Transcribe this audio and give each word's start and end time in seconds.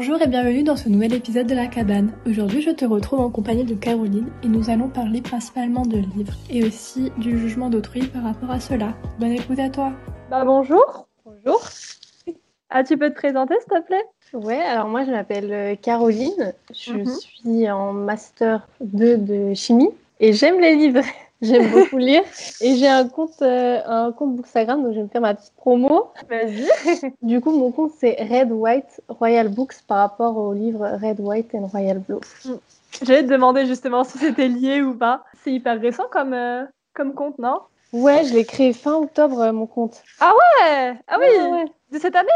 Bonjour 0.00 0.22
et 0.22 0.28
bienvenue 0.28 0.62
dans 0.62 0.76
ce 0.76 0.88
nouvel 0.88 1.12
épisode 1.12 1.48
de 1.48 1.56
La 1.56 1.66
Cabane. 1.66 2.12
Aujourd'hui, 2.24 2.62
je 2.62 2.70
te 2.70 2.84
retrouve 2.84 3.18
en 3.18 3.30
compagnie 3.30 3.64
de 3.64 3.74
Caroline 3.74 4.28
et 4.44 4.46
nous 4.46 4.70
allons 4.70 4.88
parler 4.88 5.20
principalement 5.20 5.82
de 5.84 5.96
livres 5.96 6.34
et 6.50 6.62
aussi 6.64 7.10
du 7.18 7.36
jugement 7.36 7.68
d'autrui 7.68 8.06
par 8.06 8.22
rapport 8.22 8.52
à 8.52 8.60
cela. 8.60 8.94
Bonne 9.18 9.32
écoute 9.32 9.58
à 9.58 9.68
toi. 9.68 9.90
Bah 10.30 10.44
bonjour. 10.44 11.08
Bonjour. 11.24 11.60
Ah, 12.70 12.84
tu 12.84 12.96
peux 12.96 13.10
te 13.10 13.16
présenter 13.16 13.54
s'il 13.58 13.76
te 13.80 13.86
plaît? 13.86 14.04
Ouais, 14.34 14.60
alors 14.60 14.86
moi 14.86 15.04
je 15.04 15.10
m'appelle 15.10 15.52
euh, 15.52 15.74
Caroline, 15.74 16.54
je 16.72 16.92
Mhm. 16.92 17.06
suis 17.16 17.68
en 17.68 17.92
master 17.92 18.68
2 18.80 19.16
de 19.18 19.52
chimie 19.54 19.90
et 20.20 20.32
j'aime 20.32 20.60
les 20.60 20.76
livres. 20.76 21.02
J'aime 21.40 21.70
beaucoup 21.70 21.98
lire 21.98 22.22
et 22.60 22.74
j'ai 22.74 22.88
un 22.88 23.08
compte 23.08 23.40
euh, 23.42 23.80
un 23.86 24.10
compte 24.12 24.34
Bookstagram 24.34 24.82
donc 24.82 24.92
je 24.92 24.96
vais 24.98 25.04
me 25.04 25.08
faire 25.08 25.20
ma 25.20 25.34
petite 25.34 25.54
promo. 25.56 26.10
Vas-y. 26.28 26.68
Du 27.22 27.40
coup 27.40 27.52
mon 27.52 27.70
compte 27.70 27.92
c'est 27.98 28.16
Red 28.20 28.50
White 28.50 29.00
Royal 29.08 29.48
Books 29.48 29.74
par 29.86 29.98
rapport 29.98 30.36
au 30.36 30.52
livre 30.52 30.84
Red 31.00 31.20
White 31.20 31.54
and 31.54 31.66
Royal 31.66 31.98
Blue. 31.98 32.18
J'allais 33.02 33.22
te 33.22 33.28
demander 33.30 33.66
justement 33.66 34.02
si 34.02 34.18
c'était 34.18 34.48
lié 34.48 34.82
ou 34.82 34.94
pas. 34.94 35.24
C'est 35.44 35.52
hyper 35.52 35.80
récent 35.80 36.06
comme, 36.10 36.32
euh, 36.32 36.64
comme 36.94 37.14
compte, 37.14 37.38
non? 37.38 37.60
Ouais, 37.92 38.24
je 38.24 38.34
l'ai 38.34 38.44
créé 38.44 38.72
fin 38.72 38.94
octobre 38.96 39.40
euh, 39.40 39.52
mon 39.52 39.66
compte. 39.66 40.02
Ouais? 40.20 40.94
Ah 41.06 41.16
oui? 41.20 41.26
Ouais, 41.28 41.52
ouais. 41.52 41.64
De 41.92 41.98
cette 41.98 42.16
année 42.16 42.28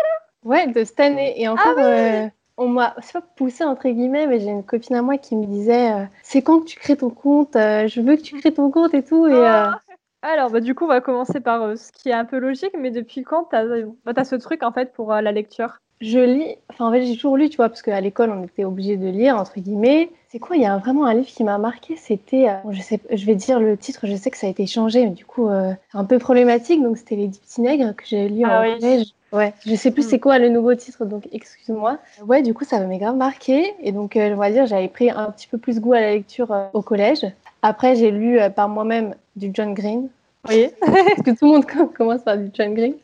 Ouais, 0.45 0.67
de 0.67 0.85
cette 0.85 1.01
année. 1.01 1.41
Et 1.41 1.49
encore, 1.49 1.75
Ah 1.77 1.81
ouais. 1.83 2.33
On 2.57 2.69
m'a, 2.69 2.95
poussé 3.37 3.65
entre 3.65 3.89
guillemets, 3.89 4.27
mais 4.27 4.41
j'ai 4.41 4.51
une 4.51 4.65
copine 4.65 4.97
à 4.97 5.03
moi 5.03 5.19
qui 5.19 5.37
me 5.37 5.47
disait 5.47 5.93
euh, 5.93 6.05
C'est 6.23 6.43
quand 6.43 6.61
que 6.61 6.67
tu 6.67 6.79
crées 6.79 6.97
ton 6.97 7.11
compte 7.11 7.57
Euh, 7.57 7.87
Je 7.89 8.01
veux 8.01 8.17
que 8.17 8.23
tu 8.23 8.39
crées 8.39 8.55
ton 8.55 8.71
compte 8.71 8.95
et 8.95 9.03
tout. 9.03 9.25
Euh, 9.25 9.71
Alors, 10.23 10.51
bah, 10.51 10.61
du 10.61 10.75
coup, 10.75 10.85
on 10.85 10.89
va 10.89 11.01
commencer 11.01 11.41
par 11.41 11.77
ce 11.77 11.91
qui 11.91 12.11
est 12.11 12.15
un 12.15 12.25
peu 12.25 12.39
logique, 12.39 12.75
mais 12.79 12.91
depuis 12.93 13.23
quand 13.23 13.45
t'as 13.45 13.65
bah, 14.05 14.15
t'as 14.15 14.25
ce 14.25 14.37
truc 14.37 14.63
en 14.63 14.71
fait 14.71 14.93
pour 14.93 15.13
la 15.13 15.33
lecture? 15.33 15.79
Je 16.03 16.19
lis, 16.19 16.57
enfin 16.71 16.89
en 16.89 16.93
fait, 16.93 17.05
j'ai 17.07 17.15
toujours 17.15 17.37
lu, 17.39 17.49
tu 17.49 17.57
vois, 17.57 17.69
parce 17.69 17.81
qu'à 17.83 18.01
l'école, 18.01 18.31
on 18.31 18.45
était 18.45 18.65
obligé 18.65 18.97
de 18.97 19.09
lire, 19.09 19.37
entre 19.37 19.59
guillemets. 19.59 20.11
C'est 20.29 20.39
quoi? 20.39 20.57
Il 20.57 20.63
y 20.63 20.67
a 20.67 20.77
vraiment 20.79 21.07
un 21.07 21.15
livre 21.15 21.27
qui 21.29 21.45
m'a 21.45 21.59
marqué, 21.59 21.97
c'était, 21.97 22.49
euh, 22.49 22.55
bon, 22.65 22.73
je 22.73 22.81
sais, 22.83 23.01
je 23.11 23.25
vais 23.27 23.35
dire 23.35 23.61
le 23.61 23.77
titre, 23.77 24.07
je 24.07 24.17
sais 24.17 24.31
que 24.31 24.37
ça 24.37 24.47
a 24.47 24.51
été 24.51 24.67
changé, 24.67 25.05
mais 25.05 25.11
du 25.11 25.25
coup, 25.25 25.49
euh, 25.49 25.73
un 25.95 26.05
peu 26.05 26.19
problématique. 26.19 26.83
Donc, 26.83 26.97
c'était 26.99 27.17
Les 27.17 27.29
Dix 27.29 27.39
Petits 27.39 27.61
Nègres 27.61 27.95
que 27.97 28.05
j'ai 28.07 28.29
lu 28.29 28.43
Ah 28.45 28.61
en 28.61 28.63
oui. 28.65 28.79
collège. 28.81 29.07
Ouais, 29.33 29.55
je 29.65 29.75
sais 29.75 29.91
plus 29.91 30.05
Mm. 30.05 30.09
c'est 30.11 30.19
quoi 30.19 30.39
le 30.39 30.51
nouveau 30.51 30.75
titre, 30.75 31.07
donc 31.07 31.27
excuse-moi. 31.33 31.97
Ouais, 32.27 32.43
du 32.43 32.53
coup, 32.53 32.65
ça 32.65 32.79
m'a 32.81 32.97
grave 32.99 33.17
marqué. 33.17 33.73
Et 33.83 33.91
donc, 33.93 34.17
euh, 34.17 34.33
on 34.35 34.37
va 34.37 34.51
dire, 34.51 34.67
j'avais 34.67 34.89
pris 34.89 35.11
un 35.11 35.31
petit 35.31 35.47
peu 35.47 35.57
plus 35.57 35.81
goût 35.81 35.95
à 35.95 36.01
la 36.01 36.11
lecture 36.13 36.53
euh, 36.53 36.67
au 36.75 36.83
collège. 36.83 37.27
Après, 37.63 37.97
j'ai 37.97 38.11
lu 38.11 38.39
euh, 38.39 38.51
par 38.51 38.69
moi-même 38.69 39.15
du 39.37 39.51
John 39.55 39.73
Green. 39.73 40.09
Oui, 40.49 40.69
Parce 40.81 41.23
que 41.25 41.31
tout 41.31 41.47
le 41.47 41.53
monde 41.53 41.65
commence 41.97 42.23
par 42.23 42.37
du 42.37 42.51
John 42.53 42.75
Green. 42.75 42.95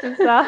C'est 0.00 0.16
ça. 0.16 0.44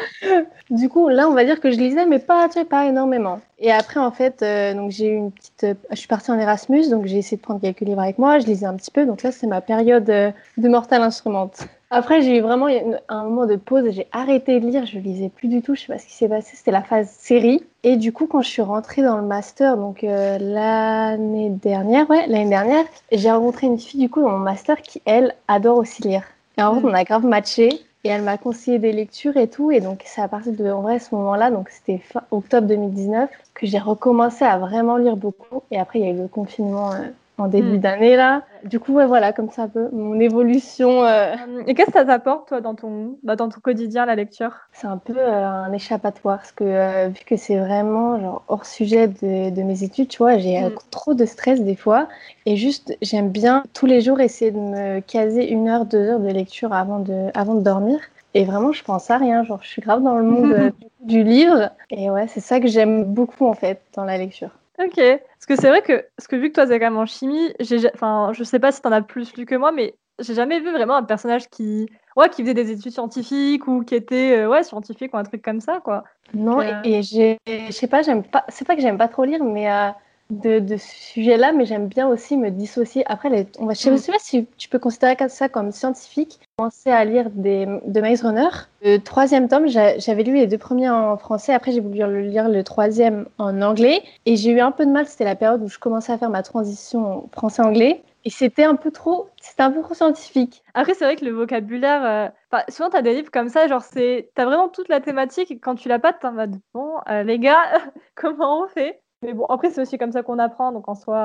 Du 0.69 0.89
coup, 0.89 1.09
là, 1.09 1.27
on 1.29 1.33
va 1.33 1.43
dire 1.45 1.59
que 1.59 1.71
je 1.71 1.77
lisais, 1.77 2.05
mais 2.05 2.19
pas, 2.19 2.47
tu 2.47 2.53
sais, 2.59 2.65
pas 2.65 2.85
énormément. 2.85 3.39
Et 3.59 3.71
après, 3.71 3.99
en 3.99 4.11
fait, 4.11 4.41
euh, 4.41 4.73
donc 4.73 4.91
j'ai 4.91 5.07
eu 5.07 5.15
une 5.15 5.31
petite. 5.31 5.63
euh, 5.63 5.73
je 5.91 5.95
suis 5.95 6.07
partie 6.07 6.31
en 6.31 6.39
Erasmus, 6.39 6.89
donc 6.89 7.05
j'ai 7.05 7.17
essayé 7.17 7.37
de 7.37 7.41
prendre 7.41 7.59
quelques 7.61 7.81
livres 7.81 8.01
avec 8.01 8.17
moi. 8.17 8.39
Je 8.39 8.45
lisais 8.45 8.65
un 8.65 8.75
petit 8.75 8.91
peu, 8.91 9.05
donc 9.05 9.23
là, 9.23 9.31
c'est 9.31 9.47
ma 9.47 9.61
période 9.61 10.09
euh, 10.09 10.31
de 10.57 10.69
Mortal 10.69 11.01
Instrument. 11.01 11.51
Après, 11.91 12.21
j'ai 12.21 12.37
eu 12.37 12.41
vraiment 12.41 12.67
une- 12.67 12.99
un 13.09 13.23
moment 13.23 13.47
de 13.47 13.55
pause. 13.55 13.83
J'ai 13.89 14.07
arrêté 14.11 14.59
de 14.59 14.67
lire, 14.67 14.85
je 14.85 14.99
lisais 14.99 15.29
plus 15.29 15.47
du 15.47 15.63
tout. 15.63 15.73
Je 15.73 15.81
sais 15.81 15.87
pas 15.87 15.97
ce 15.97 16.05
qui 16.05 16.13
s'est 16.13 16.29
passé. 16.29 16.55
C'était 16.55 16.69
la 16.71 16.83
phase 16.83 17.09
série. 17.09 17.63
Et 17.83 17.97
du 17.97 18.13
coup, 18.13 18.27
quand 18.27 18.41
je 18.43 18.47
suis 18.49 18.61
rentrée 18.61 19.01
dans 19.01 19.17
le 19.17 19.23
master, 19.23 19.75
donc 19.75 20.03
l'année 20.03 21.49
dernière, 21.49 22.09
ouais, 22.09 22.27
l'année 22.27 22.49
dernière, 22.49 22.85
j'ai 23.11 23.31
rencontré 23.31 23.67
une 23.67 23.79
fille 23.79 23.99
du 24.01 24.09
coup 24.09 24.21
dans 24.21 24.29
mon 24.29 24.37
master 24.39 24.81
qui 24.81 25.01
elle 25.05 25.33
adore 25.47 25.77
aussi 25.77 26.01
lire. 26.03 26.23
Et 26.57 26.61
en 26.61 26.75
fait, 26.75 26.81
Mm. 26.81 26.85
on 26.89 26.93
a 26.93 27.03
grave 27.03 27.25
matché. 27.25 27.69
Et 28.03 28.09
elle 28.09 28.21
m'a 28.23 28.37
conseillé 28.37 28.79
des 28.79 28.91
lectures 28.93 29.35
et 29.37 29.49
tout. 29.49 29.71
Et 29.71 29.81
donc, 29.81 30.03
c'est 30.05 30.21
à 30.21 30.27
partir 30.27 30.53
de, 30.53 30.69
en 30.69 30.81
vrai, 30.81 30.99
ce 30.99 31.13
moment-là, 31.15 31.51
donc 31.51 31.69
c'était 31.69 32.01
octobre 32.31 32.67
2019, 32.67 33.29
que 33.53 33.65
j'ai 33.65 33.79
recommencé 33.79 34.45
à 34.45 34.57
vraiment 34.57 34.97
lire 34.97 35.17
beaucoup. 35.17 35.63
Et 35.71 35.77
après, 35.77 35.99
il 35.99 36.05
y 36.05 36.09
a 36.09 36.11
eu 36.11 36.17
le 36.17 36.27
confinement 36.27 36.93
euh, 36.93 37.07
en 37.39 37.47
début 37.47 37.77
Mm. 37.77 37.79
d'année, 37.79 38.15
là. 38.15 38.43
Du 38.63 38.79
coup, 38.79 38.93
ouais, 38.93 39.05
voilà, 39.05 39.33
comme 39.33 39.49
ça 39.49 39.63
un 39.63 39.67
peu 39.69 39.89
mon 39.91 40.19
évolution. 40.19 41.03
euh, 41.03 41.35
Euh, 41.35 41.63
Et 41.67 41.73
qu'est-ce 41.75 41.87
que 41.91 41.93
ça 41.93 42.05
t'apporte, 42.05 42.49
toi, 42.49 42.61
dans 42.61 42.75
ton, 42.75 43.17
bah, 43.23 43.35
dans 43.35 43.49
ton 43.49 43.59
quotidien, 43.61 44.05
la 44.05 44.15
lecture? 44.15 44.53
C'est 44.71 44.87
un 44.87 44.97
peu 44.97 45.17
euh, 45.17 45.45
un 45.47 45.71
échappatoire. 45.73 46.37
Parce 46.39 46.51
que, 46.51 46.63
euh, 46.63 47.07
vu 47.09 47.23
que 47.25 47.35
c'est 47.37 47.57
vraiment 47.57 48.19
genre, 48.19 48.43
hors 48.47 48.65
sujet 48.65 49.07
de, 49.07 49.49
de 49.49 49.63
mes 49.63 49.83
études, 49.83 50.07
tu 50.09 50.17
vois, 50.19 50.37
j'ai 50.37 50.63
euh, 50.63 50.69
Mm. 50.69 50.75
trop 50.91 51.13
de 51.13 51.25
stress 51.25 51.61
des 51.61 51.75
fois. 51.75 52.07
Et 52.45 52.55
juste, 52.55 52.95
j'aime 53.01 53.29
bien 53.29 53.63
tous 53.73 53.85
les 53.85 54.01
jours 54.01 54.19
essayer 54.21 54.51
de 54.51 54.57
me 54.59 54.99
caser 55.01 55.49
une 55.49 55.67
heure, 55.69 55.85
deux 55.85 56.07
heures 56.09 56.19
de 56.19 56.29
lecture 56.29 56.73
avant 56.73 56.99
de, 56.99 57.29
avant 57.33 57.55
de 57.55 57.61
dormir. 57.61 57.99
Et 58.33 58.45
vraiment, 58.45 58.71
je 58.71 58.83
pense 58.83 59.09
à 59.09 59.17
rien. 59.17 59.43
Genre, 59.43 59.59
je 59.63 59.67
suis 59.69 59.81
grave 59.81 60.03
dans 60.03 60.15
le 60.17 60.23
monde 60.23 60.55
du 61.01 61.23
livre. 61.23 61.71
Et 61.89 62.09
ouais, 62.09 62.27
c'est 62.27 62.39
ça 62.41 62.59
que 62.59 62.67
j'aime 62.67 63.03
beaucoup, 63.05 63.47
en 63.47 63.53
fait, 63.53 63.81
dans 63.95 64.05
la 64.05 64.17
lecture. 64.17 64.51
Ok, 64.79 64.95
parce 64.95 65.45
que 65.47 65.55
c'est 65.55 65.67
vrai 65.67 65.81
que, 65.81 66.05
parce 66.15 66.27
que 66.27 66.35
vu 66.37 66.49
que 66.49 66.53
toi, 66.55 66.65
c'est 66.67 66.79
quand 66.79 66.85
même 66.85 66.97
en 66.97 67.05
chimie, 67.05 67.53
j'ai, 67.59 67.79
enfin, 67.93 68.31
je 68.33 68.43
sais 68.43 68.59
pas 68.59 68.71
si 68.71 68.81
t'en 68.81 68.91
as 68.91 69.01
plus 69.01 69.35
lu 69.35 69.45
que 69.45 69.55
moi, 69.55 69.71
mais 69.73 69.95
j'ai 70.19 70.33
jamais 70.33 70.59
vu 70.59 70.71
vraiment 70.71 70.95
un 70.95 71.03
personnage 71.03 71.49
qui, 71.49 71.87
ouais, 72.15 72.29
qui 72.29 72.43
faisait 72.43 72.53
des 72.53 72.71
études 72.71 72.91
scientifiques 72.93 73.67
ou 73.67 73.83
qui 73.83 73.95
était, 73.95 74.37
euh, 74.37 74.49
ouais, 74.49 74.63
scientifique 74.63 75.13
ou 75.13 75.17
un 75.17 75.23
truc 75.23 75.41
comme 75.41 75.59
ça, 75.59 75.79
quoi. 75.83 76.03
Non, 76.33 76.61
Euh. 76.61 76.81
et, 76.83 76.99
et 76.99 77.03
j'ai, 77.03 77.37
je 77.45 77.71
sais 77.71 77.87
pas, 77.87 78.01
j'aime 78.03 78.23
pas, 78.23 78.45
c'est 78.47 78.65
pas 78.65 78.75
que 78.75 78.81
j'aime 78.81 78.97
pas 78.97 79.07
trop 79.09 79.25
lire, 79.25 79.43
mais 79.43 79.69
euh, 79.71 79.89
de, 80.29 80.59
de 80.59 80.77
ce 80.77 80.87
sujet-là, 81.13 81.51
mais 81.53 81.65
j'aime 81.65 81.87
bien 81.87 82.07
aussi 82.07 82.37
me 82.37 82.51
dissocier. 82.51 83.03
Après, 83.07 83.29
les, 83.29 83.47
on 83.57 83.65
va, 83.65 83.73
je 83.73 83.79
sais 83.79 83.91
Mm. 83.91 83.97
sais 83.97 84.11
pas 84.11 84.19
si 84.19 84.47
tu 84.57 84.69
peux 84.69 84.77
considérer 84.79 85.15
ça 85.29 85.49
comme 85.49 85.71
scientifique. 85.71 86.37
J'ai 86.41 86.47
commencé 86.57 86.89
à 86.91 87.03
lire 87.03 87.29
des, 87.31 87.65
de 87.85 88.01
Maze 88.01 88.21
Runner. 88.23 88.47
Le 88.83 88.97
troisième 88.97 89.47
tome, 89.47 89.67
j'a- 89.67 89.97
j'avais 89.97 90.23
lu 90.23 90.35
les 90.35 90.47
deux 90.47 90.57
premiers 90.59 90.89
en 90.89 91.17
français. 91.17 91.53
Après, 91.53 91.71
j'ai 91.71 91.79
voulu 91.79 91.95
lire 91.95 92.07
le, 92.07 92.21
lire 92.21 92.47
le 92.49 92.63
troisième 92.63 93.25
en 93.39 93.61
anglais. 93.61 94.03
Et 94.25 94.35
j'ai 94.35 94.51
eu 94.51 94.59
un 94.59 94.71
peu 94.71 94.85
de 94.85 94.91
mal. 94.91 95.07
C'était 95.07 95.23
la 95.25 95.35
période 95.35 95.63
où 95.63 95.67
je 95.67 95.79
commençais 95.79 96.11
à 96.13 96.17
faire 96.17 96.29
ma 96.29 96.43
transition 96.43 97.27
français-anglais. 97.33 98.03
Et 98.25 98.29
c'était 98.29 98.65
un 98.65 98.75
peu 98.75 98.91
trop, 98.91 99.29
c'était 99.41 99.63
un 99.63 99.71
peu 99.71 99.81
trop 99.81 99.93
scientifique. 99.93 100.61
Après, 100.73 100.93
c'est 100.93 101.05
vrai 101.05 101.15
que 101.15 101.23
le 101.23 101.31
vocabulaire, 101.31 102.03
euh, 102.03 102.27
enfin, 102.51 102.63
souvent 102.67 102.89
t'as 102.89 103.01
des 103.01 103.15
livres 103.15 103.31
comme 103.31 103.47
ça, 103.47 103.67
genre 103.69 103.81
c'est, 103.81 104.29
t'as 104.35 104.43
vraiment 104.43 104.67
toute 104.67 104.89
la 104.89 104.99
thématique, 104.99 105.49
et 105.51 105.57
quand 105.57 105.75
tu 105.75 105.87
l'as 105.87 105.99
pas, 105.99 106.11
t'es 106.11 106.27
en 106.27 106.33
mode, 106.33 106.57
bon, 106.73 106.95
euh, 107.09 107.23
les 107.23 107.39
gars, 107.39 107.63
comment 108.15 108.63
on 108.63 108.67
fait? 108.67 109.01
Mais 109.21 109.33
bon, 109.33 109.45
après, 109.45 109.69
c'est 109.69 109.81
aussi 109.81 109.97
comme 109.97 110.11
ça 110.13 110.23
qu'on 110.23 110.39
apprend, 110.39 110.71
donc 110.71 110.87
en 110.87 110.95
soi, 110.95 111.17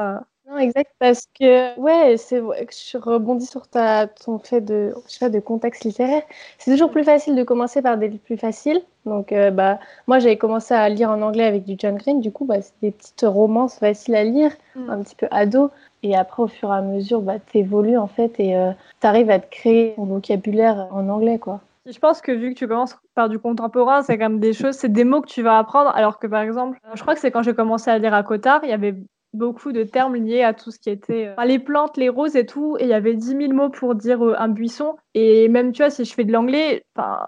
euh, 0.48 0.50
Non, 0.50 0.58
exact, 0.58 0.92
parce 0.98 1.26
que, 1.38 1.78
ouais, 1.78 2.16
c'est 2.16 2.40
vrai 2.40 2.66
que 2.66 2.72
je 2.74 2.98
rebondis 2.98 3.46
sur 3.46 3.68
ta, 3.68 4.08
ton 4.08 4.38
fait 4.40 4.60
de, 4.60 4.92
je 5.06 5.12
sais 5.12 5.20
pas, 5.20 5.30
de 5.30 5.38
contexte 5.40 5.84
littéraire. 5.84 6.22
C'est 6.58 6.72
toujours 6.72 6.90
plus 6.90 7.04
facile 7.04 7.36
de 7.36 7.42
commencer 7.44 7.82
par 7.82 7.96
des 7.96 8.08
livres 8.08 8.22
plus 8.24 8.36
faciles. 8.36 8.82
Donc, 9.06 9.32
euh, 9.32 9.50
bah, 9.52 9.78
moi, 10.08 10.18
j'avais 10.18 10.36
commencé 10.36 10.74
à 10.74 10.88
lire 10.88 11.10
en 11.10 11.22
anglais 11.22 11.44
avec 11.44 11.64
du 11.64 11.76
John 11.78 11.94
Green. 11.96 12.20
Du 12.20 12.32
coup, 12.32 12.44
bah, 12.46 12.60
c'est 12.62 12.74
des 12.82 12.90
petites 12.90 13.24
romances 13.26 13.78
faciles 13.78 14.16
à 14.16 14.24
lire, 14.24 14.50
Mm. 14.74 14.90
un 14.90 15.02
petit 15.02 15.14
peu 15.16 15.28
ado. 15.30 15.70
Et 16.02 16.16
après, 16.16 16.42
au 16.42 16.48
fur 16.48 16.70
et 16.72 16.76
à 16.76 16.82
mesure, 16.82 17.22
bah, 17.22 17.38
t'évolues, 17.38 17.96
en 17.96 18.08
fait, 18.08 18.38
et 18.40 18.56
euh, 18.56 18.72
t'arrives 19.00 19.30
à 19.30 19.38
te 19.38 19.48
créer 19.50 19.94
ton 19.94 20.04
vocabulaire 20.04 20.88
en 20.90 21.08
anglais, 21.08 21.38
quoi. 21.38 21.60
Je 21.86 21.98
pense 21.98 22.22
que 22.22 22.32
vu 22.32 22.54
que 22.54 22.58
tu 22.58 22.66
commences 22.66 22.96
par 23.14 23.28
du 23.28 23.38
contemporain, 23.38 24.02
c'est 24.02 24.16
quand 24.16 24.30
même 24.30 24.40
des 24.40 24.54
choses, 24.54 24.74
c'est 24.74 24.88
des 24.88 25.04
mots 25.04 25.20
que 25.20 25.28
tu 25.28 25.42
vas 25.42 25.58
apprendre. 25.58 25.90
Alors 25.94 26.18
que 26.18 26.26
par 26.26 26.40
exemple, 26.40 26.78
je 26.94 27.02
crois 27.02 27.14
que 27.14 27.20
c'est 27.20 27.30
quand 27.30 27.42
j'ai 27.42 27.54
commencé 27.54 27.90
à 27.90 27.98
lire 27.98 28.14
à 28.14 28.22
Cotard, 28.22 28.60
il 28.64 28.70
y 28.70 28.72
avait 28.72 28.94
beaucoup 29.34 29.72
de 29.72 29.82
termes 29.82 30.14
liés 30.14 30.42
à 30.42 30.54
tout 30.54 30.70
ce 30.70 30.78
qui 30.78 30.88
était 30.88 31.34
euh, 31.38 31.44
les 31.44 31.58
plantes, 31.58 31.96
les 31.96 32.08
roses 32.08 32.36
et 32.36 32.46
tout. 32.46 32.76
Et 32.78 32.84
il 32.84 32.88
y 32.88 32.94
avait 32.94 33.14
10 33.14 33.36
000 33.36 33.52
mots 33.52 33.68
pour 33.68 33.94
dire 33.94 34.24
euh, 34.24 34.34
un 34.38 34.48
buisson. 34.48 34.96
Et 35.12 35.48
même, 35.48 35.72
tu 35.72 35.82
vois, 35.82 35.90
si 35.90 36.04
je 36.04 36.14
fais 36.14 36.24
de 36.24 36.32
l'anglais, 36.32 36.84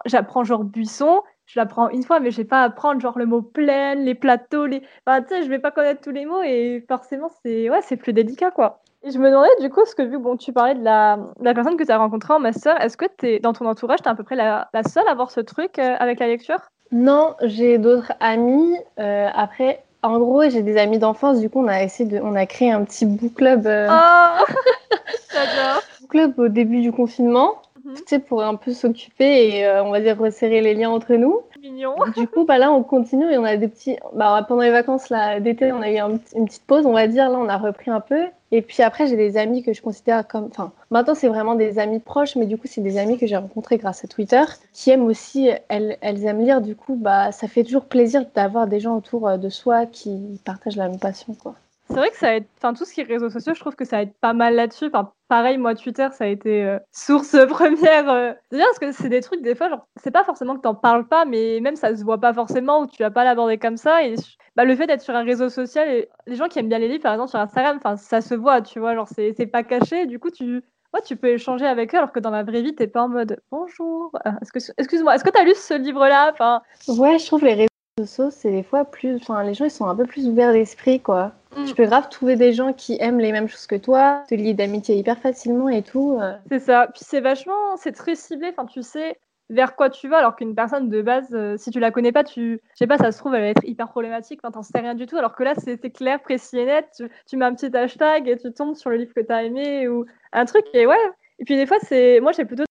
j'apprends 0.06 0.44
genre 0.44 0.64
buisson. 0.64 1.22
Je 1.44 1.60
l'apprends 1.60 1.90
une 1.90 2.02
fois, 2.02 2.18
mais 2.18 2.30
je 2.30 2.38
vais 2.38 2.44
pas 2.44 2.62
apprendre 2.62 3.00
genre 3.00 3.18
le 3.18 3.26
mot 3.26 3.42
plaine, 3.42 4.04
les 4.04 4.14
plateaux, 4.14 4.66
les. 4.66 4.82
Enfin, 5.06 5.22
tu 5.22 5.28
sais, 5.28 5.42
je 5.42 5.48
vais 5.48 5.58
pas 5.58 5.70
connaître 5.70 6.00
tous 6.00 6.10
les 6.10 6.24
mots 6.26 6.42
et 6.42 6.84
forcément, 6.88 7.28
c'est 7.44 7.70
ouais, 7.70 7.82
c'est 7.82 7.96
plus 7.96 8.12
délicat, 8.12 8.50
quoi. 8.50 8.82
Et 9.06 9.12
je 9.12 9.18
me 9.18 9.30
demandais 9.30 9.48
du 9.60 9.70
coup, 9.70 9.76
parce 9.76 9.94
que 9.94 10.02
vu 10.02 10.16
que 10.16 10.22
bon, 10.22 10.36
tu 10.36 10.52
parlais 10.52 10.74
de 10.74 10.82
la, 10.82 11.16
de 11.16 11.44
la 11.44 11.54
personne 11.54 11.76
que 11.76 11.84
tu 11.84 11.92
as 11.92 11.96
rencontrée 11.98 12.34
en 12.34 12.40
master, 12.40 12.80
est-ce 12.82 12.96
que 12.96 13.06
es, 13.22 13.38
dans 13.38 13.52
ton 13.52 13.66
entourage, 13.66 14.00
tu 14.02 14.08
es 14.08 14.10
à 14.10 14.16
peu 14.16 14.24
près 14.24 14.34
la, 14.34 14.68
la 14.74 14.82
seule 14.82 15.06
à 15.06 15.12
avoir 15.12 15.30
ce 15.30 15.38
truc 15.40 15.78
euh, 15.78 15.94
avec 16.00 16.18
la 16.18 16.26
lecture? 16.26 16.58
Non, 16.90 17.34
j'ai 17.42 17.78
d'autres 17.78 18.12
amis. 18.18 18.76
Euh, 18.98 19.28
après, 19.32 19.84
en 20.02 20.18
gros, 20.18 20.42
j'ai 20.48 20.62
des 20.62 20.76
amis 20.76 20.98
d'enfance. 20.98 21.38
Du 21.38 21.48
coup, 21.48 21.60
on 21.62 21.68
a 21.68 21.82
essayé 21.84 22.08
de, 22.08 22.18
on 22.20 22.34
a 22.34 22.46
créé 22.46 22.72
un 22.72 22.82
petit 22.84 23.06
book 23.06 23.34
club. 23.34 23.66
euh, 23.66 23.88
Oh 23.90 24.44
J'adore 25.32 25.82
club 26.08 26.38
au 26.38 26.48
début 26.48 26.80
du 26.80 26.90
confinement, 26.92 27.62
Mhm. 27.84 27.94
tu 27.94 28.02
sais, 28.06 28.18
pour 28.18 28.42
un 28.42 28.56
peu 28.56 28.72
s'occuper 28.72 29.48
et 29.58 29.66
euh, 29.66 29.84
on 29.84 29.90
va 29.92 30.00
dire 30.00 30.18
resserrer 30.18 30.60
les 30.60 30.74
liens 30.74 30.90
entre 30.90 31.14
nous. 31.14 31.42
Mignon 31.66 31.94
Du 32.16 32.28
coup, 32.28 32.44
bah 32.44 32.58
là, 32.58 32.72
on 32.72 32.82
continue 32.82 33.30
et 33.30 33.38
on 33.38 33.44
a 33.44 33.56
des 33.56 33.68
petits. 33.68 33.96
Bah, 34.14 34.44
pendant 34.46 34.62
les 34.62 34.70
vacances 34.70 35.12
d'été, 35.40 35.72
on 35.72 35.82
a 35.82 35.90
eu 35.90 35.98
un 35.98 36.18
une 36.34 36.46
petite 36.46 36.66
pause, 36.66 36.86
on 36.86 36.92
va 36.92 37.06
dire. 37.06 37.28
Là, 37.30 37.38
on 37.38 37.48
a 37.48 37.56
repris 37.56 37.90
un 37.90 38.00
peu. 38.00 38.24
Et 38.52 38.62
puis 38.62 38.82
après, 38.82 39.06
j'ai 39.06 39.16
des 39.16 39.36
amis 39.36 39.62
que 39.62 39.72
je 39.72 39.82
considère 39.82 40.26
comme. 40.26 40.46
Enfin, 40.46 40.72
maintenant, 40.90 41.14
c'est 41.14 41.28
vraiment 41.28 41.54
des 41.54 41.78
amis 41.78 42.00
proches, 42.00 42.36
mais 42.36 42.46
du 42.46 42.56
coup, 42.56 42.66
c'est 42.66 42.80
des 42.80 42.98
amis 42.98 43.18
que 43.18 43.26
j'ai 43.26 43.36
rencontrés 43.36 43.76
grâce 43.78 44.04
à 44.04 44.08
Twitter, 44.08 44.44
qui 44.72 44.90
aiment 44.90 45.06
aussi. 45.06 45.50
Elles, 45.68 45.98
elles 46.00 46.24
aiment 46.24 46.40
lire. 46.40 46.60
Du 46.60 46.76
coup, 46.76 46.96
bah, 46.96 47.32
ça 47.32 47.48
fait 47.48 47.64
toujours 47.64 47.84
plaisir 47.84 48.24
d'avoir 48.34 48.66
des 48.66 48.80
gens 48.80 48.96
autour 48.96 49.28
euh, 49.28 49.36
de 49.36 49.48
soi 49.48 49.86
qui 49.86 50.40
partagent 50.44 50.76
la 50.76 50.88
même 50.88 50.98
passion, 50.98 51.34
quoi. 51.34 51.54
C'est 51.88 51.94
vrai 51.94 52.10
que 52.10 52.16
ça 52.16 52.34
aide, 52.34 52.44
enfin 52.56 52.74
tout 52.74 52.84
ce 52.84 52.92
qui 52.92 53.00
est 53.00 53.04
réseaux 53.04 53.30
sociaux, 53.30 53.54
je 53.54 53.60
trouve 53.60 53.76
que 53.76 53.84
ça 53.84 54.02
aide 54.02 54.12
pas 54.20 54.32
mal 54.32 54.56
là-dessus. 54.56 54.86
Enfin, 54.86 55.12
pareil, 55.28 55.58
moi, 55.58 55.74
Twitter, 55.74 56.08
ça 56.12 56.24
a 56.24 56.26
été 56.28 56.64
euh, 56.64 56.78
source 56.92 57.36
première. 57.48 58.08
Euh... 58.08 58.32
D'ailleurs, 58.50 58.68
parce 58.68 58.78
que 58.78 58.92
c'est 58.92 59.08
des 59.08 59.20
trucs, 59.20 59.42
des 59.42 59.54
fois, 59.54 59.68
genre, 59.68 59.86
c'est 59.96 60.10
pas 60.10 60.24
forcément 60.24 60.56
que 60.56 60.62
t'en 60.62 60.74
parles 60.74 61.06
pas, 61.08 61.24
mais 61.24 61.60
même 61.60 61.76
ça 61.76 61.94
se 61.94 62.04
voit 62.04 62.20
pas 62.20 62.32
forcément 62.32 62.80
ou 62.80 62.86
tu 62.86 63.02
vas 63.02 63.10
pas 63.10 63.24
l'aborder 63.24 63.58
comme 63.58 63.76
ça. 63.76 64.04
Et 64.04 64.14
bah, 64.56 64.64
le 64.64 64.74
fait 64.76 64.86
d'être 64.86 65.02
sur 65.02 65.14
un 65.14 65.24
réseau 65.24 65.48
social, 65.48 65.88
et 65.88 66.08
les 66.26 66.36
gens 66.36 66.48
qui 66.48 66.58
aiment 66.58 66.68
bien 66.68 66.78
les 66.78 66.88
livres, 66.88 67.02
par 67.02 67.12
exemple, 67.12 67.30
sur 67.30 67.40
Instagram, 67.40 67.78
ça 67.96 68.20
se 68.20 68.34
voit, 68.34 68.62
tu 68.62 68.78
vois, 68.78 68.94
genre, 68.94 69.08
c'est 69.08 69.46
pas 69.46 69.62
caché. 69.62 70.06
Du 70.06 70.18
coup, 70.18 70.30
tu, 70.30 70.62
ouais, 70.94 71.02
tu 71.04 71.16
peux 71.16 71.28
échanger 71.28 71.66
avec 71.66 71.94
eux 71.94 71.98
alors 71.98 72.12
que 72.12 72.20
dans 72.20 72.30
la 72.30 72.42
vraie 72.42 72.62
vie, 72.62 72.74
t'es 72.74 72.86
pas 72.86 73.02
en 73.02 73.08
mode 73.08 73.40
bonjour. 73.50 74.12
Euh, 74.26 74.30
est-ce 74.42 74.52
que, 74.52 74.72
excuse-moi, 74.78 75.14
est-ce 75.14 75.24
que 75.24 75.30
tu 75.30 75.38
as 75.38 75.44
lu 75.44 75.54
ce 75.54 75.74
livre-là? 75.74 76.30
Enfin... 76.32 76.62
Ouais, 76.88 77.18
je 77.18 77.26
trouve 77.26 77.44
les 77.44 77.54
réseaux 77.54 77.75
sociaux, 77.98 78.30
c'est 78.30 78.50
des 78.50 78.62
fois 78.62 78.84
plus. 78.84 79.16
Enfin, 79.16 79.42
les 79.42 79.54
gens, 79.54 79.64
ils 79.64 79.70
sont 79.70 79.86
un 79.86 79.94
peu 79.94 80.04
plus 80.04 80.26
ouverts 80.26 80.52
d'esprit, 80.52 81.00
quoi. 81.00 81.32
Mm. 81.56 81.64
Tu 81.64 81.74
peux 81.74 81.86
grave 81.86 82.08
trouver 82.10 82.36
des 82.36 82.52
gens 82.52 82.72
qui 82.72 82.98
aiment 83.00 83.20
les 83.20 83.32
mêmes 83.32 83.48
choses 83.48 83.66
que 83.66 83.76
toi, 83.76 84.22
te 84.28 84.34
lier 84.34 84.52
d'amitié 84.52 84.96
hyper 84.96 85.18
facilement 85.18 85.68
et 85.68 85.82
tout. 85.82 86.18
Euh. 86.20 86.34
C'est 86.50 86.58
ça. 86.58 86.88
Puis 86.92 87.04
c'est 87.06 87.20
vachement. 87.20 87.76
C'est 87.76 87.92
très 87.92 88.14
ciblé. 88.14 88.48
Enfin, 88.50 88.66
tu 88.66 88.82
sais 88.82 89.18
vers 89.48 89.76
quoi 89.76 89.90
tu 89.90 90.08
vas 90.08 90.18
alors 90.18 90.34
qu'une 90.34 90.56
personne 90.56 90.88
de 90.88 91.02
base 91.02 91.28
euh, 91.32 91.56
si 91.56 91.70
tu 91.70 91.78
la 91.78 91.92
connais 91.92 92.10
pas 92.10 92.24
tu 92.24 92.60
je 92.72 92.78
sais 92.78 92.88
pas 92.88 92.98
ça 92.98 93.12
se 93.12 93.18
trouve 93.18 93.32
elle 93.36 93.42
va 93.42 93.48
être 93.50 93.64
hyper 93.64 93.86
problématique 93.88 94.40
enfin 94.42 94.50
t'en 94.50 94.64
sais 94.64 94.76
rien 94.76 94.96
du 94.96 95.06
tout 95.06 95.16
alors 95.16 95.36
que 95.36 95.44
là 95.44 95.54
c'est 95.56 95.78
clair 95.92 96.20
précis 96.20 96.58
et 96.58 96.64
net 96.64 96.88
tu, 96.96 97.08
tu, 97.28 97.36
mets 97.36 97.44
un 97.44 97.54
petit 97.54 97.70
hashtag 97.76 98.26
et 98.26 98.36
tu 98.36 98.52
tombes 98.52 98.74
sur 98.74 98.90
le 98.90 98.96
livre 98.96 99.14
que 99.14 99.20
t'as 99.20 99.44
aimé 99.44 99.86
ou 99.86 100.04
un 100.32 100.46
truc 100.46 100.64
et 100.74 100.84
ouais 100.84 100.96
et 101.38 101.44
puis 101.44 101.56
des 101.56 101.66
fois, 101.66 101.78
c'est 101.80 102.20
moi 102.20 102.32
j'ai 102.32 102.44
plutôt 102.44 102.64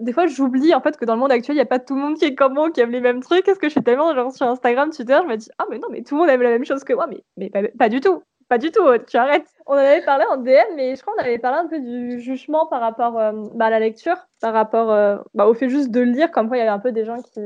des 0.00 0.12
fois, 0.12 0.26
j'oublie 0.26 0.74
en 0.74 0.80
fait 0.80 0.96
que 0.96 1.04
dans 1.04 1.14
le 1.14 1.20
monde 1.20 1.32
actuel, 1.32 1.56
il 1.56 1.58
n'y 1.58 1.62
a 1.62 1.66
pas 1.66 1.78
tout 1.78 1.94
le 1.94 2.00
monde 2.00 2.16
qui 2.16 2.24
est 2.24 2.34
comme 2.34 2.54
moi, 2.54 2.70
qui 2.70 2.80
aime 2.80 2.90
les 2.90 3.00
mêmes 3.00 3.20
trucs. 3.22 3.46
Est-ce 3.48 3.58
que 3.58 3.68
je 3.68 3.72
suis 3.72 3.82
tellement 3.82 4.14
genre 4.14 4.32
sur 4.32 4.46
Instagram, 4.46 4.90
Twitter, 4.90 5.18
je 5.22 5.28
me 5.28 5.36
dis 5.36 5.48
ah 5.58 5.64
mais 5.70 5.78
non, 5.78 5.88
mais 5.90 6.02
tout 6.02 6.14
le 6.14 6.20
monde 6.20 6.30
aime 6.30 6.42
la 6.42 6.50
même 6.50 6.64
chose 6.64 6.84
que 6.84 6.92
moi, 6.92 7.06
mais 7.06 7.22
mais 7.36 7.50
pas, 7.50 7.88
du 7.88 8.00
tout, 8.00 8.22
pas 8.48 8.58
du 8.58 8.70
tout. 8.70 8.82
Tu 9.06 9.16
arrêtes. 9.16 9.48
On 9.66 9.74
en 9.74 9.76
avait 9.76 10.04
parlé 10.04 10.24
en 10.30 10.36
DM, 10.36 10.74
mais 10.76 10.96
je 10.96 11.02
crois 11.02 11.14
qu'on 11.14 11.22
avait 11.22 11.38
parlé 11.38 11.58
un 11.58 11.68
peu 11.68 11.80
du 11.80 12.20
jugement 12.20 12.66
par 12.66 12.80
rapport 12.80 13.18
euh, 13.18 13.32
bah, 13.54 13.66
à 13.66 13.70
la 13.70 13.80
lecture, 13.80 14.16
par 14.40 14.52
rapport 14.52 14.90
euh, 14.90 15.18
bah, 15.34 15.46
au 15.46 15.54
fait 15.54 15.68
juste 15.68 15.90
de 15.90 16.00
lire. 16.00 16.30
Comme 16.30 16.48
quoi, 16.48 16.56
il 16.56 16.60
y 16.60 16.62
avait 16.62 16.70
un 16.70 16.78
peu 16.78 16.92
des 16.92 17.04
gens 17.04 17.20
qui 17.22 17.40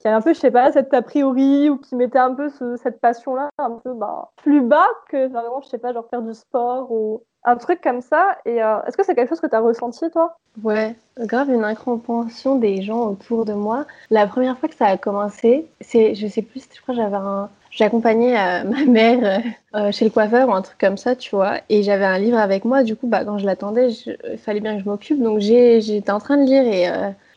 qui 0.00 0.08
avaient 0.08 0.16
un 0.16 0.22
peu, 0.22 0.32
je 0.32 0.38
sais 0.38 0.50
pas, 0.50 0.72
cette 0.72 0.92
a 0.94 1.02
priori 1.02 1.68
ou 1.68 1.76
qui 1.76 1.94
mettaient 1.94 2.18
un 2.18 2.34
peu 2.34 2.50
cette 2.82 3.00
passion-là 3.00 3.50
un 3.58 3.72
peu 3.72 3.92
bah, 3.92 4.30
plus 4.36 4.62
bas 4.62 4.88
que 5.10 5.28
vraiment, 5.28 5.60
je 5.62 5.68
sais 5.68 5.78
pas, 5.78 5.92
genre 5.92 6.08
faire 6.08 6.22
du 6.22 6.32
sport 6.32 6.90
ou 6.90 7.22
un 7.44 7.56
truc 7.56 7.80
comme 7.82 8.00
ça. 8.00 8.38
Et 8.46 8.62
euh, 8.62 8.80
est-ce 8.86 8.96
que 8.96 9.04
c'est 9.04 9.14
quelque 9.14 9.28
chose 9.28 9.40
que 9.40 9.46
tu 9.46 9.54
as 9.54 9.60
ressenti, 9.60 10.10
toi? 10.10 10.38
Ouais, 10.62 10.96
grave 11.18 11.50
une 11.50 11.64
incompréhension 11.64 12.56
des 12.56 12.80
gens 12.80 13.08
autour 13.08 13.44
de 13.44 13.52
moi. 13.52 13.86
La 14.10 14.26
première 14.26 14.58
fois 14.58 14.70
que 14.70 14.74
ça 14.74 14.86
a 14.86 14.96
commencé, 14.96 15.66
c'est, 15.82 16.14
je 16.14 16.26
sais 16.26 16.42
plus, 16.42 16.66
je 16.74 16.80
crois 16.80 16.94
j'avais 16.94 17.16
un. 17.16 17.50
J'accompagnais 17.70 18.36
euh, 18.36 18.64
ma 18.68 18.84
mère 18.84 19.42
euh, 19.76 19.92
chez 19.92 20.04
le 20.06 20.10
coiffeur 20.10 20.48
ou 20.48 20.52
un 20.52 20.62
truc 20.62 20.78
comme 20.78 20.96
ça, 20.96 21.14
tu 21.14 21.36
vois, 21.36 21.58
et 21.68 21.82
j'avais 21.82 22.06
un 22.06 22.18
livre 22.18 22.38
avec 22.38 22.64
moi. 22.64 22.82
Du 22.82 22.96
coup, 22.96 23.06
bah, 23.06 23.24
quand 23.24 23.38
je 23.38 23.46
l'attendais, 23.46 23.90
il 23.92 24.38
fallait 24.38 24.60
bien 24.60 24.76
que 24.76 24.82
je 24.82 24.88
m'occupe. 24.88 25.22
Donc, 25.22 25.40
j'étais 25.40 26.10
en 26.10 26.18
train 26.18 26.38
de 26.38 26.44
lire 26.44 26.66
et 26.66 26.88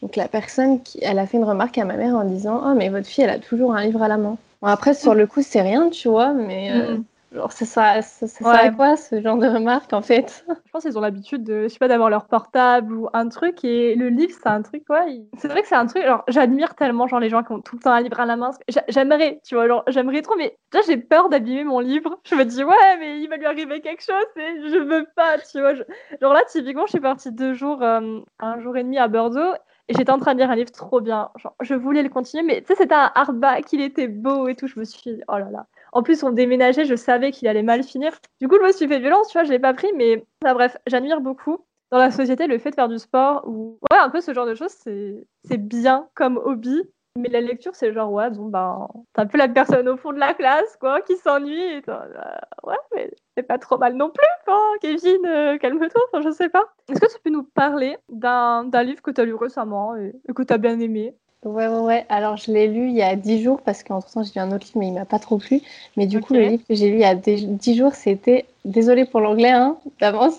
donc 0.04 0.18
la 0.18 0.28
personne, 0.28 0.84
qui, 0.84 1.00
elle 1.02 1.18
a 1.18 1.26
fait 1.26 1.38
une 1.38 1.46
remarque 1.46 1.78
à 1.78 1.86
ma 1.86 1.96
mère 1.96 2.14
en 2.16 2.26
disant 2.26 2.62
«Oh, 2.66 2.74
mais 2.76 2.90
votre 2.90 3.08
fille, 3.08 3.24
elle 3.24 3.30
a 3.30 3.40
toujours 3.40 3.74
un 3.74 3.86
livre 3.86 4.04
à 4.04 4.10
la 4.10 4.18
main.» 4.18 4.38
Bon, 4.62 4.68
après, 4.68 4.94
sur 4.94 5.16
le 5.16 5.26
coup, 5.28 5.42
c'est 5.42 5.62
rien, 5.62 5.90
tu 5.90 6.10
vois, 6.10 6.34
mais... 6.34 6.72
Mm. 6.74 7.04
Genre, 7.34 7.52
ça 7.52 7.66
sert, 8.02 8.48
à 8.48 8.70
quoi 8.70 8.96
ce 8.96 9.20
genre 9.20 9.38
de 9.38 9.48
remarque 9.48 9.92
en 9.92 10.04
fait? 10.04 10.46
Je 10.66 10.72
pense 10.72 10.84
qu'ils 10.84 10.98
ont 11.00 11.02
l'habitude 11.02 11.44
de, 11.44 11.64
je 11.64 11.68
sais 11.70 11.80
pas, 11.80 11.88
d'avoir 11.88 12.12
leur 12.12 12.26
portable 12.26 12.94
ou 12.94 13.10
un 13.14 13.28
truc 13.28 13.64
et 13.64 13.96
le 13.96 14.10
livre 14.10 14.38
c'est 14.40 14.50
un 14.50 14.62
truc, 14.62 14.84
ouais. 14.90 15.24
C'est 15.40 15.48
vrai 15.48 15.64
que 15.64 15.68
c'est 15.68 15.74
un 15.74 15.88
truc. 15.88 16.04
Alors, 16.04 16.24
j'admire 16.28 16.76
tellement 16.76 17.08
genre 17.08 17.20
les 17.20 17.30
gens 17.30 17.42
qui 17.42 17.52
ont 17.52 17.60
tout 17.60 17.76
le 17.76 17.82
temps 17.82 17.92
un 17.92 18.02
livre 18.02 18.20
à 18.20 18.28
la 18.28 18.36
main. 18.36 18.52
J'aimerais, 18.88 19.40
tu 19.44 19.56
vois, 19.56 19.68
genre 19.68 19.84
j'aimerais 19.88 20.22
trop, 20.22 20.36
mais 20.38 20.56
déjà 20.72 20.86
j'ai 20.86 20.98
peur 20.98 21.30
d'abîmer 21.30 21.64
mon 21.64 21.80
livre. 21.80 22.20
Je 22.24 22.36
me 22.36 22.46
dis 22.46 22.64
ouais, 22.64 22.98
mais 23.00 23.20
il 23.20 23.28
va 23.28 23.38
lui 23.38 23.48
arriver 23.48 23.82
quelque 23.82 24.04
chose 24.04 24.16
et 24.36 24.70
je 24.70 24.78
veux 24.78 25.08
pas, 25.16 25.40
tu 25.40 25.60
vois. 25.60 25.74
Genre 25.74 26.34
là, 26.34 26.44
typiquement, 26.48 26.86
je 26.86 26.92
suis 26.92 27.00
partie 27.00 27.32
deux 27.32 27.56
jours, 27.56 27.82
euh, 27.82 28.20
un 28.40 28.60
jour 28.60 28.78
et 28.78 28.84
demi 28.84 29.00
à 29.00 29.08
Bordeaux 29.08 29.54
et 29.88 29.94
j'étais 29.94 30.12
en 30.12 30.20
train 30.20 30.34
de 30.34 30.40
lire 30.40 30.50
un 30.50 30.56
livre 30.56 30.72
trop 30.72 31.02
bien. 31.02 31.30
Genre, 31.38 31.56
je 31.62 31.74
voulais 31.74 32.04
le 32.04 32.10
continuer, 32.10 32.44
mais 32.44 32.62
tu 32.62 32.68
sais, 32.68 32.76
c'était 32.76 32.96
un 32.96 33.12
hardback, 33.16 33.72
il 33.74 33.82
était 33.82 34.08
beau 34.08 34.48
et 34.48 34.56
tout. 34.56 34.68
Je 34.68 34.80
me 34.80 34.86
suis 34.86 35.16
dit, 35.16 35.22
oh 35.28 35.38
là 35.38 35.50
là. 35.52 35.68
En 35.92 36.04
plus, 36.04 36.24
on 36.24 36.32
déménageait, 36.32 36.86
je 36.86 36.96
savais 36.96 37.32
qu'il 37.32 37.48
allait 37.48 37.64
mal 37.64 37.84
finir. 37.84 38.18
Du 38.40 38.48
coup, 38.48 38.56
je 38.60 38.66
me 38.66 38.72
suis 38.72 38.88
fait 38.88 39.00
violence, 39.00 39.28
tu 39.28 39.38
vois, 39.38 39.44
je 39.44 39.52
l'ai 39.52 39.60
pas 39.60 39.74
pris, 39.74 39.92
mais 39.96 40.24
bref, 40.42 40.78
j'admire 40.88 41.22
beaucoup 41.22 41.66
dans 41.92 42.00
la 42.00 42.10
société 42.10 42.48
le 42.48 42.58
fait 42.58 42.72
de 42.72 42.76
faire 42.76 42.90
du 42.90 42.98
sport 42.98 43.44
ou 43.48 43.78
ouais, 43.92 44.00
un 44.00 44.10
peu 44.10 44.20
ce 44.20 44.34
genre 44.34 44.48
de 44.48 44.56
choses, 44.56 44.72
c'est 44.72 45.58
bien 45.58 46.08
comme 46.16 46.38
hobby. 46.38 46.82
Mais 47.16 47.30
la 47.30 47.42
lecture, 47.42 47.76
c'est 47.76 47.94
genre, 47.94 48.12
ouais, 48.12 48.32
bon, 48.32 48.48
ben, 48.50 48.88
t'es 49.14 49.22
un 49.22 49.28
peu 49.28 49.38
la 49.38 49.48
personne 49.48 49.88
au 49.88 49.98
fond 49.98 50.14
de 50.14 50.20
la 50.20 50.34
classe, 50.34 50.76
quoi, 50.78 51.00
qui 51.02 51.16
s'ennuie. 51.18 51.82
Euh, 51.88 52.36
ouais, 52.64 52.76
mais 52.96 53.12
c'est 53.38 53.44
pas 53.44 53.60
trop 53.60 53.78
mal 53.78 53.94
non 53.96 54.10
plus, 54.10 54.26
quoi. 54.46 54.60
Kevin, 54.82 55.24
euh, 55.28 55.58
calme-toi, 55.60 56.02
enfin, 56.12 56.22
je 56.24 56.32
sais 56.32 56.50
pas. 56.50 56.64
Est-ce 56.90 57.00
que 57.00 57.14
tu 57.14 57.22
peux 57.24 57.30
nous 57.30 57.44
parler 57.44 57.98
d'un 58.10 58.64
livre 58.84 59.02
que 59.04 59.12
tu 59.12 59.22
as 59.22 59.26
lu 59.26 59.36
récemment 59.36 59.96
et, 59.96 60.14
et 60.28 60.34
que 60.34 60.42
tu 60.42 60.54
as 60.54 60.58
bien 60.58 60.80
aimé? 60.80 61.16
Ouais, 61.46 61.68
ouais, 61.68 61.80
ouais. 61.80 62.06
Alors, 62.10 62.38
je 62.38 62.52
l'ai 62.52 62.68
lu 62.68 62.88
il 62.88 62.96
y 62.96 63.02
a 63.02 63.16
10 63.16 63.44
jours 63.44 63.62
parce 63.62 63.84
qu'entre 63.84 64.10
temps, 64.10 64.24
j'ai 64.24 64.32
lu 64.36 64.40
un 64.40 64.52
autre 64.52 64.66
livre, 64.66 64.80
mais 64.80 64.88
il 64.88 64.94
m'a 64.94 65.06
pas 65.06 65.20
trop 65.20 65.38
plu. 65.38 65.62
Mais 65.98 66.08
du 66.08 66.22
coup, 66.22 66.34
le 66.34 66.42
livre 66.42 66.64
que 66.68 66.74
j'ai 66.74 66.88
lu 66.88 66.96
il 66.96 67.02
y 67.02 67.06
a 67.06 67.16
10 67.16 67.76
jours, 67.76 67.94
c'était, 67.94 68.46
désolé 68.64 69.06
pour 69.06 69.20
l'anglais, 69.20 69.52
hein, 69.52 69.78
d'avance, 70.00 70.38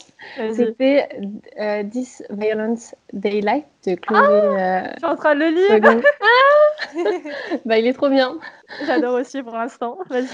c'était 0.54 1.08
euh, 1.60 1.84
This 1.84 2.22
Violence 2.30 2.94
Daylight 3.12 3.66
de 3.86 3.96
Chloé. 3.96 4.18
Ah, 4.18 4.30
euh, 4.30 4.88
je 4.94 4.98
suis 4.98 5.06
en 5.06 5.16
train 5.16 5.34
de 5.34 5.40
le 5.40 5.48
lire. 5.50 6.02
bah, 7.64 7.78
il 7.78 7.86
est 7.86 7.92
trop 7.92 8.08
bien. 8.08 8.38
J'adore 8.86 9.20
aussi 9.20 9.42
pour 9.42 9.54
l'instant. 9.54 9.98
Vas-y. 10.08 10.24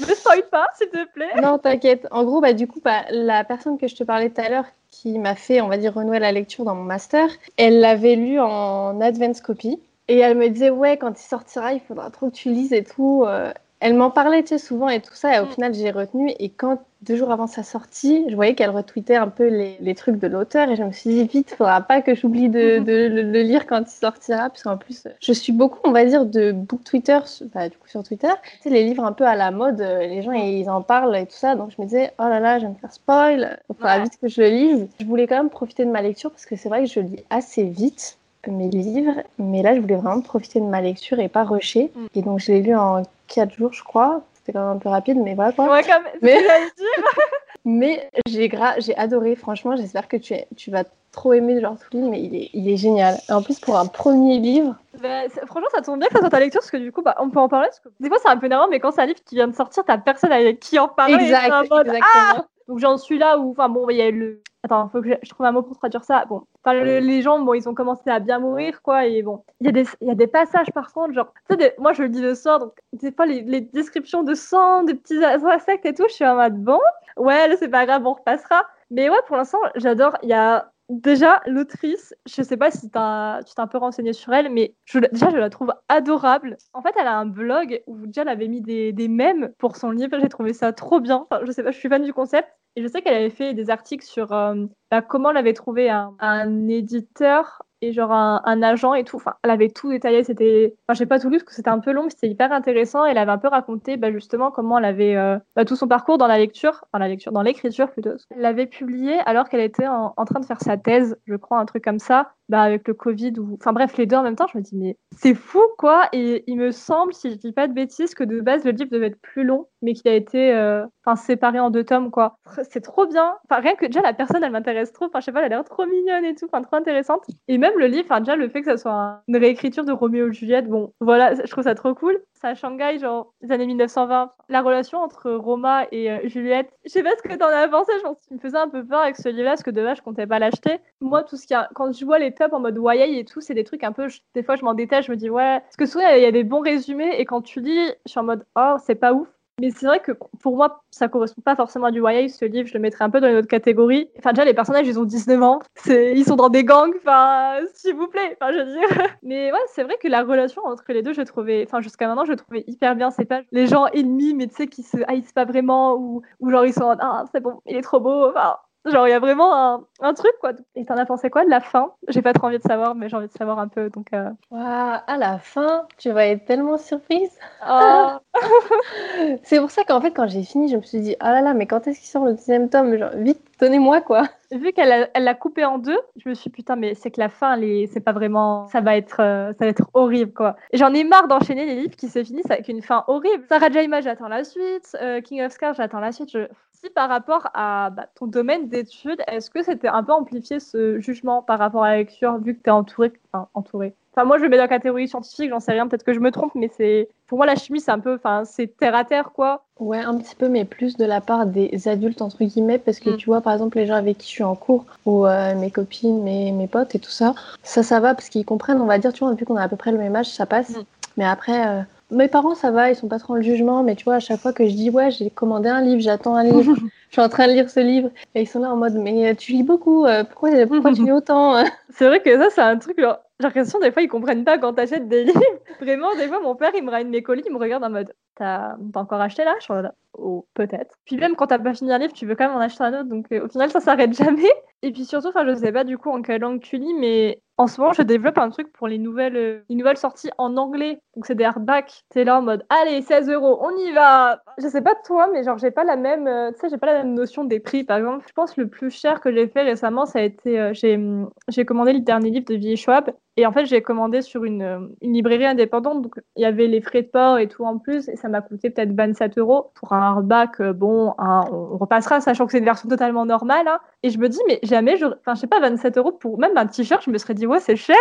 Ne 0.00 0.06
spoil 0.14 0.42
pas, 0.50 0.68
s'il 0.76 0.88
te 0.88 1.04
plaît. 1.12 1.40
Non, 1.42 1.58
t'inquiète. 1.58 2.06
En 2.10 2.24
gros, 2.24 2.40
bah, 2.40 2.52
du 2.52 2.68
coup, 2.68 2.80
bah, 2.84 3.04
la 3.10 3.42
personne 3.44 3.78
que 3.78 3.88
je 3.88 3.96
te 3.96 4.04
parlais 4.04 4.30
tout 4.30 4.40
à 4.40 4.48
l'heure, 4.48 4.66
qui 4.90 5.18
m'a 5.18 5.34
fait, 5.34 5.60
on 5.60 5.68
va 5.68 5.76
dire, 5.76 5.94
renouer 5.94 6.20
la 6.20 6.30
lecture 6.30 6.64
dans 6.64 6.74
mon 6.74 6.84
master, 6.84 7.28
elle 7.56 7.80
l'avait 7.80 8.14
lu 8.14 8.38
en 8.38 9.00
advance 9.00 9.40
copy. 9.40 9.80
Et 10.08 10.18
elle 10.18 10.36
me 10.36 10.48
disait, 10.48 10.70
ouais, 10.70 10.96
quand 10.96 11.18
il 11.18 11.24
sortira, 11.24 11.72
il 11.72 11.80
faudra 11.80 12.10
trop 12.10 12.28
que 12.28 12.34
tu 12.34 12.50
lises 12.50 12.72
et 12.72 12.84
tout. 12.84 13.24
Euh. 13.26 13.52
Elle 13.80 13.94
m'en 13.94 14.10
parlait, 14.10 14.42
tu 14.42 14.48
sais, 14.48 14.58
souvent 14.58 14.88
et 14.88 15.00
tout 15.00 15.14
ça. 15.14 15.36
Et 15.36 15.40
au 15.40 15.46
mm. 15.46 15.50
final, 15.50 15.74
j'ai 15.74 15.90
retenu. 15.90 16.32
Et 16.38 16.50
quand, 16.50 16.82
deux 17.02 17.16
jours 17.16 17.30
avant 17.30 17.46
sa 17.46 17.62
sortie, 17.62 18.24
je 18.28 18.34
voyais 18.34 18.54
qu'elle 18.54 18.70
retweetait 18.70 19.16
un 19.16 19.28
peu 19.28 19.48
les, 19.48 19.76
les 19.80 19.94
trucs 19.94 20.18
de 20.18 20.26
l'auteur. 20.26 20.70
Et 20.70 20.76
je 20.76 20.82
me 20.82 20.92
suis 20.92 21.10
dit, 21.10 21.24
vite, 21.24 21.50
il 21.52 21.56
faudra 21.56 21.80
pas 21.80 22.02
que 22.02 22.14
j'oublie 22.14 22.48
de, 22.48 22.78
de, 22.78 23.08
le 23.08 23.42
lire 23.42 23.66
quand 23.66 23.80
il 23.80 23.90
sortira. 23.90 24.50
Puisqu'en 24.50 24.76
plus, 24.76 25.06
je 25.20 25.32
suis 25.32 25.52
beaucoup, 25.52 25.80
on 25.84 25.92
va 25.92 26.04
dire, 26.04 26.26
de 26.26 26.52
book 26.52 26.84
Twitter, 26.84 27.18
bah, 27.54 27.70
du 27.70 27.76
coup, 27.76 27.88
sur 27.88 28.02
Twitter. 28.02 28.32
Tu 28.42 28.62
sais, 28.62 28.70
les 28.70 28.84
livres 28.84 29.04
un 29.04 29.12
peu 29.12 29.24
à 29.24 29.36
la 29.36 29.50
mode, 29.50 29.80
euh, 29.80 30.00
les 30.00 30.22
gens, 30.22 30.32
ils 30.32 30.68
en 30.68 30.82
parlent 30.82 31.16
et 31.16 31.26
tout 31.26 31.36
ça. 31.36 31.54
Donc, 31.54 31.70
je 31.74 31.80
me 31.80 31.86
disais, 31.86 32.12
oh 32.18 32.28
là 32.28 32.40
là, 32.40 32.58
je 32.58 32.64
vais 32.66 32.72
me 32.72 32.76
faire 32.76 32.92
spoil. 32.92 33.58
Il 33.70 33.74
faudra 33.74 33.98
vite 34.00 34.18
que 34.20 34.28
je 34.28 34.42
le 34.42 34.48
lise. 34.48 34.88
Je 35.00 35.06
voulais 35.06 35.26
quand 35.26 35.36
même 35.36 35.50
profiter 35.50 35.84
de 35.84 35.90
ma 35.90 36.02
lecture 36.02 36.30
parce 36.30 36.44
que 36.44 36.56
c'est 36.56 36.68
vrai 36.68 36.84
que 36.84 36.90
je 36.90 37.00
lis 37.00 37.24
assez 37.30 37.64
vite 37.64 38.18
mes 38.50 38.68
livres, 38.68 39.22
mais 39.38 39.62
là, 39.62 39.74
je 39.74 39.80
voulais 39.80 39.96
vraiment 39.96 40.20
profiter 40.20 40.60
de 40.60 40.66
ma 40.66 40.80
lecture 40.80 41.18
et 41.18 41.28
pas 41.28 41.44
rusher. 41.44 41.90
Mm. 41.94 42.06
Et 42.14 42.22
donc, 42.22 42.40
je 42.40 42.52
l'ai 42.52 42.62
lu 42.62 42.74
en 42.74 43.02
4 43.28 43.54
jours, 43.54 43.72
je 43.72 43.82
crois. 43.82 44.22
C'était 44.34 44.52
quand 44.52 44.66
même 44.66 44.76
un 44.76 44.78
peu 44.78 44.88
rapide, 44.88 45.18
mais 45.18 45.34
voilà 45.34 45.52
quoi. 45.52 45.70
Ouais, 45.70 45.82
comme... 45.82 46.04
Mais, 46.20 46.38
mais 47.64 48.10
j'ai 48.26 48.48
gra... 48.48 48.78
j'ai 48.78 48.96
adoré, 48.96 49.36
franchement. 49.36 49.76
J'espère 49.76 50.06
que 50.08 50.16
tu, 50.16 50.34
tu 50.56 50.70
vas 50.70 50.84
trop 51.12 51.32
aimer 51.32 51.60
genre 51.60 51.76
tout 51.78 51.96
livre, 51.96 52.10
mais 52.10 52.20
il 52.20 52.34
est, 52.34 52.50
il 52.52 52.68
est 52.68 52.76
génial. 52.76 53.16
Et 53.28 53.32
en 53.32 53.42
plus, 53.42 53.58
pour 53.58 53.78
un 53.78 53.86
premier 53.86 54.38
livre. 54.38 54.74
Bah, 55.00 55.28
franchement, 55.46 55.68
ça 55.72 55.80
tombe 55.80 55.98
bien 55.98 56.08
que 56.08 56.14
ça 56.14 56.20
soit 56.20 56.30
ta 56.30 56.40
lecture, 56.40 56.60
parce 56.60 56.70
que 56.70 56.76
du 56.76 56.92
coup, 56.92 57.02
bah, 57.02 57.14
on 57.20 57.30
peut 57.30 57.38
en 57.38 57.48
parler. 57.48 57.68
Parce 57.68 57.80
que 57.80 57.88
des 58.00 58.08
fois, 58.08 58.18
c'est 58.20 58.28
un 58.28 58.36
peu 58.36 58.46
énervant, 58.46 58.68
mais 58.68 58.80
quand 58.80 58.90
c'est 58.90 59.00
un 59.00 59.06
livre 59.06 59.20
qui 59.24 59.36
vient 59.36 59.48
de 59.48 59.54
sortir, 59.54 59.84
t'as 59.86 59.98
personne 59.98 60.32
avec 60.32 60.60
qui 60.60 60.78
en 60.78 60.88
parler. 60.88 61.14
Exact, 61.14 61.46
exactement. 61.62 62.02
Ah 62.14 62.44
donc 62.68 62.78
j'en 62.78 62.96
suis 62.96 63.18
là 63.18 63.38
où, 63.38 63.50
enfin 63.50 63.68
bon, 63.68 63.88
il 63.90 63.96
y 63.96 64.02
a 64.02 64.10
le. 64.10 64.42
Attends, 64.62 64.88
faut 64.88 65.02
que 65.02 65.10
je, 65.22 65.28
trouve 65.28 65.44
un 65.44 65.52
mot 65.52 65.62
pour 65.62 65.76
traduire 65.76 66.04
ça. 66.04 66.24
Bon, 66.24 66.42
les 66.66 67.20
gens, 67.20 67.38
bon, 67.40 67.52
ils 67.52 67.68
ont 67.68 67.74
commencé 67.74 68.08
à 68.08 68.18
bien 68.18 68.38
mourir, 68.38 68.80
quoi. 68.80 69.04
Et 69.06 69.22
bon, 69.22 69.44
il 69.60 69.66
y, 69.66 69.68
a 69.68 69.72
des, 69.72 69.84
y 70.00 70.10
a 70.10 70.14
des 70.14 70.26
passages 70.26 70.70
par 70.72 70.92
contre, 70.92 71.12
genre, 71.12 71.32
tu 71.50 71.56
sais, 71.56 71.74
moi 71.78 71.92
je 71.92 72.02
le 72.02 72.08
dis 72.08 72.22
le 72.22 72.34
soir, 72.34 72.60
donc 72.60 72.72
des 72.94 73.12
fois 73.12 73.26
les, 73.26 73.42
les, 73.42 73.60
descriptions 73.60 74.22
de 74.22 74.34
sang, 74.34 74.84
des 74.84 74.94
petits 74.94 75.22
insectes 75.22 75.84
et 75.84 75.92
tout, 75.92 76.04
je 76.08 76.14
suis 76.14 76.26
en 76.26 76.36
mode 76.36 76.56
bon, 76.62 76.80
ouais, 77.18 77.54
c'est 77.58 77.68
pas 77.68 77.84
grave, 77.86 78.06
on 78.06 78.14
repassera. 78.14 78.64
Mais 78.90 79.10
ouais, 79.10 79.18
pour 79.26 79.36
l'instant, 79.36 79.58
j'adore. 79.76 80.16
Il 80.22 80.28
y 80.28 80.34
a 80.34 80.70
Déjà, 80.90 81.40
l'autrice, 81.46 82.14
je 82.26 82.42
sais 82.42 82.58
pas 82.58 82.70
si 82.70 82.82
tu 82.82 82.90
t'es 82.90 82.98
un 82.98 83.66
peu 83.70 83.78
renseigné 83.78 84.12
sur 84.12 84.34
elle, 84.34 84.50
mais 84.52 84.74
je, 84.84 84.98
déjà, 84.98 85.30
je 85.30 85.36
la 85.36 85.48
trouve 85.48 85.72
adorable. 85.88 86.58
En 86.74 86.82
fait, 86.82 86.92
elle 87.00 87.06
a 87.06 87.16
un 87.18 87.24
blog 87.24 87.82
où 87.86 88.06
déjà, 88.06 88.22
elle 88.22 88.28
avait 88.28 88.48
mis 88.48 88.60
des, 88.60 88.92
des 88.92 89.08
mèmes 89.08 89.50
pour 89.58 89.76
son 89.76 89.90
livre. 89.90 90.18
J'ai 90.20 90.28
trouvé 90.28 90.52
ça 90.52 90.72
trop 90.74 91.00
bien. 91.00 91.26
Enfin, 91.30 91.40
je 91.46 91.52
sais 91.52 91.62
pas, 91.62 91.70
je 91.70 91.78
suis 91.78 91.88
fan 91.88 92.02
du 92.02 92.12
concept. 92.12 92.48
Et 92.76 92.82
je 92.82 92.88
sais 92.88 93.00
qu'elle 93.00 93.14
avait 93.14 93.30
fait 93.30 93.54
des 93.54 93.70
articles 93.70 94.04
sur 94.04 94.32
euh, 94.32 94.66
bah, 94.90 95.00
comment 95.00 95.30
elle 95.30 95.38
avait 95.38 95.54
trouvé 95.54 95.88
un, 95.88 96.14
un 96.18 96.68
éditeur 96.68 97.62
et 97.80 97.92
genre 97.92 98.12
un, 98.12 98.62
agent 98.62 98.94
et 98.94 99.04
tout. 99.04 99.16
Enfin, 99.16 99.34
elle 99.42 99.50
avait 99.50 99.68
tout 99.68 99.90
détaillé. 99.90 100.24
C'était, 100.24 100.74
enfin, 100.86 100.96
j'ai 100.96 101.06
pas 101.06 101.18
tout 101.18 101.28
lu 101.28 101.38
parce 101.38 101.44
que 101.44 101.54
c'était 101.54 101.70
un 101.70 101.80
peu 101.80 101.92
long, 101.92 102.04
mais 102.04 102.10
c'était 102.10 102.28
hyper 102.28 102.52
intéressant. 102.52 103.04
Elle 103.04 103.18
avait 103.18 103.32
un 103.32 103.38
peu 103.38 103.48
raconté 103.48 103.96
bah, 103.96 104.10
justement 104.10 104.50
comment 104.50 104.78
elle 104.78 104.84
avait 104.84 105.16
euh, 105.16 105.38
bah, 105.56 105.64
tout 105.64 105.76
son 105.76 105.88
parcours 105.88 106.18
dans 106.18 106.26
la 106.26 106.38
lecture, 106.38 106.84
enfin 106.92 106.98
la 106.98 107.08
lecture, 107.08 107.32
dans 107.32 107.42
l'écriture 107.42 107.90
plutôt. 107.90 108.10
Elle 108.30 108.40
l'avait 108.40 108.66
publié 108.66 109.18
alors 109.26 109.48
qu'elle 109.48 109.60
était 109.60 109.86
en, 109.86 110.14
en, 110.16 110.24
train 110.24 110.40
de 110.40 110.46
faire 110.46 110.60
sa 110.60 110.76
thèse, 110.76 111.16
je 111.26 111.36
crois, 111.36 111.58
un 111.58 111.66
truc 111.66 111.84
comme 111.84 111.98
ça. 111.98 112.32
Bah, 112.48 112.62
avec 112.62 112.86
le 112.88 112.94
Covid, 112.94 113.32
ou 113.38 113.54
enfin 113.54 113.72
bref, 113.72 113.96
les 113.96 114.06
deux 114.06 114.16
en 114.16 114.22
même 114.22 114.36
temps, 114.36 114.46
je 114.52 114.58
me 114.58 114.62
dis, 114.62 114.76
mais 114.76 114.96
c'est 115.16 115.34
fou 115.34 115.62
quoi. 115.78 116.08
Et 116.12 116.44
il 116.46 116.56
me 116.56 116.70
semble, 116.70 117.14
si 117.14 117.30
je 117.30 117.36
dis 117.36 117.52
pas 117.52 117.68
de 117.68 117.72
bêtises, 117.72 118.14
que 118.14 118.24
de 118.24 118.40
base, 118.40 118.64
le 118.64 118.72
livre 118.72 118.90
devait 118.90 119.06
être 119.06 119.20
plus 119.20 119.44
long, 119.44 119.66
mais 119.82 119.94
qu'il 119.94 120.10
a 120.10 120.14
été 120.14 120.52
euh, 120.54 120.84
séparé 121.16 121.60
en 121.60 121.70
deux 121.70 121.84
tomes 121.84 122.10
quoi. 122.10 122.38
C'est 122.70 122.82
trop 122.82 123.06
bien. 123.06 123.34
Enfin, 123.48 123.60
rien 123.60 123.74
que 123.74 123.86
déjà, 123.86 124.02
la 124.02 124.12
personne, 124.12 124.42
elle 124.42 124.52
m'intéresse 124.52 124.92
trop. 124.92 125.06
Enfin, 125.06 125.20
je 125.20 125.26
sais 125.26 125.32
pas, 125.32 125.40
elle 125.40 125.46
a 125.46 125.56
l'air 125.56 125.64
trop 125.64 125.86
mignonne 125.86 126.24
et 126.24 126.34
tout, 126.34 126.46
enfin, 126.46 126.62
trop 126.62 126.76
intéressante. 126.76 127.24
Et 127.48 127.58
même 127.58 127.78
le 127.78 127.86
livre, 127.86 128.06
enfin, 128.10 128.20
déjà, 128.20 128.36
le 128.36 128.48
fait 128.48 128.60
que 128.60 128.66
ça 128.66 128.76
soit 128.76 129.22
une 129.28 129.36
réécriture 129.36 129.84
de 129.84 129.92
Roméo 129.92 130.28
et 130.28 130.32
Juliette, 130.32 130.68
bon, 130.68 130.92
voilà, 131.00 131.34
je 131.34 131.50
trouve 131.50 131.64
ça 131.64 131.74
trop 131.74 131.94
cool. 131.94 132.20
À 132.44 132.54
Shanghai, 132.54 132.98
genre, 132.98 133.32
les 133.40 133.52
années 133.52 133.66
1920. 133.66 134.30
La 134.50 134.60
relation 134.60 134.98
entre 134.98 135.30
Roma 135.32 135.86
et 135.90 136.10
euh, 136.10 136.18
Juliette, 136.24 136.70
je 136.84 136.90
sais 136.90 137.02
pas 137.02 137.16
ce 137.16 137.22
que 137.22 137.34
t'en 137.34 137.46
as 137.46 137.66
pensé, 137.68 137.92
je 137.96 138.02
pense 138.02 138.18
qu'il 138.20 138.36
me 138.36 138.40
faisait 138.42 138.58
un 138.58 138.68
peu 138.68 138.84
peur 138.84 139.00
avec 139.00 139.16
ce 139.16 139.30
livre-là, 139.30 139.52
parce 139.52 139.62
que 139.62 139.70
base, 139.70 139.96
je 139.96 140.02
comptais 140.02 140.26
pas 140.26 140.38
l'acheter. 140.38 140.78
Moi, 141.00 141.24
tout 141.24 141.38
ce 141.38 141.46
qui 141.46 141.54
a... 141.54 141.70
quand 141.74 141.90
je 141.96 142.04
vois 142.04 142.18
les 142.18 142.34
tops 142.34 142.52
en 142.52 142.60
mode 142.60 142.78
YA 142.78 143.06
et 143.06 143.24
tout, 143.24 143.40
c'est 143.40 143.54
des 143.54 143.64
trucs 143.64 143.82
un 143.82 143.92
peu, 143.92 144.08
des 144.34 144.42
fois, 144.42 144.56
je 144.56 144.64
m'en 144.64 144.74
détache, 144.74 145.06
je 145.06 145.12
me 145.12 145.16
dis, 145.16 145.30
ouais, 145.30 145.60
parce 145.60 145.76
que 145.76 145.86
souvent, 145.86 146.06
il 146.06 146.20
y 146.22 146.26
a 146.26 146.32
des 146.32 146.44
bons 146.44 146.60
résumés, 146.60 147.18
et 147.18 147.24
quand 147.24 147.40
tu 147.40 147.60
lis, 147.60 147.88
je 148.04 148.10
suis 148.10 148.20
en 148.20 148.24
mode, 148.24 148.44
oh, 148.56 148.76
c'est 148.84 148.94
pas 148.94 149.14
ouf. 149.14 149.28
Mais 149.60 149.70
c'est 149.70 149.86
vrai 149.86 150.00
que 150.00 150.12
pour 150.40 150.56
moi, 150.56 150.82
ça 150.90 151.08
correspond 151.08 151.40
pas 151.42 151.54
forcément 151.54 151.86
à 151.86 151.90
du 151.92 152.00
YA, 152.02 152.28
ce 152.28 152.44
livre, 152.44 152.66
je 152.66 152.74
le 152.74 152.80
mettrais 152.80 153.04
un 153.04 153.10
peu 153.10 153.20
dans 153.20 153.28
une 153.28 153.36
autre 153.36 153.48
catégorie. 153.48 154.10
Enfin, 154.18 154.32
déjà, 154.32 154.44
les 154.44 154.54
personnages, 154.54 154.86
ils 154.88 154.98
ont 154.98 155.04
19 155.04 155.40
ans, 155.42 155.60
ils 155.86 156.24
sont 156.24 156.34
dans 156.34 156.48
des 156.48 156.64
gangs, 156.64 156.92
enfin, 156.96 157.60
s'il 157.72 157.94
vous 157.94 158.08
plaît, 158.08 158.36
enfin, 158.40 158.52
je 158.52 158.58
veux 158.58 158.72
dire. 158.72 158.88
Mais 159.22 159.52
ouais, 159.52 159.58
c'est 159.68 159.84
vrai 159.84 159.96
que 160.02 160.08
la 160.08 160.22
relation 160.22 160.62
entre 160.64 160.84
les 160.88 161.02
deux, 161.02 161.12
je 161.12 161.22
trouvais, 161.22 161.64
enfin, 161.66 161.80
jusqu'à 161.80 162.08
maintenant, 162.08 162.24
je 162.24 162.32
trouvais 162.32 162.64
hyper 162.66 162.96
bien. 162.96 163.10
C'est 163.12 163.26
pas 163.26 163.42
les 163.52 163.66
gens 163.68 163.86
ennemis, 163.86 164.34
mais 164.34 164.48
tu 164.48 164.56
sais, 164.56 164.66
qui 164.66 164.82
se 164.82 164.98
haïssent 165.06 165.32
pas 165.32 165.44
vraiment, 165.44 165.94
ou, 165.94 166.22
ou 166.40 166.50
genre, 166.50 166.66
ils 166.66 166.74
sont 166.74 166.82
en, 166.82 166.96
ah, 166.98 167.24
c'est 167.32 167.40
bon, 167.40 167.60
il 167.66 167.76
est 167.76 167.82
trop 167.82 168.00
beau, 168.00 168.28
enfin, 168.30 168.56
Genre, 168.86 169.08
il 169.08 169.10
y 169.10 169.14
a 169.14 169.18
vraiment 169.18 169.54
un, 169.54 169.84
un 170.00 170.12
truc, 170.12 170.32
quoi. 170.40 170.52
Et 170.74 170.84
t'en 170.84 170.96
as 170.96 171.06
pensé 171.06 171.30
quoi 171.30 171.44
de 171.44 171.50
la 171.50 171.60
fin? 171.60 171.92
J'ai 172.08 172.20
pas 172.20 172.34
trop 172.34 172.48
envie 172.48 172.58
de 172.58 172.62
savoir, 172.62 172.94
mais 172.94 173.08
j'ai 173.08 173.16
envie 173.16 173.28
de 173.28 173.32
savoir 173.32 173.58
un 173.58 173.68
peu, 173.68 173.88
donc... 173.88 174.08
Euh... 174.12 174.30
à 174.52 175.16
la 175.16 175.38
fin, 175.38 175.86
tu 175.96 176.10
vas 176.10 176.26
être 176.26 176.44
tellement 176.44 176.76
surprise 176.76 177.30
oh. 177.66 178.08
C'est 179.42 179.58
pour 179.58 179.70
ça 179.70 179.84
qu'en 179.84 180.02
fait, 180.02 180.10
quand 180.10 180.28
j'ai 180.28 180.42
fini, 180.42 180.68
je 180.68 180.76
me 180.76 180.82
suis 180.82 181.00
dit, 181.00 181.16
ah 181.20 181.32
là 181.32 181.40
là, 181.40 181.54
mais 181.54 181.66
quand 181.66 181.86
est-ce 181.86 181.98
qu'il 182.00 182.08
sort 182.08 182.26
le 182.26 182.34
deuxième 182.34 182.68
tome? 182.68 182.96
Genre, 182.98 183.10
vite, 183.14 183.40
donnez-moi, 183.60 184.00
quoi 184.00 184.24
Vu 184.52 184.72
qu'elle 184.72 185.10
l'a 185.14 185.34
coupé 185.34 185.64
en 185.64 185.78
deux, 185.78 185.98
je 186.16 186.28
me 186.28 186.34
suis 186.34 186.50
dit, 186.50 186.56
putain, 186.56 186.76
mais 186.76 186.94
c'est 186.94 187.10
que 187.10 187.20
la 187.20 187.28
fin, 187.28 187.58
c'est 187.92 188.00
pas 188.04 188.12
vraiment... 188.12 188.66
Ça 188.68 188.80
va 188.80 188.96
être, 188.96 189.20
euh, 189.20 189.52
ça 189.58 189.64
va 189.64 189.66
être 189.66 189.88
horrible, 189.94 190.32
quoi. 190.32 190.56
J'en 190.72 190.92
ai 190.92 191.04
marre 191.04 191.28
d'enchaîner 191.28 191.66
les 191.66 191.76
livres 191.76 191.96
qui 191.96 192.08
se 192.08 192.22
finissent 192.22 192.50
avec 192.50 192.68
une 192.68 192.82
fin 192.82 193.04
horrible. 193.08 193.44
Sarah 193.48 193.70
Jaima, 193.70 194.00
j'attends 194.00 194.28
la 194.28 194.44
suite. 194.44 194.96
Euh, 195.00 195.20
King 195.20 195.42
of 195.42 195.52
Scars, 195.52 195.74
j'attends 195.74 196.00
la 196.00 196.12
suite. 196.12 196.30
Je 196.30 196.46
par 196.90 197.08
rapport 197.08 197.48
à 197.54 197.90
bah, 197.90 198.06
ton 198.14 198.26
domaine 198.26 198.68
d'études, 198.68 199.22
est-ce 199.26 199.50
que 199.50 199.62
c'était 199.62 199.88
un 199.88 200.02
peu 200.02 200.12
amplifié 200.12 200.60
ce 200.60 200.98
jugement 201.00 201.42
par 201.42 201.58
rapport 201.58 201.84
à 201.84 201.90
la 201.90 201.96
lecture, 201.98 202.38
vu 202.38 202.54
que 202.54 202.62
tu 202.62 202.68
es 202.68 202.72
entouré, 202.72 203.12
enfin, 203.32 203.48
entouré 203.54 203.94
Enfin, 204.16 204.24
moi, 204.24 204.38
je 204.38 204.44
le 204.44 204.48
mets 204.48 204.56
dans 204.56 204.62
la 204.62 204.68
catégorie 204.68 205.08
scientifique, 205.08 205.50
j'en 205.50 205.58
sais 205.58 205.72
rien, 205.72 205.88
peut-être 205.88 206.04
que 206.04 206.14
je 206.14 206.20
me 206.20 206.30
trompe, 206.30 206.52
mais 206.54 206.70
c'est 206.76 207.08
pour 207.26 207.38
moi, 207.38 207.46
la 207.46 207.56
chimie, 207.56 207.80
c'est 207.80 207.90
un 207.90 207.98
peu, 207.98 208.14
enfin, 208.14 208.44
c'est 208.44 208.76
terre 208.76 208.94
à 208.94 209.04
terre, 209.04 209.32
quoi. 209.34 209.64
Ouais, 209.80 209.98
un 209.98 210.16
petit 210.18 210.36
peu, 210.36 210.48
mais 210.48 210.64
plus 210.64 210.96
de 210.96 211.04
la 211.04 211.20
part 211.20 211.46
des 211.46 211.88
adultes, 211.88 212.22
entre 212.22 212.44
guillemets, 212.44 212.78
parce 212.78 213.00
que 213.00 213.10
mm. 213.10 213.16
tu 213.16 213.26
vois, 213.26 213.40
par 213.40 213.54
exemple, 213.54 213.76
les 213.76 213.86
gens 213.86 213.94
avec 213.94 214.18
qui 214.18 214.28
je 214.28 214.34
suis 214.34 214.44
en 214.44 214.54
cours, 214.54 214.84
ou 215.04 215.26
euh, 215.26 215.56
mes 215.56 215.72
copines, 215.72 216.22
mes, 216.22 216.52
mes 216.52 216.68
potes 216.68 216.94
et 216.94 217.00
tout 217.00 217.10
ça, 217.10 217.34
ça, 217.64 217.82
ça 217.82 217.98
va, 217.98 218.14
parce 218.14 218.28
qu'ils 218.28 218.44
comprennent, 218.44 218.80
on 218.80 218.86
va 218.86 218.98
dire, 218.98 219.12
tu 219.12 219.24
vois, 219.24 219.34
vu 219.34 219.44
qu'on 219.44 219.56
a 219.56 219.62
à 219.62 219.68
peu 219.68 219.76
près 219.76 219.90
le 219.90 219.98
même 219.98 220.14
âge, 220.14 220.28
ça 220.28 220.46
passe. 220.46 220.70
Mm. 220.70 220.82
Mais 221.16 221.24
après, 221.24 221.66
euh, 221.66 221.80
mes 222.12 222.28
parents, 222.28 222.54
ça 222.54 222.70
va, 222.70 222.90
ils 222.90 222.96
sont 222.96 223.08
pas 223.08 223.18
trop 223.18 223.32
dans 223.32 223.38
le 223.38 223.42
jugement, 223.42 223.82
mais 223.82 223.96
tu 223.96 224.04
vois, 224.04 224.14
à 224.14 224.20
chaque 224.20 224.38
fois 224.38 224.52
que 224.52 224.68
je 224.68 224.74
dis, 224.74 224.90
ouais, 224.90 225.10
j'ai 225.10 225.28
commandé 225.28 225.68
un 225.68 225.80
livre, 225.80 226.00
j'attends 226.00 226.36
un 226.36 226.44
livre, 226.44 226.76
je 227.08 227.12
suis 227.12 227.22
en 227.22 227.28
train 227.28 227.48
de 227.48 227.52
lire 227.52 227.68
ce 227.68 227.80
livre, 227.80 228.10
et 228.36 228.42
ils 228.42 228.46
sont 228.46 228.60
là 228.60 228.70
en 228.70 228.76
mode, 228.76 228.94
mais 228.94 229.34
tu 229.34 229.52
lis 229.52 229.64
beaucoup, 229.64 230.06
euh, 230.06 230.22
pourquoi, 230.22 230.50
pourquoi 230.68 230.92
tu 230.92 231.04
lis 231.04 231.12
autant 231.12 231.64
C'est 231.90 232.06
vrai 232.06 232.20
que 232.20 232.38
ça, 232.38 232.50
c'est 232.50 232.60
un 232.60 232.76
truc, 232.76 233.00
genre, 233.00 233.18
j'ai 233.40 233.46
l'impression 233.46 233.80
des 233.80 233.90
fois 233.90 234.02
ils 234.02 234.08
comprennent 234.08 234.44
pas 234.44 234.58
quand 234.58 234.74
t'achètes 234.74 235.08
des 235.08 235.24
livres. 235.24 235.40
Vraiment, 235.80 236.14
des 236.14 236.28
fois 236.28 236.40
mon 236.40 236.54
père 236.54 236.72
il 236.74 236.84
me 236.84 236.90
ramène 236.90 237.10
mes 237.10 237.22
colis, 237.22 237.42
il 237.46 237.52
me 237.52 237.58
regarde 237.58 237.84
en 237.84 237.90
mode 237.90 238.12
T'as 238.36 238.74
encore 238.96 239.20
acheté 239.20 239.44
là? 239.44 239.54
Je 239.60 239.64
suis 239.64 239.72
Oh, 240.16 240.46
peut-être. 240.54 240.96
Puis 241.04 241.16
même 241.16 241.34
quand 241.34 241.48
t'as 241.48 241.58
pas 241.58 241.74
fini 241.74 241.92
un 241.92 241.98
livre, 241.98 242.12
tu 242.12 242.26
veux 242.26 242.36
quand 242.36 242.46
même 242.46 242.56
en 242.56 242.60
acheter 242.60 242.84
un 242.84 243.00
autre, 243.00 243.08
donc 243.08 243.26
euh, 243.32 243.44
au 243.44 243.48
final 243.48 243.70
ça 243.70 243.80
s'arrête 243.80 244.12
jamais. 244.16 244.50
Et 244.82 244.92
puis 244.92 245.04
surtout, 245.04 245.28
enfin 245.28 245.44
je 245.46 245.54
sais 245.54 245.72
pas 245.72 245.82
du 245.84 245.98
coup 245.98 246.10
en 246.10 246.22
quelle 246.22 246.40
langue 246.40 246.60
tu 246.60 246.76
lis, 246.78 246.94
mais 246.94 247.40
en 247.56 247.66
ce 247.66 247.80
moment 247.80 247.92
je 247.92 248.02
développe 248.02 248.38
un 248.38 248.50
truc 248.50 248.72
pour 248.72 248.86
les 248.86 248.98
nouvelles, 248.98 249.36
euh, 249.36 249.60
les 249.68 249.76
nouvelles 249.76 249.96
sorties 249.96 250.30
en 250.38 250.56
anglais. 250.56 251.00
Donc 251.16 251.26
c'est 251.26 251.34
des 251.34 251.44
hardbacks. 251.44 252.04
T'es 252.10 252.24
là 252.24 252.38
en 252.38 252.42
mode 252.42 252.64
Allez, 252.70 253.02
16 253.02 253.28
euros, 253.28 253.58
on 253.60 253.76
y 253.76 253.92
va 253.92 254.42
Je 254.58 254.68
sais 254.68 254.82
pas 254.82 254.94
toi, 255.04 255.28
mais 255.32 255.42
genre 255.42 255.58
j'ai 255.58 255.72
pas 255.72 255.84
la 255.84 255.96
même, 255.96 256.26
euh, 256.28 256.50
tu 256.52 256.60
sais, 256.60 256.68
j'ai 256.68 256.78
pas 256.78 256.86
la 256.86 257.02
même 257.02 257.14
notion 257.14 257.44
des 257.44 257.60
prix. 257.60 257.84
Par 257.84 257.98
exemple, 257.98 258.24
je 258.28 258.32
pense 258.32 258.56
le 258.56 258.68
plus 258.68 258.90
cher 258.90 259.20
que 259.20 259.32
j'ai 259.32 259.48
fait 259.48 259.62
récemment, 259.62 260.06
ça 260.06 260.20
a 260.20 260.22
été, 260.22 260.72
j'ai 260.74 261.64
commandé 261.64 261.92
le 261.92 262.00
dernier 262.00 262.30
livre 262.30 262.46
de 262.46 262.54
V. 262.54 262.76
Schwab 262.76 263.12
et 263.36 263.46
en 263.46 263.52
fait, 263.52 263.66
j'ai 263.66 263.82
commandé 263.82 264.22
sur 264.22 264.44
une, 264.44 264.90
librairie 265.02 265.46
indépendante, 265.46 266.02
donc 266.02 266.14
il 266.36 266.42
y 266.42 266.44
avait 266.44 266.68
les 266.68 266.80
frais 266.80 267.02
de 267.02 267.08
port 267.08 267.38
et 267.38 267.48
tout 267.48 267.64
en 267.64 267.78
plus, 267.78 268.08
et 268.08 268.16
ça 268.16 268.28
m'a 268.28 268.40
coûté 268.40 268.70
peut-être 268.70 268.94
27 268.94 269.38
euros 269.38 269.72
pour 269.74 269.92
un 269.92 270.00
hardback. 270.00 270.60
Euh, 270.60 270.72
bon, 270.72 271.14
on 271.18 271.76
repassera, 271.76 272.20
sachant 272.20 272.46
que 272.46 272.52
c'est 272.52 272.58
une 272.58 272.64
version 272.64 272.88
totalement 272.88 273.26
normale. 273.26 273.66
Hein. 273.66 273.80
Et 274.04 274.10
je 274.10 274.18
me 274.18 274.28
dis, 274.28 274.38
mais 274.46 274.60
jamais, 274.62 274.96
je... 274.96 275.06
enfin, 275.06 275.34
je 275.34 275.40
sais 275.40 275.46
pas, 275.48 275.58
27 275.58 275.98
euros 275.98 276.12
pour 276.12 276.38
même 276.38 276.56
un 276.56 276.66
t-shirt, 276.66 277.02
je 277.04 277.10
me 277.10 277.18
serais 277.18 277.34
dit, 277.34 277.46
ouais, 277.46 277.60
c'est 277.60 277.76
cher. 277.76 277.96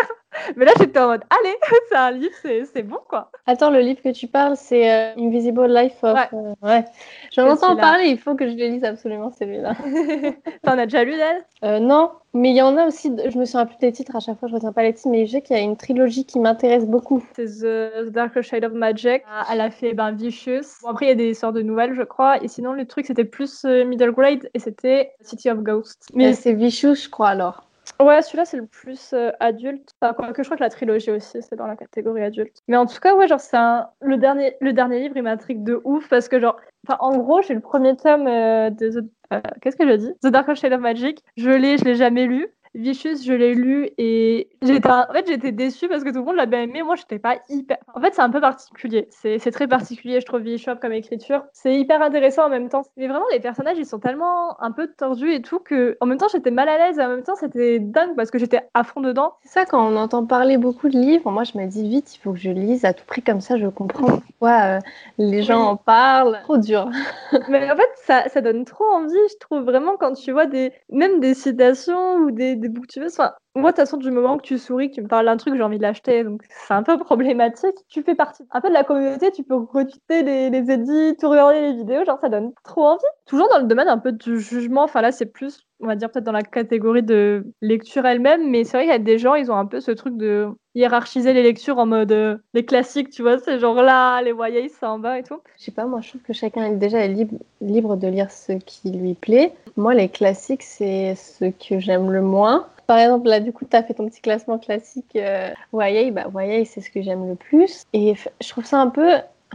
Mais 0.56 0.66
là, 0.66 0.72
j'étais 0.80 1.00
en 1.00 1.08
mode, 1.08 1.24
allez, 1.30 1.56
c'est 1.90 1.96
un 1.96 2.12
livre, 2.12 2.34
c'est 2.42 2.84
bon, 2.84 3.00
quoi. 3.08 3.32
Attends, 3.46 3.70
le 3.70 3.80
livre 3.80 4.02
que 4.02 4.10
tu 4.10 4.28
parles, 4.28 4.56
c'est 4.56 4.92
euh, 4.92 5.14
Invisible 5.18 5.68
Life 5.68 6.04
of. 6.04 6.14
Ouais. 6.14 6.30
Euh, 6.64 6.82
J'en 7.32 7.50
entends 7.50 7.76
parler, 7.76 8.06
il 8.06 8.18
faut 8.18 8.36
que 8.36 8.48
je 8.48 8.56
le 8.56 8.66
lise 8.66 8.84
absolument, 8.84 9.32
celui-là. 9.32 9.74
T'en 10.64 10.78
as 10.78 10.86
déjà 10.86 11.04
lu 11.04 11.16
d'elle? 11.16 11.82
Non, 11.82 12.12
mais 12.36 12.50
il 12.50 12.56
y 12.56 12.62
en 12.64 12.76
a 12.78 12.88
aussi, 12.88 13.12
je 13.30 13.38
me 13.38 13.46
souviens 13.46 13.68
plus 13.68 13.78
des 13.78 13.92
titres, 13.92 14.16
à 14.16 14.20
chaque 14.20 14.40
fois 14.40 14.50
je 14.50 14.56
retiens 14.56 14.72
pas 14.72 14.82
les 14.82 14.94
titres, 14.94 15.10
mais 15.10 15.28
je 15.28 15.34
sais 15.34 15.42
qu'il 15.42 15.56
y 15.56 15.60
a 15.60 15.62
une 15.62 15.78
trilogie 15.78 16.26
qui 16.26 16.40
m'intéresse 16.40 16.86
beaucoup. 16.86 17.24
C'est 17.36 17.46
The, 17.46 18.10
Dark 18.10 18.42
Shade 18.42 18.66
of 18.66 18.74
Magic. 18.74 19.24
Elle 19.52 19.62
a 19.62 19.70
fait 19.70 19.94
ben, 19.94 20.12
Vicious. 20.12 20.82
Bon, 20.82 20.90
après, 20.90 21.06
il 21.06 21.10
y 21.10 21.12
a 21.12 21.16
des 21.16 21.36
sortes 21.36 21.56
de 21.56 21.62
nouvelles, 21.62 21.94
je 21.94 22.02
crois. 22.02 22.44
Et 22.44 22.48
sinon, 22.48 22.74
le 22.74 22.86
truc, 22.86 23.06
c'était 23.06 23.24
plus 23.24 23.66
euh, 23.66 23.86
middle 23.86 24.12
grade 24.12 24.50
et 24.56 24.60
c'était 24.60 25.12
City 25.22 25.52
of 25.52 25.60
Ghosts. 25.60 26.10
Mais 26.16 26.30
euh, 26.30 26.34
c'est 26.34 26.54
Vicious, 26.54 26.96
je 26.96 27.10
crois, 27.10 27.30
alors. 27.30 27.66
Ouais, 28.00 28.22
celui-là, 28.22 28.46
c'est 28.46 28.58
le 28.58 28.66
plus 28.66 29.14
euh, 29.14 29.32
adulte. 29.40 29.94
Enfin, 30.02 30.32
que 30.32 30.42
je 30.42 30.48
crois 30.48 30.58
que 30.58 30.64
la 30.64 30.70
trilogie 30.70 31.12
aussi, 31.12 31.42
c'est 31.42 31.56
dans 31.56 31.68
la 31.68 31.76
catégorie 31.76 32.24
adulte. 32.24 32.62
Mais 32.68 32.78
en 32.78 32.86
tout 32.86 33.00
cas, 33.00 33.16
ouais, 33.16 33.28
genre, 33.28 33.40
c'est 33.40 33.58
un... 33.58 33.90
le, 34.02 34.18
dernier... 34.18 34.56
le 34.62 34.74
dernier 34.74 35.00
livre, 35.00 35.18
il 35.18 35.24
m'intrigue 35.24 35.64
de 35.64 35.82
ouf 35.84 36.08
parce 36.10 36.30
que, 36.30 36.40
genre, 36.40 36.58
enfin, 36.88 36.98
en 37.02 37.18
gros, 37.18 37.42
j'ai 37.42 37.54
le 37.54 37.60
premier 37.60 37.96
tome 37.96 38.26
de 38.26 39.02
The 39.02 39.06
euh, 39.34 39.42
qu'est-ce 39.62 39.78
que 39.78 39.88
je 39.88 39.96
dis 39.96 40.12
The 40.22 40.28
Dark 40.28 40.54
Shade 40.54 40.74
of 40.74 40.82
Magic. 40.82 41.24
Je 41.38 41.50
l'ai, 41.50 41.78
je 41.78 41.86
l'ai 41.86 41.96
jamais 41.96 42.26
lu. 42.26 42.48
Vicious, 42.76 43.18
je 43.24 43.34
l'ai 43.34 43.54
lu 43.54 43.90
et 44.00 44.50
j'étais 44.64 44.90
en 44.90 45.06
fait 45.14 45.28
j'étais 45.28 45.52
déçue 45.52 45.88
parce 45.88 46.04
que 46.04 46.10
tout 46.10 46.20
le 46.20 46.26
monde 46.26 46.38
l'a 46.38 46.48
bien 46.48 46.62
aimé. 46.62 46.82
Moi, 46.82 46.96
j'étais 46.96 47.20
pas 47.20 47.38
hyper. 47.48 47.78
En 47.94 48.02
fait, 48.02 48.16
c'est 48.16 48.22
un 48.22 48.32
peu 48.32 48.42
particulier. 48.42 49.08
C'est 49.12 49.52
très 49.52 49.68
particulier, 49.68 50.20
je 50.20 50.26
trouve 50.26 50.42
Vicious 50.42 50.76
comme 50.82 50.94
écriture. 50.94 51.44
C'est 51.54 51.76
hyper 51.76 52.02
intéressant 52.02 52.46
en 52.46 52.50
même 52.50 52.70
temps. 52.70 52.84
Mais 52.98 53.08
vraiment, 53.08 53.26
les 53.32 53.40
personnages, 53.40 53.78
ils 53.78 53.86
sont 53.86 54.00
tellement 54.00 54.60
un 54.62 54.72
peu 54.72 54.88
tordus 54.88 55.32
et 55.32 55.42
tout 55.42 55.60
que 55.60 55.98
en 56.02 56.08
même 56.08 56.18
temps, 56.18 56.28
j'étais 56.32 56.50
mal 56.50 56.68
à 56.68 56.80
l'aise 56.80 56.98
et 56.98 57.04
en 57.04 57.10
même 57.10 57.24
temps, 57.24 57.36
c'était 57.36 57.78
dingue 57.80 58.16
parce 58.16 58.32
que 58.32 58.40
j'étais 58.40 58.62
à 58.74 58.84
fond 58.84 59.02
dedans. 59.02 59.34
C'est 59.44 59.60
ça 59.60 59.66
quand 59.66 59.88
on 59.88 59.96
entend 59.96 60.26
parler 60.26 60.58
beaucoup 60.58 60.90
de 60.90 60.98
livres. 60.98 61.30
Moi, 61.30 61.44
je 61.44 61.58
me 61.58 61.68
dis 61.68 61.88
vite, 61.88 62.16
il 62.16 62.20
faut 62.20 62.34
que 62.34 62.40
je 62.40 62.50
lise 62.50 62.86
à 62.86 62.94
tout 62.94 63.06
prix 63.06 63.22
comme 63.22 63.42
ça, 63.42 63.58
je 63.58 63.68
comprends 63.68 64.18
pourquoi 64.18 64.62
euh, 64.64 64.80
les 65.20 65.44
gens 65.44 65.62
en 65.62 65.76
parlent. 65.76 66.40
Trop 66.44 66.58
dur. 66.58 66.90
Mais 67.50 67.72
en 67.72 67.76
fait, 67.76 67.90
ça, 67.98 68.28
ça 68.30 68.42
donne 68.42 68.66
trop 68.66 68.86
envie, 68.86 69.14
je 69.32 69.38
trouve 69.40 69.64
vraiment 69.64 69.96
quand 70.00 70.14
tu 70.14 70.32
vois 70.32 70.48
des 70.48 70.72
même 70.90 71.20
des 71.20 71.36
citations 71.36 72.16
ou 72.16 72.32
des 72.32 72.56
des 72.64 73.00
veux. 73.00 73.08
Enfin, 73.08 73.34
moi, 73.56 73.72
de 73.72 73.76
toute 73.76 73.86
façon, 73.86 73.98
du 73.98 74.12
moment 74.12 74.38
que 74.38 74.44
tu 74.44 74.58
souris, 74.58 74.90
que 74.90 74.96
tu 74.96 75.02
me 75.02 75.08
parles 75.08 75.26
d'un 75.26 75.38
truc, 75.38 75.56
j'ai 75.56 75.64
envie 75.64 75.78
de 75.78 75.84
l'acheter. 75.84 76.24
Donc, 76.24 76.44
c'est 76.50 76.74
un 76.74 76.84
peu 76.84 76.98
problématique. 76.98 77.76
Tu 77.90 78.02
fais 78.04 78.16
partie 78.16 78.44
un 78.52 78.62
peu 78.62 78.70
de 78.70 78.74
la 78.74 78.84
communauté, 78.84 79.32
tu 79.32 79.44
peux 79.44 79.56
retweeter 79.56 80.24
les, 80.24 80.50
les 80.50 80.72
edits, 80.72 81.16
tout 81.20 81.30
regarder 81.30 81.62
les 81.62 81.74
vidéos. 81.74 82.06
Genre, 82.06 82.20
ça 82.20 82.30
donne 82.30 82.52
trop 82.64 82.86
envie. 82.86 83.04
Toujours 83.26 83.50
dans 83.50 83.60
le 83.60 83.66
domaine 83.66 83.90
un 83.90 84.00
peu 84.00 84.12
du 84.12 84.40
jugement. 84.40 84.84
Enfin, 84.84 85.02
là, 85.02 85.12
c'est 85.12 85.28
plus, 85.28 85.62
on 85.84 85.88
va 85.88 85.96
dire, 85.96 86.10
peut-être 86.10 86.26
dans 86.26 86.32
la 86.32 86.42
catégorie 86.42 87.04
de 87.04 87.46
lecture 87.62 88.06
elle-même. 88.06 88.50
Mais 88.50 88.64
c'est 88.64 88.78
vrai 88.78 88.84
qu'il 88.84 88.92
y 88.92 88.96
a 88.96 89.00
des 89.00 89.18
gens, 89.18 89.36
ils 89.36 89.52
ont 89.52 89.58
un 89.58 89.66
peu 89.66 89.80
ce 89.80 89.92
truc 89.92 90.18
de 90.18 90.48
hiérarchiser 90.76 91.34
les 91.34 91.44
lectures 91.44 91.78
en 91.78 91.86
mode 91.86 92.12
euh, 92.12 92.38
les 92.54 92.66
classiques, 92.66 93.12
tu 93.12 93.22
vois, 93.22 93.38
c'est 93.38 93.60
genre 93.60 93.82
là, 93.84 94.22
les 94.22 94.32
voyages, 94.32 94.72
c'est 94.80 94.86
en 94.86 94.98
bas 94.98 95.20
et 95.20 95.24
tout. 95.24 95.40
Je 95.60 95.66
sais 95.66 95.72
pas, 95.72 95.86
moi 95.86 96.02
je 96.02 96.10
trouve 96.10 96.22
que 96.22 96.34
chacun 96.34 96.66
est 96.66 96.76
déjà 96.78 97.06
libre, 97.06 97.38
libre 97.62 97.96
de 97.96 98.08
lire 98.08 98.32
ce 98.32 98.54
qui 98.54 98.92
lui 98.92 99.14
plaît. 99.14 99.54
Moi, 99.78 99.94
les 99.94 100.10
classiques, 100.10 100.64
c'est 100.64 101.16
ce 101.16 101.46
que 101.46 101.80
j'aime 101.80 102.12
le 102.12 102.22
moins. 102.22 102.68
Par 102.88 102.98
exemple, 102.98 103.28
là, 103.28 103.40
du 103.40 103.54
coup, 103.54 103.66
tu 103.66 103.76
as 103.76 103.84
fait 103.84 103.94
ton 103.94 104.10
petit 104.10 104.22
classement 104.22 104.60
classique 104.60 105.16
euh. 105.16 105.50
Bah, 105.72 105.90
YA, 105.90 106.66
c'est 106.66 106.82
ce 106.82 106.90
que 106.90 107.02
j'aime 107.02 107.28
le 107.28 107.36
plus. 107.36 107.84
Et 107.94 108.14
je 108.42 108.50
trouve 108.50 108.66
ça 108.66 108.80
un 108.80 108.90
peu 108.90 109.10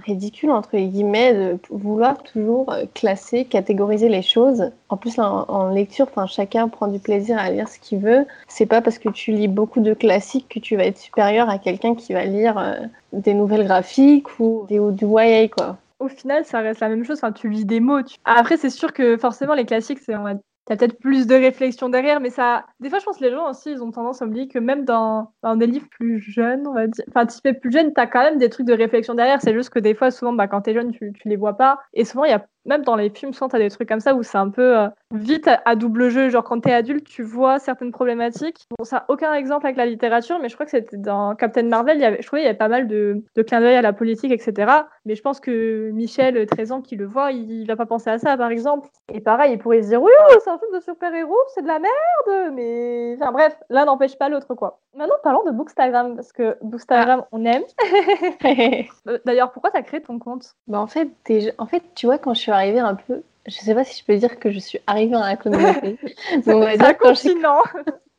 ridicule, 0.05 0.51
entre 0.51 0.77
guillemets, 0.77 1.35
de 1.35 1.59
vouloir 1.71 2.23
toujours 2.23 2.73
euh, 2.73 2.85
classer, 2.95 3.45
catégoriser 3.45 4.09
les 4.09 4.23
choses. 4.23 4.71
En 4.89 4.97
plus, 4.97 5.19
en, 5.19 5.71
lecture, 5.71 6.09
chacun 6.27 6.69
prend 6.69 6.89
du 6.89 6.99
plaisir 6.99 7.39
à 7.39 7.51
lire 7.51 7.69
ce 7.69 7.79
qu'il 7.79 7.99
veut. 7.99 8.27
C'est 8.49 8.67
pas 8.67 8.81
parce 8.81 8.99
que 8.99 9.09
tu 9.09 9.33
lis 9.33 9.49
beaucoup 9.49 9.81
de 9.81 9.95
classiques 9.95 10.49
que 10.49 10.59
tu 10.59 10.77
vas 10.77 10.85
être 10.85 10.99
supérieur 10.99 11.49
à 11.49 11.59
quelqu'un 11.59 11.95
qui 11.95 12.13
va 12.13 12.25
lire 12.25 12.59
euh, 12.59 12.75
des 13.13 13.35
nouvelles 13.35 13.67
graphiques 13.67 14.41
ou, 14.41 14.67
des, 14.69 14.79
ou 14.79 14.91
du 14.91 15.07
YA, 15.07 15.49
quoi 15.49 15.77
au 16.01 16.09
final, 16.09 16.45
ça 16.45 16.61
reste 16.61 16.81
la 16.81 16.89
même 16.89 17.05
chose. 17.05 17.19
Enfin, 17.19 17.33
tu 17.33 17.49
lis 17.49 17.65
des 17.65 17.81
mots. 17.81 17.99
Après, 18.25 18.57
c'est 18.57 18.71
sûr 18.71 18.93
que 18.93 19.17
forcément, 19.17 19.55
les 19.55 19.65
classiques, 19.65 19.99
c'est 19.99 20.15
as 20.73 20.77
peut-être 20.77 20.99
plus 20.99 21.27
de 21.27 21.35
réflexion 21.35 21.89
derrière, 21.89 22.21
mais 22.21 22.31
ça. 22.31 22.67
Des 22.81 22.91
fois, 22.91 22.99
je 22.99 23.05
pense 23.05 23.19
que 23.19 23.25
les 23.25 23.31
gens 23.31 23.51
aussi, 23.51 23.71
ils 23.71 23.83
ont 23.83 23.91
tendance 23.91 24.23
à 24.23 24.27
oublier 24.27 24.49
que 24.49 24.59
même 24.59 24.85
dans, 24.85 25.33
des 25.57 25.67
livres 25.67 25.89
plus 25.91 26.21
jeunes, 26.21 26.67
on 26.67 26.75
va 26.75 26.87
dire, 26.87 27.05
enfin, 27.09 27.27
tu 27.27 27.39
fais 27.43 27.55
plus 27.55 27.71
jeune, 27.71 27.93
tu 27.95 28.01
as 28.01 28.07
quand 28.07 28.23
même 28.23 28.39
des 28.39 28.49
trucs 28.49 28.67
de 28.67 28.73
réflexion 28.75 29.15
derrière. 29.15 29.41
C'est 29.41 29.55
juste 29.55 29.71
que 29.71 29.79
des 29.79 29.95
fois, 29.95 30.11
souvent, 30.11 30.33
bah, 30.33 30.49
quand 30.49 30.63
tu 30.63 30.71
es 30.71 30.75
jeune, 30.75 30.93
tu, 30.93 31.13
tu 31.13 31.29
les 31.29 31.37
vois 31.37 31.57
pas. 31.57 31.79
Et 31.95 32.05
souvent, 32.05 32.25
il 32.25 32.31
y 32.31 32.35
a 32.35 32.47
même 32.65 32.83
dans 32.83 32.97
les 32.97 33.11
films, 33.11 33.33
souvent, 33.33 33.49
tu 33.49 33.57
as 33.57 33.61
des 33.61 33.71
trucs 33.71 33.89
comme 33.89 34.01
ça 34.01 34.15
où 34.15 34.23
c'est 34.23 34.39
un 34.39 34.51
peu 34.51 34.79
euh, 34.79 34.89
vite 35.13 35.49
à, 35.65 35.75
double 35.75 36.11
jeu. 36.11 36.29
Genre, 36.29 36.45
quand 36.45 36.61
tu 36.61 36.69
es 36.69 36.75
adulte, 36.75 37.07
tu 37.07 37.23
vois 37.23 37.59
certaines 37.59 37.93
problématiques. 37.93 38.67
Bon, 38.79 38.85
ça 38.85 38.97
n'a 38.97 39.05
aucun 39.09 39.33
exemple 39.35 39.67
avec 39.67 39.77
la 39.77 39.87
littérature, 39.87 40.39
mais 40.41 40.49
je 40.49 40.55
crois 40.55 40.67
que 40.67 40.71
c'était 40.71 40.97
dans 40.97 41.35
Captain 41.35 41.63
Marvel, 41.63 41.97
il 41.97 42.03
y 42.03 42.05
avait, 42.05 42.21
je 42.21 42.27
trouvais 42.27 42.43
qu'il 42.43 42.47
y 42.47 42.51
avait 42.51 42.59
pas 42.59 42.69
mal 42.69 42.87
de, 42.87 43.23
de 43.35 43.43
clins 43.43 43.61
d'œil 43.61 43.77
à 43.77 43.83
la 43.83 43.93
politique, 43.93 44.33
etc. 44.33 44.73
Mais 45.05 45.15
je 45.15 45.23
pense 45.23 45.41
que 45.41 45.91
Michel, 45.93 46.47
13 46.47 46.73
ans, 46.73 46.83
qui 46.83 46.97
le 46.97 47.07
voit, 47.07 47.33
il, 47.33 47.67
va 47.67 47.77
pas 47.77 47.87
penser 47.87 48.11
à 48.11 48.19
ça, 48.19 48.37
par 48.37 48.51
exemple. 48.51 48.89
Et 49.13 49.21
pareil, 49.21 49.53
il 49.55 49.59
pourrait 49.59 49.83
se 49.83 49.89
dire, 49.89 50.03
oui, 50.03 50.13
c'est 50.45 50.51
un 50.51 50.59
film 50.59 50.75
de 50.75 50.81
super-héros, 50.81 51.37
c'est 51.55 51.63
de 51.63 51.69
la 51.69 51.79
merde, 51.79 52.53
mais. 52.55 53.17
Enfin, 53.19 53.33
bref, 53.33 53.57
l'un 53.71 53.87
n'empêche 53.87 54.19
pas 54.19 54.29
l'autre, 54.29 54.55
quoi. 54.55 54.81
Maintenant, 54.95 55.17
parlons 55.23 55.45
de 55.45 55.53
Bookstagram, 55.53 56.17
parce 56.17 56.33
que 56.33 56.57
Bookstagram, 56.63 57.25
on 57.33 57.45
aime. 57.45 57.63
D'ailleurs, 59.25 59.53
pourquoi 59.53 59.71
tu 59.71 59.77
as 59.77 59.83
créé 59.83 60.03
ton 60.03 60.19
compte? 60.19 60.55
Bah, 60.67 60.81
en, 60.81 60.87
fait, 60.87 61.09
en 61.59 61.67
fait, 61.67 61.83
tu 61.95 62.07
vois, 62.07 62.19
quand 62.19 62.35
je 62.35 62.41
suis 62.41 62.53
arrivée 62.59 62.81
un 62.81 62.95
peu. 62.95 63.23
Je 63.47 63.55
sais 63.55 63.75
pas 63.75 63.85
si 63.85 63.99
je 63.99 64.05
peux 64.05 64.17
dire 64.17 64.39
que 64.39 64.51
je 64.51 64.59
suis 64.59 64.81
arrivée 64.87 65.13
dans 65.13 65.25
la 65.25 65.37
communauté. 65.37 65.99
Donc, 66.47 66.57
on 66.57 66.61
va 66.61 66.77
dire 66.77 66.99
quand 66.99 67.15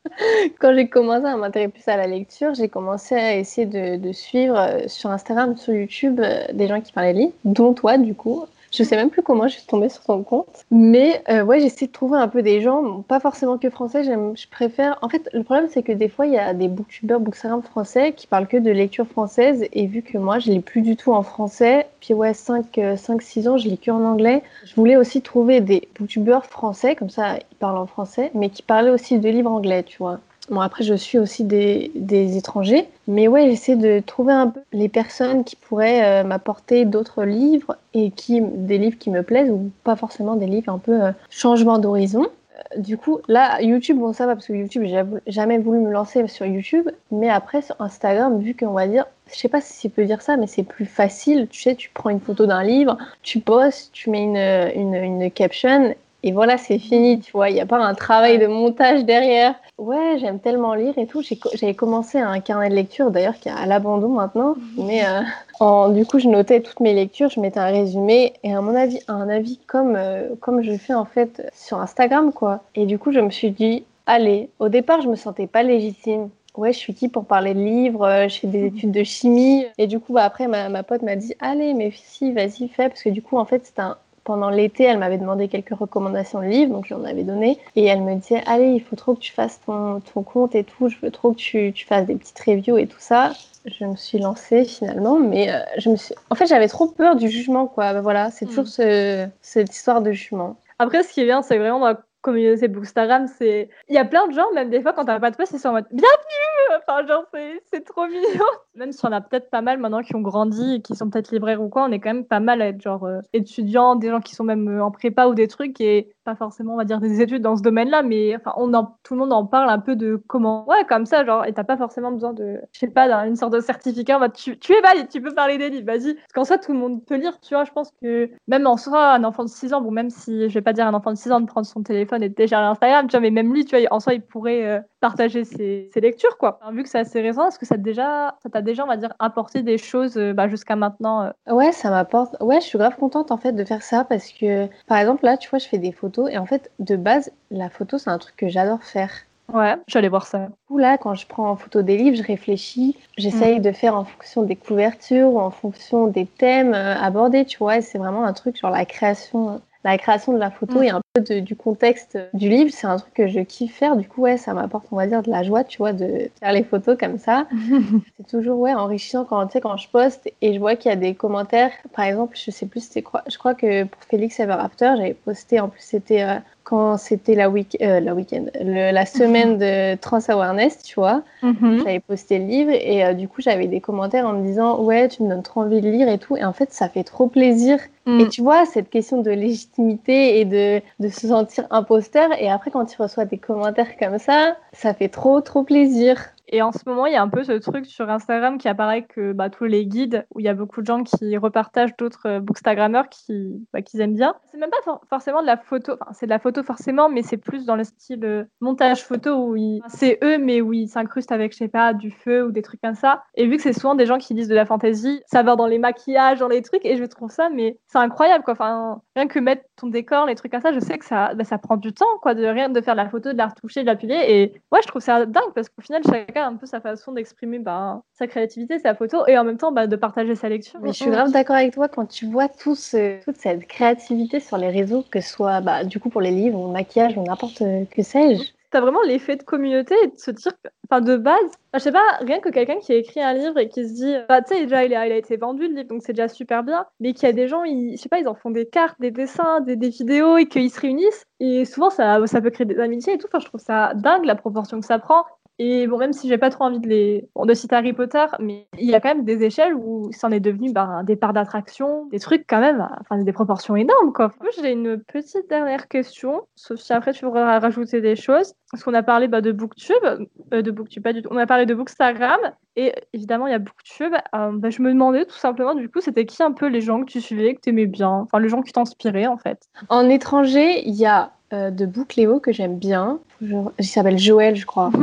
quand 0.58 0.74
j'ai 0.74 0.88
commencé 0.88 1.26
à 1.26 1.36
m'intéresser 1.36 1.72
plus 1.72 1.88
à 1.88 1.96
la 1.96 2.06
lecture, 2.06 2.54
j'ai 2.54 2.68
commencé 2.68 3.14
à 3.14 3.36
essayer 3.36 3.66
de, 3.66 3.96
de, 3.96 4.12
suivre 4.12 4.58
euh, 4.58 4.88
sur 4.88 5.10
Instagram, 5.10 5.56
sur 5.56 5.74
YouTube, 5.74 6.20
euh, 6.20 6.44
des 6.52 6.66
gens 6.66 6.80
qui 6.80 6.92
parlaient 6.92 7.12
livres, 7.12 7.32
dont 7.44 7.74
toi, 7.74 7.98
du 7.98 8.14
coup. 8.14 8.46
Je 8.70 8.84
sais 8.84 8.96
même 8.96 9.10
plus 9.10 9.22
comment 9.22 9.48
je 9.48 9.54
suis 9.54 9.66
tombée 9.66 9.88
sur 9.88 10.02
ton 10.04 10.22
compte. 10.22 10.64
Mais 10.70 11.22
euh, 11.28 11.42
ouais, 11.42 11.60
j'essaie 11.60 11.86
de 11.86 11.92
trouver 11.92 12.18
un 12.18 12.28
peu 12.28 12.42
des 12.42 12.60
gens, 12.60 13.02
pas 13.02 13.18
forcément 13.18 13.58
que 13.58 13.68
français, 13.68 14.04
je 14.04 14.48
préfère. 14.48 14.98
En 15.02 15.08
fait, 15.08 15.28
le 15.32 15.42
problème, 15.42 15.68
c'est 15.68 15.82
que 15.82 15.92
des 15.92 16.08
fois, 16.08 16.26
il 16.26 16.32
y 16.32 16.38
a 16.38 16.54
des 16.54 16.68
booktubers, 16.68 17.18
bookstagram 17.20 17.62
français 17.62 18.12
qui 18.12 18.26
parlent 18.26 18.46
que 18.46 18.56
de 18.56 18.70
lecture 18.70 19.06
française. 19.06 19.66
Et 19.72 19.86
vu 19.86 20.02
que 20.02 20.18
moi, 20.18 20.38
je 20.38 20.50
lis 20.50 20.60
plus 20.60 20.82
du 20.82 20.96
tout 20.96 21.12
en 21.12 21.22
français, 21.22 21.88
puis 22.00 22.14
ouais, 22.14 22.32
5-6 22.32 23.48
ans, 23.48 23.56
je 23.58 23.68
lis 23.68 23.78
que 23.78 23.90
en 23.90 24.04
anglais, 24.04 24.42
je 24.64 24.74
voulais 24.76 24.96
aussi 24.96 25.20
trouver 25.22 25.60
des 25.60 25.88
booktubers 25.98 26.46
français, 26.46 26.94
comme 26.94 27.10
ça, 27.10 27.36
ils 27.38 27.56
parlent 27.56 27.78
en 27.78 27.86
français, 27.86 28.30
mais 28.34 28.50
qui 28.50 28.62
parlaient 28.62 28.90
aussi 28.90 29.18
de 29.18 29.28
livres 29.28 29.50
anglais, 29.50 29.82
tu 29.82 29.98
vois. 29.98 30.20
Bon, 30.50 30.60
après, 30.60 30.82
je 30.82 30.94
suis 30.94 31.16
aussi 31.16 31.44
des, 31.44 31.92
des 31.94 32.36
étrangers. 32.36 32.88
Mais 33.06 33.28
ouais, 33.28 33.48
j'essaie 33.48 33.76
de 33.76 34.00
trouver 34.04 34.32
un 34.32 34.48
peu 34.48 34.60
les 34.72 34.88
personnes 34.88 35.44
qui 35.44 35.54
pourraient 35.54 36.22
euh, 36.22 36.24
m'apporter 36.24 36.84
d'autres 36.84 37.24
livres 37.24 37.76
et 37.94 38.10
qui, 38.10 38.40
des 38.40 38.78
livres 38.78 38.98
qui 38.98 39.10
me 39.10 39.22
plaisent 39.22 39.50
ou 39.50 39.70
pas 39.84 39.94
forcément 39.94 40.34
des 40.34 40.46
livres 40.46 40.72
un 40.72 40.78
peu 40.78 41.04
euh, 41.04 41.12
changement 41.30 41.78
d'horizon. 41.78 42.24
Euh, 42.24 42.80
du 42.80 42.98
coup, 42.98 43.20
là, 43.28 43.62
YouTube, 43.62 43.98
bon, 43.98 44.12
ça 44.12 44.26
va 44.26 44.34
parce 44.34 44.48
que 44.48 44.52
YouTube, 44.52 44.82
j'ai 44.86 45.04
jamais 45.28 45.58
voulu 45.58 45.78
me 45.78 45.90
lancer 45.92 46.26
sur 46.26 46.46
YouTube. 46.46 46.88
Mais 47.12 47.30
après, 47.30 47.62
sur 47.62 47.76
Instagram, 47.78 48.40
vu 48.40 48.56
qu'on 48.56 48.72
va 48.72 48.88
dire, 48.88 49.06
je 49.32 49.38
sais 49.38 49.48
pas 49.48 49.60
si 49.60 49.80
tu 49.82 49.88
peux 49.88 50.04
dire 50.04 50.20
ça, 50.20 50.36
mais 50.36 50.48
c'est 50.48 50.64
plus 50.64 50.86
facile. 50.86 51.46
Tu 51.48 51.62
sais, 51.62 51.76
tu 51.76 51.90
prends 51.94 52.10
une 52.10 52.20
photo 52.20 52.46
d'un 52.46 52.64
livre, 52.64 52.98
tu 53.22 53.38
postes, 53.38 53.92
tu 53.92 54.10
mets 54.10 54.24
une, 54.24 54.36
une, 54.74 54.94
une 54.96 55.30
caption 55.30 55.94
et 56.22 56.32
voilà, 56.32 56.58
c'est 56.58 56.78
fini, 56.78 57.20
tu 57.20 57.32
vois. 57.32 57.50
Il 57.50 57.54
n'y 57.54 57.60
a 57.60 57.66
pas 57.66 57.78
un 57.78 57.94
travail 57.94 58.38
de 58.38 58.46
montage 58.46 59.04
derrière. 59.04 59.54
Ouais, 59.80 60.18
j'aime 60.20 60.40
tellement 60.40 60.74
lire 60.74 60.92
et 60.98 61.06
tout. 61.06 61.22
J'avais 61.54 61.72
commencé 61.72 62.18
un 62.18 62.38
carnet 62.40 62.68
de 62.68 62.74
lecture, 62.74 63.10
d'ailleurs, 63.10 63.38
qui 63.40 63.48
est 63.48 63.52
à 63.52 63.64
l'abandon 63.64 64.10
maintenant. 64.10 64.54
Mhm. 64.76 64.86
Mais 64.86 65.06
euh, 65.06 65.22
en, 65.58 65.88
du 65.88 66.04
coup, 66.04 66.18
je 66.18 66.28
notais 66.28 66.60
toutes 66.60 66.80
mes 66.80 66.92
lectures, 66.92 67.30
je 67.30 67.40
mettais 67.40 67.60
un 67.60 67.70
résumé 67.70 68.34
et 68.44 68.54
à 68.54 68.60
mon 68.60 68.74
avis, 68.74 69.00
un 69.08 69.26
avis 69.30 69.58
comme, 69.66 69.96
euh, 69.96 70.34
comme 70.38 70.62
je 70.62 70.76
fais 70.76 70.92
en 70.92 71.06
fait 71.06 71.50
sur 71.54 71.78
Instagram, 71.78 72.30
quoi. 72.30 72.60
Et 72.74 72.84
du 72.84 72.98
coup, 72.98 73.10
je 73.10 73.20
me 73.20 73.30
suis 73.30 73.52
dit, 73.52 73.84
allez, 74.04 74.50
au 74.58 74.68
départ, 74.68 75.00
je 75.00 75.08
me 75.08 75.16
sentais 75.16 75.46
pas 75.46 75.62
légitime. 75.62 76.28
Ouais, 76.58 76.74
je 76.74 76.78
suis 76.78 76.92
qui 76.92 77.08
pour 77.08 77.24
parler 77.24 77.54
de 77.54 77.60
livres? 77.60 78.04
Euh, 78.04 78.28
Je 78.28 78.38
fais 78.38 78.48
des 78.48 78.60
mhm. 78.60 78.76
études 78.76 78.92
de 78.92 79.02
chimie. 79.02 79.64
Et 79.78 79.86
du 79.86 79.98
coup, 79.98 80.12
bah, 80.12 80.24
après, 80.24 80.46
ma, 80.46 80.68
ma 80.68 80.82
pote 80.82 81.00
m'a 81.00 81.16
dit, 81.16 81.34
allez, 81.40 81.72
mais 81.72 81.90
si, 81.94 82.34
vas-y, 82.34 82.68
fais. 82.68 82.90
Parce 82.90 83.02
que 83.02 83.08
du 83.08 83.22
coup, 83.22 83.38
en 83.38 83.46
fait, 83.46 83.62
c'est 83.64 83.80
un, 83.80 83.96
pendant 84.30 84.50
l'été, 84.50 84.84
elle 84.84 84.98
m'avait 84.98 85.18
demandé 85.18 85.48
quelques 85.48 85.76
recommandations 85.76 86.38
de 86.38 86.44
livres, 86.44 86.72
donc 86.72 86.86
j'en 86.86 87.02
avais 87.02 87.24
donné. 87.24 87.58
Et 87.74 87.86
elle 87.86 88.00
me 88.00 88.14
disait, 88.14 88.44
allez, 88.46 88.68
il 88.68 88.80
faut 88.80 88.94
trop 88.94 89.16
que 89.16 89.18
tu 89.18 89.32
fasses 89.32 89.60
ton, 89.66 89.98
ton 89.98 90.22
compte 90.22 90.54
et 90.54 90.62
tout, 90.62 90.88
je 90.88 90.94
veux 91.02 91.10
trop 91.10 91.32
que 91.32 91.36
tu, 91.38 91.72
tu, 91.72 91.84
fasses 91.84 92.06
des 92.06 92.14
petites 92.14 92.38
reviews 92.38 92.78
et 92.78 92.86
tout 92.86 93.00
ça. 93.00 93.32
Je 93.64 93.84
me 93.84 93.96
suis 93.96 94.20
lancée 94.20 94.64
finalement, 94.64 95.18
mais 95.18 95.50
euh, 95.50 95.58
je 95.78 95.90
me 95.90 95.96
suis... 95.96 96.14
en 96.30 96.36
fait, 96.36 96.46
j'avais 96.46 96.68
trop 96.68 96.86
peur 96.86 97.16
du 97.16 97.28
jugement, 97.28 97.66
quoi. 97.66 97.92
Ben 97.92 98.02
voilà, 98.02 98.30
c'est 98.30 98.46
toujours 98.46 98.66
mm. 98.66 98.68
ce, 98.68 99.28
cette 99.42 99.74
histoire 99.74 100.00
de 100.00 100.12
jugement. 100.12 100.54
Après, 100.78 101.02
ce 101.02 101.12
qui 101.12 101.22
est 101.22 101.24
bien, 101.24 101.42
c'est 101.42 101.58
vraiment 101.58 101.80
communauté 102.20 102.68
Bookstagram, 102.68 103.26
c'est... 103.26 103.70
Il 103.88 103.94
y 103.94 103.98
a 103.98 104.04
plein 104.04 104.26
de 104.28 104.32
gens, 104.32 104.50
même 104.54 104.70
des 104.70 104.82
fois, 104.82 104.92
quand 104.92 105.04
t'as 105.04 105.20
pas 105.20 105.30
de 105.30 105.36
poste, 105.36 105.52
ils 105.52 105.58
sont 105.58 105.68
en 105.68 105.72
mode 105.72 105.86
«Bienvenue!» 105.90 106.78
Enfin, 106.78 107.06
genre, 107.06 107.24
c'est 107.72 107.84
trop 107.84 108.06
mignon 108.06 108.44
même 108.74 108.92
si 108.92 109.04
on 109.04 109.12
a 109.12 109.20
peut-être 109.20 109.50
pas 109.50 109.60
mal 109.60 109.78
maintenant 109.78 110.02
qui 110.02 110.14
ont 110.14 110.20
grandi 110.20 110.74
et 110.74 110.80
qui 110.80 110.94
sont 110.94 111.10
peut-être 111.10 111.32
libraires 111.32 111.62
ou 111.62 111.68
quoi, 111.68 111.84
on 111.84 111.92
est 111.92 112.00
quand 112.00 112.14
même 112.14 112.24
pas 112.24 112.40
mal 112.40 112.62
à 112.62 112.68
être 112.68 112.80
genre 112.80 113.04
euh, 113.04 113.20
étudiants, 113.32 113.96
des 113.96 114.08
gens 114.08 114.20
qui 114.20 114.34
sont 114.34 114.44
même 114.44 114.68
euh, 114.68 114.84
en 114.84 114.90
prépa 114.90 115.26
ou 115.26 115.34
des 115.34 115.48
trucs 115.48 115.80
et 115.80 116.12
forcément 116.34 116.74
on 116.74 116.76
va 116.76 116.84
dire 116.84 117.00
des 117.00 117.20
études 117.20 117.42
dans 117.42 117.56
ce 117.56 117.62
domaine-là, 117.62 118.02
mais 118.02 118.36
enfin 118.36 118.52
on 118.56 118.72
en, 118.74 118.96
tout 119.02 119.14
le 119.14 119.20
monde 119.20 119.32
en 119.32 119.46
parle 119.46 119.70
un 119.70 119.78
peu 119.78 119.96
de 119.96 120.22
comment 120.26 120.68
ouais 120.68 120.84
comme 120.88 121.06
ça 121.06 121.24
genre 121.24 121.44
et 121.46 121.52
t'as 121.52 121.64
pas 121.64 121.76
forcément 121.76 122.12
besoin 122.12 122.32
de 122.32 122.60
je 122.72 122.78
sais 122.78 122.88
pas 122.88 123.24
d'une 123.24 123.36
sorte 123.36 123.52
de 123.52 123.60
certificat, 123.60 124.18
bah, 124.18 124.28
tu, 124.28 124.58
tu 124.58 124.72
es 124.72 124.80
valide, 124.80 125.08
tu 125.08 125.20
peux 125.20 125.34
parler 125.34 125.58
des 125.58 125.70
livres, 125.70 125.86
vas-y. 125.86 126.14
Parce 126.14 126.32
qu'en 126.34 126.44
soi 126.44 126.58
tout 126.58 126.72
le 126.72 126.78
monde 126.78 127.04
peut 127.04 127.16
lire, 127.16 127.40
tu 127.40 127.54
vois, 127.54 127.64
je 127.64 127.72
pense 127.72 127.92
que 128.02 128.30
même 128.48 128.66
en 128.66 128.76
soi 128.76 129.12
un 129.14 129.24
enfant 129.24 129.44
de 129.44 129.48
6 129.48 129.72
ans, 129.74 129.80
bon 129.80 129.90
même 129.90 130.10
si 130.10 130.48
je 130.48 130.54
vais 130.54 130.62
pas 130.62 130.72
dire 130.72 130.86
un 130.86 130.94
enfant 130.94 131.12
de 131.12 131.16
6 131.18 131.32
ans 131.32 131.40
de 131.40 131.46
prendre 131.46 131.66
son 131.66 131.82
téléphone 131.82 132.22
et 132.22 132.28
de 132.28 132.34
télécharger 132.34 132.66
Instagram, 132.68 133.06
tu 133.06 133.12
vois, 133.12 133.20
mais 133.20 133.30
même 133.30 133.52
lui, 133.52 133.64
tu 133.64 133.76
vois, 133.76 133.86
en 133.90 134.00
soi 134.00 134.14
il 134.14 134.22
pourrait 134.22 134.66
euh, 134.66 134.80
partager 135.00 135.44
ses, 135.44 135.90
ses, 135.92 136.00
lectures 136.00 136.36
quoi. 136.38 136.60
vu 136.72 136.82
que 136.82 136.88
c'est 136.88 136.98
assez 136.98 137.20
récent, 137.20 137.48
est-ce 137.48 137.58
que 137.58 137.66
ça 137.66 137.76
déjà 137.76 138.36
ça 138.42 138.50
t'a 138.50 138.62
déjà 138.62 138.84
on 138.84 138.86
va 138.86 138.96
dire 138.96 139.12
apporté 139.18 139.62
des 139.62 139.78
choses 139.78 140.16
euh, 140.16 140.32
bah, 140.32 140.48
jusqu'à 140.48 140.76
maintenant 140.76 141.22
euh. 141.22 141.30
Ouais, 141.50 141.72
ça 141.72 141.90
m'apporte. 141.90 142.36
Ouais, 142.40 142.60
je 142.60 142.66
suis 142.66 142.78
grave 142.78 142.96
contente 142.96 143.30
en 143.30 143.36
fait 143.36 143.52
de 143.52 143.64
faire 143.64 143.82
ça 143.82 144.04
parce 144.04 144.30
que, 144.30 144.68
par 144.86 144.98
exemple, 144.98 145.24
là, 145.24 145.36
tu 145.36 145.48
vois, 145.50 145.58
je 145.58 145.66
fais 145.66 145.78
des 145.78 145.92
photos 145.92 146.30
et 146.30 146.38
en 146.38 146.46
fait, 146.46 146.70
de 146.78 146.96
base, 146.96 147.32
la 147.50 147.70
photo, 147.70 147.98
c'est 147.98 148.10
un 148.10 148.18
truc 148.18 148.36
que 148.36 148.48
j'adore 148.48 148.82
faire. 148.82 149.10
Ouais, 149.52 149.76
j'allais 149.88 150.08
voir 150.08 150.26
ça. 150.26 150.48
Là, 150.76 150.96
quand 150.96 151.14
je 151.14 151.26
prends 151.26 151.50
en 151.50 151.56
photo 151.56 151.82
des 151.82 151.96
livres, 151.96 152.16
je 152.16 152.22
réfléchis, 152.22 152.96
j'essaye 153.18 153.58
mm. 153.58 153.62
de 153.62 153.72
faire 153.72 153.96
en 153.96 154.04
fonction 154.04 154.42
des 154.42 154.54
couvertures 154.54 155.32
ou 155.32 155.40
en 155.40 155.50
fonction 155.50 156.06
des 156.06 156.26
thèmes 156.26 156.74
euh, 156.74 156.94
abordés, 156.96 157.44
tu 157.44 157.58
vois. 157.58 157.80
C'est 157.80 157.98
vraiment 157.98 158.24
un 158.24 158.32
truc 158.32 158.56
sur 158.56 158.70
la 158.70 158.84
création 158.84 159.60
la 159.82 159.96
création 159.96 160.34
de 160.34 160.38
la 160.38 160.50
photo 160.50 160.80
mm. 160.80 160.82
et 160.84 160.90
un 160.90 161.00
peu 161.22 161.40
du 161.40 161.56
contexte 161.56 162.18
du 162.34 162.48
livre, 162.48 162.70
c'est 162.72 162.86
un 162.86 162.96
truc 162.96 163.14
que 163.14 163.28
je 163.28 163.40
kiffe 163.40 163.76
faire. 163.76 163.96
Du 163.96 164.08
coup, 164.08 164.22
ouais, 164.22 164.36
ça 164.36 164.54
m'apporte, 164.54 164.86
on 164.90 164.96
va 164.96 165.06
dire, 165.06 165.22
de 165.22 165.30
la 165.30 165.42
joie, 165.42 165.64
tu 165.64 165.78
vois, 165.78 165.92
de 165.92 166.30
faire 166.40 166.52
les 166.52 166.64
photos 166.64 166.96
comme 166.98 167.18
ça. 167.18 167.46
c'est 168.16 168.26
toujours, 168.26 168.58
ouais, 168.60 168.74
enrichissant 168.74 169.24
quand, 169.24 169.46
tu 169.46 169.52
sais, 169.52 169.60
quand 169.60 169.76
je 169.76 169.88
poste 169.88 170.30
et 170.40 170.54
je 170.54 170.58
vois 170.58 170.76
qu'il 170.76 170.90
y 170.90 170.92
a 170.92 170.96
des 170.96 171.14
commentaires. 171.14 171.72
Par 171.94 172.04
exemple, 172.04 172.36
je 172.36 172.50
sais 172.50 172.66
plus 172.66 172.80
c'était 172.80 173.02
quoi. 173.02 173.22
Je 173.28 173.38
crois 173.38 173.54
que 173.54 173.84
pour 173.84 174.02
Félix 174.04 174.40
Ever 174.40 174.56
After, 174.58 174.94
j'avais 174.96 175.14
posté, 175.14 175.60
en 175.60 175.68
plus, 175.68 175.82
c'était 175.82 176.22
euh, 176.22 176.38
quand 176.70 176.98
c'était 176.98 177.34
la, 177.34 177.50
week 177.50 177.76
euh, 177.82 177.98
la 177.98 178.14
week-end, 178.14 178.44
la 178.62 179.04
semaine 179.04 179.58
de 179.58 179.96
Trans 179.96 180.20
Awareness, 180.28 180.84
tu 180.84 180.94
vois. 180.94 181.22
Mm-hmm. 181.42 181.78
J'avais 181.78 181.98
posté 181.98 182.38
le 182.38 182.44
livre 182.44 182.70
et 182.70 183.04
euh, 183.04 183.12
du 183.12 183.26
coup, 183.26 183.42
j'avais 183.42 183.66
des 183.66 183.80
commentaires 183.80 184.24
en 184.24 184.34
me 184.34 184.46
disant, 184.46 184.80
ouais, 184.80 185.08
tu 185.08 185.24
me 185.24 185.30
donnes 185.30 185.42
trop 185.42 185.62
envie 185.62 185.80
de 185.80 185.90
lire 185.90 186.08
et 186.08 186.18
tout. 186.18 186.36
Et 186.36 186.44
en 186.44 186.52
fait, 186.52 186.72
ça 186.72 186.88
fait 186.88 187.02
trop 187.02 187.26
plaisir 187.26 187.80
et 188.06 188.24
mm. 188.24 188.28
tu 188.28 188.42
vois, 188.42 188.64
cette 188.64 188.88
question 188.88 189.20
de 189.20 189.30
légitimité 189.30 190.40
et 190.40 190.44
de, 190.44 190.80
de, 191.00 191.08
se 191.08 191.28
sentir 191.28 191.66
imposteur, 191.70 192.30
et 192.38 192.50
après 192.50 192.70
quand 192.70 192.86
tu 192.86 193.00
reçois 193.00 193.26
des 193.26 193.36
commentaires 193.36 193.96
comme 193.98 194.18
ça, 194.18 194.56
ça 194.72 194.94
fait 194.94 195.08
trop, 195.08 195.40
trop 195.42 195.62
plaisir. 195.62 196.16
Et 196.52 196.62
en 196.62 196.72
ce 196.72 196.80
moment, 196.84 197.06
il 197.06 197.12
y 197.12 197.16
a 197.16 197.22
un 197.22 197.28
peu 197.28 197.44
ce 197.44 197.52
truc 197.52 197.86
sur 197.86 198.10
Instagram 198.10 198.58
qui 198.58 198.66
apparaît 198.66 199.04
que 199.04 199.32
bah, 199.32 199.50
tous 199.50 199.64
les 199.64 199.86
guides, 199.86 200.26
où 200.34 200.40
il 200.40 200.46
y 200.46 200.48
a 200.48 200.54
beaucoup 200.54 200.80
de 200.80 200.86
gens 200.86 201.04
qui 201.04 201.36
repartagent 201.36 201.96
d'autres 201.96 202.26
euh, 202.26 202.40
bookstagrammeurs 202.40 203.08
qui, 203.08 203.64
bah, 203.72 203.82
qui 203.82 204.00
aiment 204.00 204.16
bien. 204.16 204.34
C'est 204.50 204.58
même 204.58 204.70
pas 204.70 204.98
forcément 205.08 205.42
de 205.42 205.46
la 205.46 205.56
photo, 205.56 205.92
enfin, 205.92 206.12
c'est 206.12 206.26
de 206.26 206.30
la 206.30 206.40
photo 206.40 206.64
forcément, 206.64 207.08
mais 207.08 207.22
c'est 207.22 207.36
plus 207.36 207.64
dans 207.64 207.76
le 207.76 207.84
style 207.84 208.24
euh, 208.24 208.44
montage 208.60 209.04
photo 209.04 209.36
où 209.36 209.80
c'est 209.88 210.18
eux, 210.24 210.38
mais 210.38 210.60
où 210.60 210.72
ils 210.72 210.88
s'incrustent 210.88 211.30
avec, 211.30 211.52
je 211.52 211.58
sais 211.58 211.68
pas, 211.68 211.94
du 211.94 212.10
feu 212.10 212.44
ou 212.44 212.50
des 212.50 212.62
trucs 212.62 212.80
comme 212.80 212.96
ça. 212.96 213.22
Et 213.36 213.46
vu 213.46 213.56
que 213.56 213.62
c'est 213.62 213.72
souvent 213.72 213.94
des 213.94 214.06
gens 214.06 214.18
qui 214.18 214.34
lisent 214.34 214.48
de 214.48 214.54
la 214.56 214.66
fantasy, 214.66 215.22
ça 215.26 215.44
va 215.44 215.54
dans 215.54 215.66
les 215.66 215.78
maquillages, 215.78 216.40
dans 216.40 216.48
les 216.48 216.62
trucs, 216.62 216.84
et 216.84 216.96
je 216.96 217.04
trouve 217.04 217.30
ça, 217.30 217.48
mais 217.48 217.78
c'est 217.86 217.98
incroyable 217.98 218.42
quoi. 218.42 218.54
Enfin, 218.54 219.00
rien 219.14 219.28
que 219.28 219.38
mettre 219.38 219.62
décor, 219.86 220.26
les 220.26 220.34
trucs 220.34 220.52
comme 220.52 220.60
ça, 220.60 220.72
je 220.72 220.80
sais 220.80 220.98
que 220.98 221.04
ça, 221.04 221.34
bah, 221.34 221.44
prend 221.58 221.76
du 221.76 221.92
temps 221.92 222.18
quoi, 222.22 222.34
de 222.34 222.44
rien 222.44 222.68
de 222.68 222.80
faire 222.80 222.94
de 222.94 223.00
la 223.00 223.08
photo, 223.08 223.32
de 223.32 223.38
la 223.38 223.48
retoucher, 223.48 223.82
de 223.82 223.86
l'appuyer. 223.86 224.42
Et 224.42 224.52
ouais, 224.72 224.80
je 224.82 224.88
trouve 224.88 225.02
ça 225.02 225.26
dingue 225.26 225.52
parce 225.54 225.68
qu'au 225.68 225.82
final, 225.82 226.02
chacun 226.04 226.48
un 226.48 226.56
peu 226.56 226.66
sa 226.66 226.80
façon 226.80 227.12
d'exprimer 227.12 227.58
bah, 227.58 228.02
sa 228.12 228.26
créativité, 228.26 228.78
sa 228.78 228.94
photo, 228.94 229.26
et 229.26 229.38
en 229.38 229.44
même 229.44 229.58
temps 229.58 229.72
bah, 229.72 229.86
de 229.86 229.96
partager 229.96 230.34
sa 230.34 230.48
lecture. 230.48 230.80
Mais 230.82 230.92
je 230.92 231.02
suis 231.02 231.10
grave 231.10 231.32
d'accord 231.32 231.56
avec 231.56 231.74
toi 231.74 231.88
quand 231.88 232.06
tu 232.06 232.26
vois 232.26 232.48
tout 232.48 232.76
toute 233.24 233.36
cette 233.36 233.66
créativité 233.66 234.40
sur 234.40 234.56
les 234.56 234.70
réseaux, 234.70 235.04
que 235.10 235.20
ce 235.20 235.30
soit 235.30 235.60
bah, 235.60 235.84
du 235.84 235.98
coup 235.98 236.08
pour 236.08 236.20
les 236.20 236.30
livres 236.30 236.58
ou 236.58 236.66
le 236.66 236.72
maquillage 236.72 237.16
ou 237.16 237.22
n'importe 237.22 237.62
que 237.90 238.02
sais-je. 238.02 238.52
T'as 238.70 238.80
vraiment 238.80 239.02
l'effet 239.02 239.36
de 239.36 239.42
communauté 239.42 239.94
et 240.04 240.08
de 240.08 240.18
se 240.18 240.30
dire, 240.30 240.52
enfin, 240.88 241.00
de 241.00 241.16
base, 241.16 241.38
je 241.74 241.78
sais 241.80 241.92
pas, 241.92 242.04
rien 242.20 242.40
que 242.40 242.48
quelqu'un 242.50 242.78
qui 242.78 242.92
a 242.92 242.96
écrit 242.96 243.20
un 243.20 243.32
livre 243.32 243.58
et 243.58 243.68
qui 243.68 243.88
se 243.88 243.94
dit, 243.94 244.14
bah, 244.28 244.42
tu 244.42 244.54
sais, 244.54 244.62
déjà, 244.62 244.84
il 244.84 244.94
a, 244.94 245.06
il 245.06 245.12
a 245.12 245.16
été 245.16 245.36
vendu 245.36 245.68
le 245.68 245.74
livre, 245.74 245.88
donc 245.88 246.02
c'est 246.04 246.12
déjà 246.12 246.28
super 246.28 246.62
bien, 246.62 246.86
mais 247.00 247.12
qu'il 247.12 247.24
y 247.24 247.30
a 247.30 247.32
des 247.32 247.48
gens, 247.48 247.64
ils, 247.64 247.96
je 247.96 248.02
sais 248.02 248.08
pas, 248.08 248.18
ils 248.20 248.28
en 248.28 248.34
font 248.34 248.50
des 248.50 248.66
cartes, 248.66 249.00
des 249.00 249.10
dessins, 249.10 249.60
des, 249.60 249.76
des 249.76 249.90
vidéos 249.90 250.36
et 250.36 250.46
qu'ils 250.46 250.70
se 250.70 250.80
réunissent. 250.80 251.24
Et 251.40 251.64
souvent, 251.64 251.90
ça, 251.90 252.26
ça 252.26 252.40
peut 252.40 252.50
créer 252.50 252.66
des 252.66 252.78
amitiés 252.78 253.14
et 253.14 253.18
tout. 253.18 253.26
Enfin, 253.28 253.40
je 253.40 253.46
trouve 253.46 253.60
ça 253.60 253.92
dingue 253.94 254.24
la 254.24 254.34
proportion 254.36 254.80
que 254.80 254.86
ça 254.86 254.98
prend. 254.98 255.24
Et 255.62 255.86
bon, 255.86 255.98
même 255.98 256.14
si 256.14 256.26
j'ai 256.26 256.38
pas 256.38 256.48
trop 256.48 256.64
envie 256.64 256.80
de 256.80 256.88
les 256.88 257.28
bon, 257.34 257.44
de 257.44 257.52
citer 257.52 257.76
Harry 257.76 257.92
Potter, 257.92 258.24
mais 258.38 258.66
il 258.78 258.88
y 258.88 258.94
a 258.94 259.00
quand 259.00 259.10
même 259.10 259.26
des 259.26 259.42
échelles 259.42 259.74
où 259.74 260.10
c'en 260.10 260.30
est 260.30 260.40
devenu 260.40 260.72
bah, 260.72 260.84
un 260.84 261.04
départ 261.04 261.34
d'attraction, 261.34 262.06
des 262.06 262.18
trucs 262.18 262.46
quand 262.48 262.60
même, 262.60 262.88
enfin 262.98 263.22
des 263.22 263.32
proportions 263.32 263.76
énormes 263.76 264.14
quoi. 264.14 264.32
J'ai 264.58 264.72
une 264.72 264.98
petite 264.98 265.50
dernière 265.50 265.86
question, 265.88 266.46
sauf 266.56 266.80
si 266.80 266.94
après 266.94 267.12
tu 267.12 267.26
voudrais 267.26 267.58
rajouter 267.58 268.00
des 268.00 268.16
choses. 268.16 268.54
Parce 268.70 268.82
qu'on 268.82 268.94
a 268.94 269.02
parlé 269.02 269.28
bah, 269.28 269.42
de 269.42 269.52
Booktube, 269.52 270.26
euh, 270.54 270.62
de 270.62 270.70
Booktube 270.70 271.02
pas 271.02 271.12
du 271.12 271.20
tout. 271.20 271.28
On 271.30 271.36
a 271.36 271.46
parlé 271.46 271.66
de 271.66 271.74
Bookstagram 271.74 272.40
et 272.76 272.94
évidemment 273.12 273.46
il 273.46 273.50
y 273.50 273.54
a 273.54 273.58
Booktube. 273.58 274.14
Euh, 274.34 274.52
bah, 274.54 274.70
je 274.70 274.80
me 274.80 274.90
demandais 274.90 275.26
tout 275.26 275.36
simplement 275.36 275.74
du 275.74 275.90
coup 275.90 276.00
c'était 276.00 276.24
qui 276.24 276.42
un 276.42 276.52
peu 276.52 276.68
les 276.68 276.80
gens 276.80 277.00
que 277.00 277.10
tu 277.10 277.20
suivais, 277.20 277.54
que 277.54 277.60
tu 277.60 277.68
aimais 277.68 277.84
bien, 277.84 278.08
enfin 278.08 278.38
les 278.38 278.48
gens 278.48 278.62
qui 278.62 278.72
t'inspiraient 278.72 279.26
en 279.26 279.36
fait. 279.36 279.68
En 279.90 280.08
étranger, 280.08 280.88
il 280.88 280.94
y 280.94 281.04
a 281.04 281.32
euh, 281.52 281.70
de 281.70 281.84
Bookléo 281.84 282.40
que 282.40 282.52
j'aime 282.52 282.78
bien. 282.78 283.18
Je... 283.42 283.56
Il 283.78 283.84
s'appelle 283.84 284.18
Joël, 284.18 284.56
je 284.56 284.64
crois. 284.64 284.90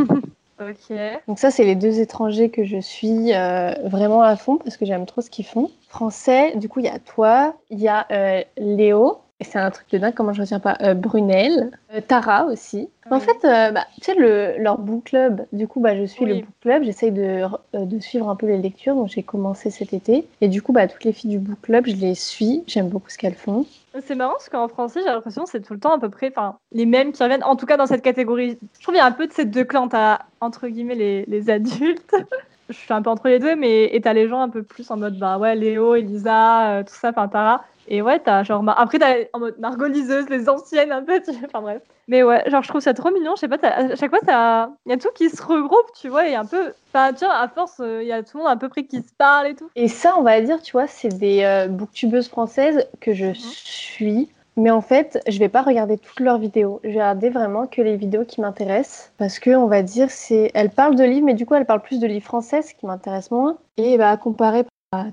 Ok. 0.60 0.96
Donc 1.28 1.39
ça, 1.39 1.52
c'est 1.52 1.63
les 1.63 1.76
deux 1.76 2.00
étrangers 2.00 2.50
que 2.50 2.63
je 2.63 2.78
suis 2.80 3.34
euh, 3.34 3.74
vraiment 3.84 4.22
à 4.24 4.36
fond 4.36 4.58
parce 4.58 4.78
que 4.78 4.86
j'aime 4.86 5.06
trop 5.06 5.22
ce 5.22 5.30
qu'ils 5.30 5.46
font. 5.46 5.70
Français, 5.89 6.56
du 6.56 6.67
coup, 6.70 6.80
il 6.80 6.86
y 6.86 6.89
a 6.89 7.00
toi, 7.00 7.56
il 7.70 7.80
y 7.80 7.88
a 7.88 8.06
euh, 8.12 8.41
Léo, 8.58 9.20
et 9.39 9.43
c'est 9.43 9.60
un 9.60 9.70
truc 9.70 9.88
de 9.91 10.00
dingue, 10.00 10.15
comment 10.15 10.34
je 10.34 10.41
retiens 10.41 10.60
pas, 10.60 10.76
euh, 10.82 10.96
Brunel, 10.96 11.70
Tara 12.08 12.46
aussi. 12.46 12.89
En 13.12 13.20
Oui. 13.20 13.22
fait, 13.22 13.72
bah, 13.72 13.86
tu 13.96 14.02
sais, 14.06 14.15
le, 14.15 14.56
leur 14.58 14.80
book 14.80 15.06
club, 15.06 15.46
du 15.54 15.67
coup, 15.67 15.80
bah, 15.80 15.96
je 15.96 16.06
suis 16.06 16.26
le 16.26 16.36
book 16.36 16.46
club, 16.62 16.84
j'essaye 16.84 17.12
de, 17.12 17.43
de 17.74 18.00
suivre 18.00 18.28
un 18.30 18.36
peu 18.36 18.48
les 18.48 18.58
lectures, 18.58 18.96
donc 18.96 19.10
j'ai 19.10 19.24
commencé 19.24 19.70
cet 19.70 19.93
été. 19.93 20.28
Et 20.41 20.48
du 20.48 20.62
coup, 20.63 20.74
bah, 20.74 20.88
toutes 20.88 21.04
les 21.04 21.13
filles 21.13 21.30
du 21.30 21.39
book 21.39 21.62
club, 21.62 21.86
je 21.88 21.96
les 21.96 22.15
suis, 22.15 22.63
j'aime 22.67 22.89
beaucoup 22.89 23.10
ce 23.10 23.17
qu'elles 23.17 23.36
font. 23.36 23.65
C'est 24.01 24.15
marrant 24.15 24.33
parce 24.33 24.49
qu'en 24.49 24.67
français, 24.67 25.01
j'ai 25.01 25.07
l'impression 25.07 25.43
que 25.43 25.49
c'est 25.49 25.62
tout 25.62 25.73
le 25.73 25.79
temps 25.79 25.93
à 25.93 25.99
peu 25.99 26.10
près 26.10 26.31
les 26.71 26.86
mêmes 26.86 27.12
qui 27.12 27.23
reviennent, 27.23 27.43
en 27.43 27.55
tout 27.55 27.65
cas 27.65 27.77
dans 27.77 27.86
cette 27.88 28.01
catégorie. 28.01 28.57
Je 28.77 28.83
trouve 28.83 28.93
qu'il 28.93 29.01
y 29.01 29.05
a 29.05 29.05
un 29.05 29.12
peu 29.12 29.27
de 29.27 29.33
ces 29.33 29.45
deux 29.45 29.63
clans. 29.63 29.88
T'as 29.88 30.19
entre 30.41 30.67
guillemets 30.67 30.95
les, 30.95 31.25
les 31.25 31.49
adultes. 31.49 32.15
Je 32.69 32.75
suis 32.75 32.93
un 32.93 33.01
peu 33.01 33.10
entre 33.10 33.29
les 33.29 33.39
deux, 33.39 33.55
mais 33.55 33.86
et 33.95 34.01
t'as 34.01 34.12
les 34.12 34.27
gens 34.27 34.41
un 34.41 34.49
peu 34.49 34.62
plus 34.62 34.91
en 34.91 34.97
mode 34.97 35.17
bah 35.17 35.38
ouais, 35.38 35.55
Léo, 35.55 35.95
Elisa, 35.95 36.71
euh, 36.71 36.83
tout 36.83 36.93
ça, 36.93 37.12
enfin 37.12 37.29
Tara. 37.29 37.63
Et 37.88 38.02
ouais, 38.02 38.19
t'as 38.19 38.43
genre. 38.43 38.63
Mar- 38.63 38.80
Après, 38.80 39.00
t'as 39.00 39.15
en 39.34 39.39
mode 39.39 39.58
Margot 39.60 39.88
liseuse, 39.88 40.30
les 40.30 40.50
anciennes 40.50 40.91
un 40.91 41.04
peu, 41.04 41.21
tu 41.21 41.32
enfin 41.45 41.62
bref. 41.62 41.82
Mais 42.10 42.23
ouais, 42.23 42.43
genre 42.50 42.63
je 42.63 42.67
trouve 42.69 42.82
ça 42.82 42.93
trop 42.93 43.12
mignon. 43.12 43.34
Je 43.36 43.41
sais 43.41 43.47
pas, 43.47 43.58
à 43.67 43.95
chaque 43.95 44.10
fois, 44.10 44.19
t'as- 44.26 44.69
il 44.86 44.91
y 44.91 44.93
a 44.93 44.97
tout 44.97 45.10
qui 45.15 45.30
se 45.30 45.41
regroupe, 45.41 45.91
tu 46.00 46.10
vois, 46.10 46.28
et 46.28 46.36
un 46.36 46.45
peu. 46.45 46.73
Enfin, 46.93 47.13
tu 47.13 47.26
vois, 47.26 47.36
à 47.36 47.47
force, 47.47 47.80
euh, 47.80 48.02
il 48.02 48.08
y 48.08 48.12
a 48.12 48.23
tout 48.23 48.38
le 48.38 48.43
monde 48.43 48.52
à 48.52 48.56
peu 48.56 48.69
près 48.69 48.84
qui 48.84 49.02
se 49.02 49.13
parle 49.17 49.47
et 49.47 49.56
tout. 49.56 49.69
Et 49.76 49.88
ça, 49.88 50.15
on 50.17 50.21
va 50.23 50.39
dire, 50.41 50.62
tu 50.62 50.73
vois, 50.73 50.88
c'est 50.88 51.10
des 51.17 51.43
euh, 51.43 51.67
booktubeuses 51.67 52.30
françaises 52.30 52.88
que 53.02 53.13
je 53.13 53.34
suis. 53.34 54.30
Mais 54.60 54.71
en 54.71 54.82
fait, 54.82 55.19
je 55.28 55.38
vais 55.38 55.50
pas 55.50 55.62
regarder 55.62 55.97
toutes 56.00 56.19
leurs 56.19 56.39
vidéos. 56.39 56.80
Je 56.84 56.89
vais 56.89 56.95
regarder 56.95 57.30
vraiment 57.30 57.67
que 57.67 57.82
les 57.82 57.95
vidéos 57.95 58.26
qui 58.26 58.41
m'intéressent. 58.41 59.12
Parce 59.17 59.38
que, 59.38 59.52
on 59.52 59.67
va 59.67 59.84
dire, 59.84 60.10
c'est. 60.10 60.50
Elles 60.56 60.71
parlent 60.71 60.95
de 60.95 61.04
livres, 61.04 61.26
mais 61.26 61.36
du 61.36 61.45
coup, 61.45 61.54
elles 61.54 61.65
parlent 61.65 61.82
plus 61.84 62.00
de 62.00 62.08
livres 62.08 62.26
français, 62.26 62.62
ce 62.63 62.73
qui 62.73 62.86
m'intéresse 62.88 63.30
moins. 63.32 63.58
Et 63.78 63.97
bah, 63.97 64.17
comparé 64.17 64.65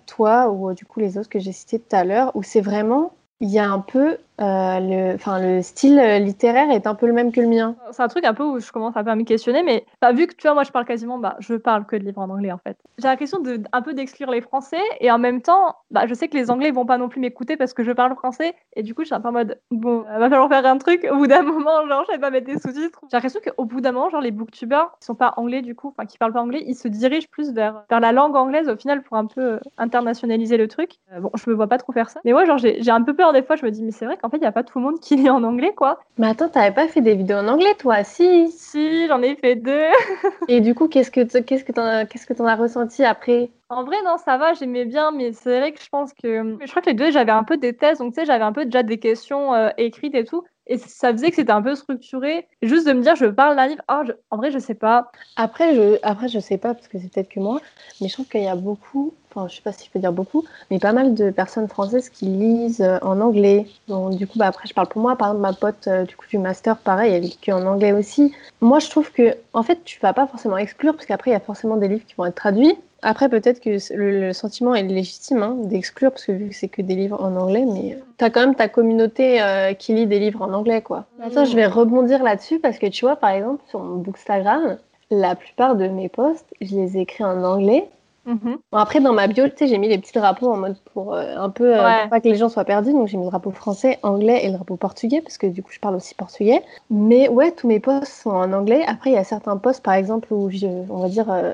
toi 0.07 0.51
ou 0.51 0.71
euh, 0.71 0.75
du 0.75 0.85
coup 0.85 1.01
les 1.01 1.19
autres 1.19 1.29
que 1.29 1.39
j'ai 1.39 1.53
cités 1.53 1.79
tout 1.79 1.97
à 1.97 2.05
l'heure, 2.05 2.35
où 2.35 2.43
c'est 2.43 2.61
vraiment. 2.61 3.13
Il 3.41 3.51
y 3.51 3.59
a 3.59 3.69
un 3.69 3.81
peu. 3.81 4.19
Euh, 4.41 4.81
le, 4.81 5.57
le 5.57 5.63
style 5.63 5.99
euh, 5.99 6.19
littéraire 6.19 6.71
est 6.71 6.87
un 6.87 6.95
peu 6.95 7.07
le 7.07 7.13
même 7.13 7.31
que 7.31 7.41
le 7.41 7.47
mien. 7.47 7.77
C'est 7.93 8.03
un 8.03 8.09
truc 8.09 8.25
un 8.25 8.35
peu 8.35 8.43
où 8.43 8.59
je 8.59 8.73
commence 8.73 8.97
à 8.97 9.03
me 9.03 9.23
questionner, 9.23 9.63
mais 9.63 9.85
bah, 10.03 10.13
vu 10.13 10.27
que 10.27 10.35
tu 10.35 10.43
vois, 10.43 10.55
moi 10.55 10.65
je 10.65 10.73
parle 10.73 10.85
quasiment, 10.85 11.19
bah, 11.19 11.37
je 11.39 11.55
parle 11.55 11.87
que 11.87 11.95
de 11.97 12.05
livres 12.05 12.21
en 12.21 12.31
anglais 12.31 12.51
en 12.51 12.59
fait. 12.59 12.77
J'ai 12.99 13.09
l'impression 13.09 13.41
de 13.41 13.61
un 13.73 13.83
peu 13.83 13.95
d'exclure 13.95 14.31
les 14.31 14.41
Français 14.41 14.83
et 15.01 15.11
en 15.11 15.19
même 15.19 15.41
temps, 15.41 15.77
bah, 15.91 16.07
je 16.09 16.15
sais 16.15 16.29
que 16.29 16.37
les 16.37 16.51
Anglais 16.51 16.73
vont 16.73 16.87
pas 16.87 16.99
non 16.99 17.09
plus 17.09 17.21
m'écouter 17.21 17.57
parce 17.57 17.73
que 17.73 17.85
je 17.85 17.93
parle 17.93 18.15
français 18.17 18.55
et 18.75 18.83
du 18.83 18.95
coup 18.95 19.03
je 19.03 19.07
suis 19.07 19.15
un 19.15 19.21
peu 19.21 19.29
en 19.29 19.33
mode 19.33 19.61
bon, 19.71 20.05
il 20.13 20.19
va 20.19 20.29
falloir 20.29 20.49
faire 20.49 20.67
un 20.67 20.79
truc. 20.79 21.07
Au 21.11 21.17
bout 21.17 21.27
d'un 21.29 21.43
moment, 21.43 21.87
genre 21.87 22.05
je 22.09 22.13
vais 22.13 22.19
pas 22.19 22.31
mettre 22.31 22.47
des 22.47 22.59
sous-titres. 22.59 23.01
J'ai 23.11 23.17
l'impression 23.17 23.41
qu'au 23.41 23.65
bout 23.65 23.81
d'un 23.81 23.93
moment, 23.93 24.11
genre 24.11 24.21
les 24.21 24.33
booktubers 24.33 24.91
qui 25.01 25.07
sont 25.07 25.15
pas 25.15 25.35
anglais 25.37 25.63
du 25.63 25.75
coup, 25.77 25.95
enfin 25.97 26.07
qui 26.07 26.19
parlent 26.19 26.33
pas 26.33 26.43
anglais, 26.43 26.65
ils 26.67 26.75
se 26.75 26.89
dirigent 26.89 27.29
plus 27.31 27.53
vers 27.53 27.85
vers 27.89 28.01
la 28.01 28.11
langue 28.11 28.35
anglaise 28.35 28.69
au 28.69 28.77
final 28.77 29.03
pour 29.03 29.17
un 29.17 29.27
peu 29.27 29.41
euh, 29.41 29.59
internationaliser 29.79 30.57
le 30.57 30.67
truc. 30.67 30.99
Euh, 31.13 31.21
bon, 31.21 31.31
je 31.35 31.49
me 31.49 31.55
vois 31.55 31.69
pas 31.69 31.79
trop 31.79 31.93
faire 31.93 32.11
ça, 32.11 32.21
mais 32.25 32.33
ouais, 32.33 32.47
genre 32.47 32.59
j'ai 32.59 32.91
un 32.91 33.03
peu 33.03 33.15
peur 33.15 33.33
des 33.33 33.43
fois. 33.43 33.55
Je 33.55 33.65
me 33.65 33.71
dis 33.71 33.83
mais 33.83 33.93
c'est 33.93 34.07
vrai 34.07 34.17
qu'en 34.25 34.31
fait 34.31 34.39
il 34.39 34.43
y 34.43 34.47
a 34.47 34.53
pas 34.53 34.65
tout 34.65 34.79
le 34.79 34.85
monde 34.85 35.01
qui 35.01 35.17
lit 35.17 35.29
en 35.29 35.45
anglais 35.45 35.75
quoi. 35.77 36.01
Mais 36.17 36.29
attends, 36.29 36.49
t'avais 36.49 36.75
pas 36.75 36.89
fait 36.89 37.03
des 37.03 37.15
vidéos 37.15 37.39
en 37.39 37.49
anglais, 37.49 37.75
toi? 37.79 38.05
Si 38.05 38.51
Si, 38.51 39.07
j'en 39.07 39.21
ai 39.21 39.37
fait 39.37 39.55
deux. 39.55 39.85
Et 40.49 40.61
du 40.61 40.75
coup, 40.75 40.89
qu'est-ce 40.89 41.11
que 41.11 41.21
qu'est-ce 41.41 41.65
que 41.65 41.73
t'en 41.73 41.85
as, 41.85 42.07
qu'est-ce 42.07 42.27
que 42.27 42.33
t'en 42.33 42.47
as 42.47 42.57
ressenti 42.57 43.05
après? 43.05 43.51
En 43.69 43.85
vrai, 43.85 43.97
non, 44.05 44.17
ça 44.17 44.39
va, 44.39 44.55
j'aimais 44.55 44.87
bien, 44.87 45.11
mais 45.11 45.33
c'est 45.33 45.59
vrai 45.59 45.73
que 45.73 45.83
je 45.83 45.89
pense 45.91 46.13
que. 46.15 46.57
Je 46.61 46.71
crois 46.71 46.81
que 46.81 46.89
les 46.89 46.95
deux, 46.95 47.11
j'avais 47.11 47.33
un 47.33 47.45
peu 47.45 47.59
des 47.59 47.77
thèses, 47.77 47.99
donc 47.99 48.15
tu 48.15 48.21
sais, 48.21 48.27
j'avais 48.27 48.45
un 48.45 48.53
peu 48.53 48.65
déjà 48.65 48.83
des 48.83 48.99
questions 48.99 49.53
euh, 49.53 49.71
écrites 49.77 50.15
et 50.15 50.25
tout. 50.25 50.45
Et 50.67 50.79
ça 50.79 51.13
faisait 51.13 51.31
que 51.31 51.37
c'était 51.37 51.53
un 51.53 51.63
peu 51.63 51.75
structuré. 51.75 52.49
Juste 52.63 52.87
de 52.87 52.93
me 52.93 53.03
dire, 53.03 53.17
je 53.17 53.27
parle 53.27 53.57
d'un 53.57 53.67
livre. 53.67 53.83
Je- 54.07 54.13
en 54.31 54.37
vrai, 54.39 54.51
je 54.51 54.59
sais 54.59 54.75
pas. 54.75 55.11
Après, 55.37 55.75
je, 55.75 55.99
après, 56.03 56.29
je 56.29 56.39
sais 56.39 56.57
pas, 56.59 56.75
parce 56.75 56.89
que 56.89 56.99
c'est 56.99 57.13
peut-être 57.13 57.29
que 57.29 57.41
moi, 57.41 57.61
mais 58.01 58.09
je 58.09 58.15
trouve 58.15 58.27
qu'il 58.29 58.43
y 58.43 58.49
a 58.49 58.57
beaucoup, 58.57 59.15
enfin, 59.31 59.47
je 59.49 59.57
sais 59.57 59.63
pas 59.63 59.73
si 59.73 59.85
je 59.87 59.91
peux 59.91 59.99
dire 59.99 60.13
beaucoup, 60.13 60.45
mais 60.71 60.79
pas 60.79 60.93
mal 60.93 61.15
de 61.15 61.31
personnes 61.31 61.69
françaises 61.69 62.09
qui 62.09 62.27
lisent 62.27 62.81
euh, 62.81 62.99
en 63.03 63.21
anglais. 63.21 63.67
Donc, 63.89 64.17
du 64.17 64.27
coup, 64.27 64.39
bah, 64.39 64.47
après, 64.47 64.67
je 64.69 64.75
parle 64.75 64.89
pour 64.89 65.03
moi. 65.03 65.17
Par 65.17 65.29
exemple, 65.29 65.43
ma 65.43 65.53
pote 65.53 65.87
euh, 65.89 66.05
du 66.05 66.17
coup, 66.17 66.27
du 66.29 66.39
master, 66.39 66.79
pareil, 66.79 67.13
elle 67.13 67.23
lit 67.23 67.39
qu'en 67.45 67.65
anglais 67.67 67.93
aussi. 67.93 68.35
Moi, 68.61 68.79
je 68.79 68.89
trouve 68.89 69.11
que, 69.13 69.37
en 69.53 69.63
fait, 69.63 69.85
tu 69.85 70.01
vas 70.01 70.13
pas 70.15 70.27
forcément 70.27 70.57
exclure, 70.57 70.95
parce 70.95 71.07
qu'après, 71.07 71.31
il 71.31 71.35
y 71.35 71.37
a 71.37 71.41
forcément 71.41 71.77
des 71.77 71.89
livres 71.89 72.05
qui 72.07 72.15
vont 72.17 72.25
être 72.27 72.35
traduits. 72.37 72.75
Après, 73.05 73.29
peut-être 73.29 73.61
que 73.61 73.71
le, 73.95 74.21
le 74.29 74.33
sentiment 74.33 74.75
est 74.75 74.83
légitime 74.83 75.43
hein, 75.43 75.57
d'exclure, 75.61 76.11
parce 76.11 76.25
que 76.25 76.33
vu 76.33 76.49
que 76.49 76.55
c'est 76.55 76.69
que 76.69 76.83
des 76.83 76.95
livres 76.97 77.23
en 77.23 77.37
anglais, 77.37 77.65
mais 77.67 77.99
tu 78.19 78.25
as 78.25 78.31
quand 78.31 78.41
même 78.41 78.55
ta 78.55 78.69
communauté 78.69 79.41
euh, 79.43 79.75
qui 79.75 79.95
lit 79.95 80.07
des 80.07 80.19
livres 80.19 80.43
en 80.43 80.53
anglais, 80.53 80.83
quoi. 80.83 81.05
Attends, 81.23 81.45
je 81.45 81.55
vais 81.55 81.67
rebondir 81.67 82.23
là-dessus, 82.23 82.59
parce 82.59 82.79
que 82.79 82.87
tu 82.87 83.05
vois, 83.05 83.17
par 83.17 83.31
exemple, 83.31 83.63
sur 83.69 83.81
mon 83.81 83.97
Bookstagram, 83.97 84.79
la 85.11 85.35
plupart 85.37 85.77
de 85.77 85.87
mes 85.87 86.09
posts, 86.09 86.47
je 86.61 86.75
les 86.75 86.99
écris 86.99 87.25
en 87.25 87.43
anglais. 87.45 87.89
Mhm. 88.27 88.57
Bon, 88.73 88.79
après, 88.79 89.01
dans 89.01 89.13
ma 89.13 89.27
bio, 89.27 89.47
tu 89.49 89.53
sais, 89.59 89.67
j'ai 89.67 89.77
mis 89.77 89.87
les 89.89 89.99
petits 89.99 90.15
drapeaux 90.19 90.51
en 90.51 90.57
mode 90.57 90.77
pour 90.95 91.13
euh, 91.15 91.37
un 91.37 91.51
peu, 91.51 91.77
euh, 91.79 91.85
Ouais. 91.85 92.01
pour 92.03 92.09
pas 92.11 92.21
que 92.23 92.29
les 92.29 92.37
gens 92.37 92.49
soient 92.49 92.65
perdus. 92.65 92.93
Donc, 92.93 93.07
j'ai 93.07 93.19
mis 93.19 93.25
le 93.25 93.31
drapeau 93.31 93.51
français, 93.51 93.99
anglais 94.03 94.41
et 94.45 94.49
le 94.49 94.55
drapeau 94.55 94.77
portugais, 94.77 95.21
parce 95.21 95.37
que 95.37 95.47
du 95.47 95.63
coup, 95.63 95.73
je 95.73 95.79
parle 95.79 95.97
aussi 95.97 96.15
portugais. 96.15 96.63
Mais 96.89 97.29
ouais, 97.29 97.53
tous 97.53 97.69
mes 97.69 97.81
posts 97.81 98.07
sont 98.23 98.31
en 98.31 98.51
anglais. 98.55 98.83
Après, 98.87 99.11
il 99.11 99.13
y 99.13 99.19
a 99.19 99.25
certains 99.25 99.59
posts, 99.59 99.83
par 99.83 99.93
exemple, 99.93 100.33
où 100.33 100.49
je, 100.51 100.67
on 100.89 101.03
va 101.03 101.09
dire, 101.11 101.31
euh, 101.31 101.53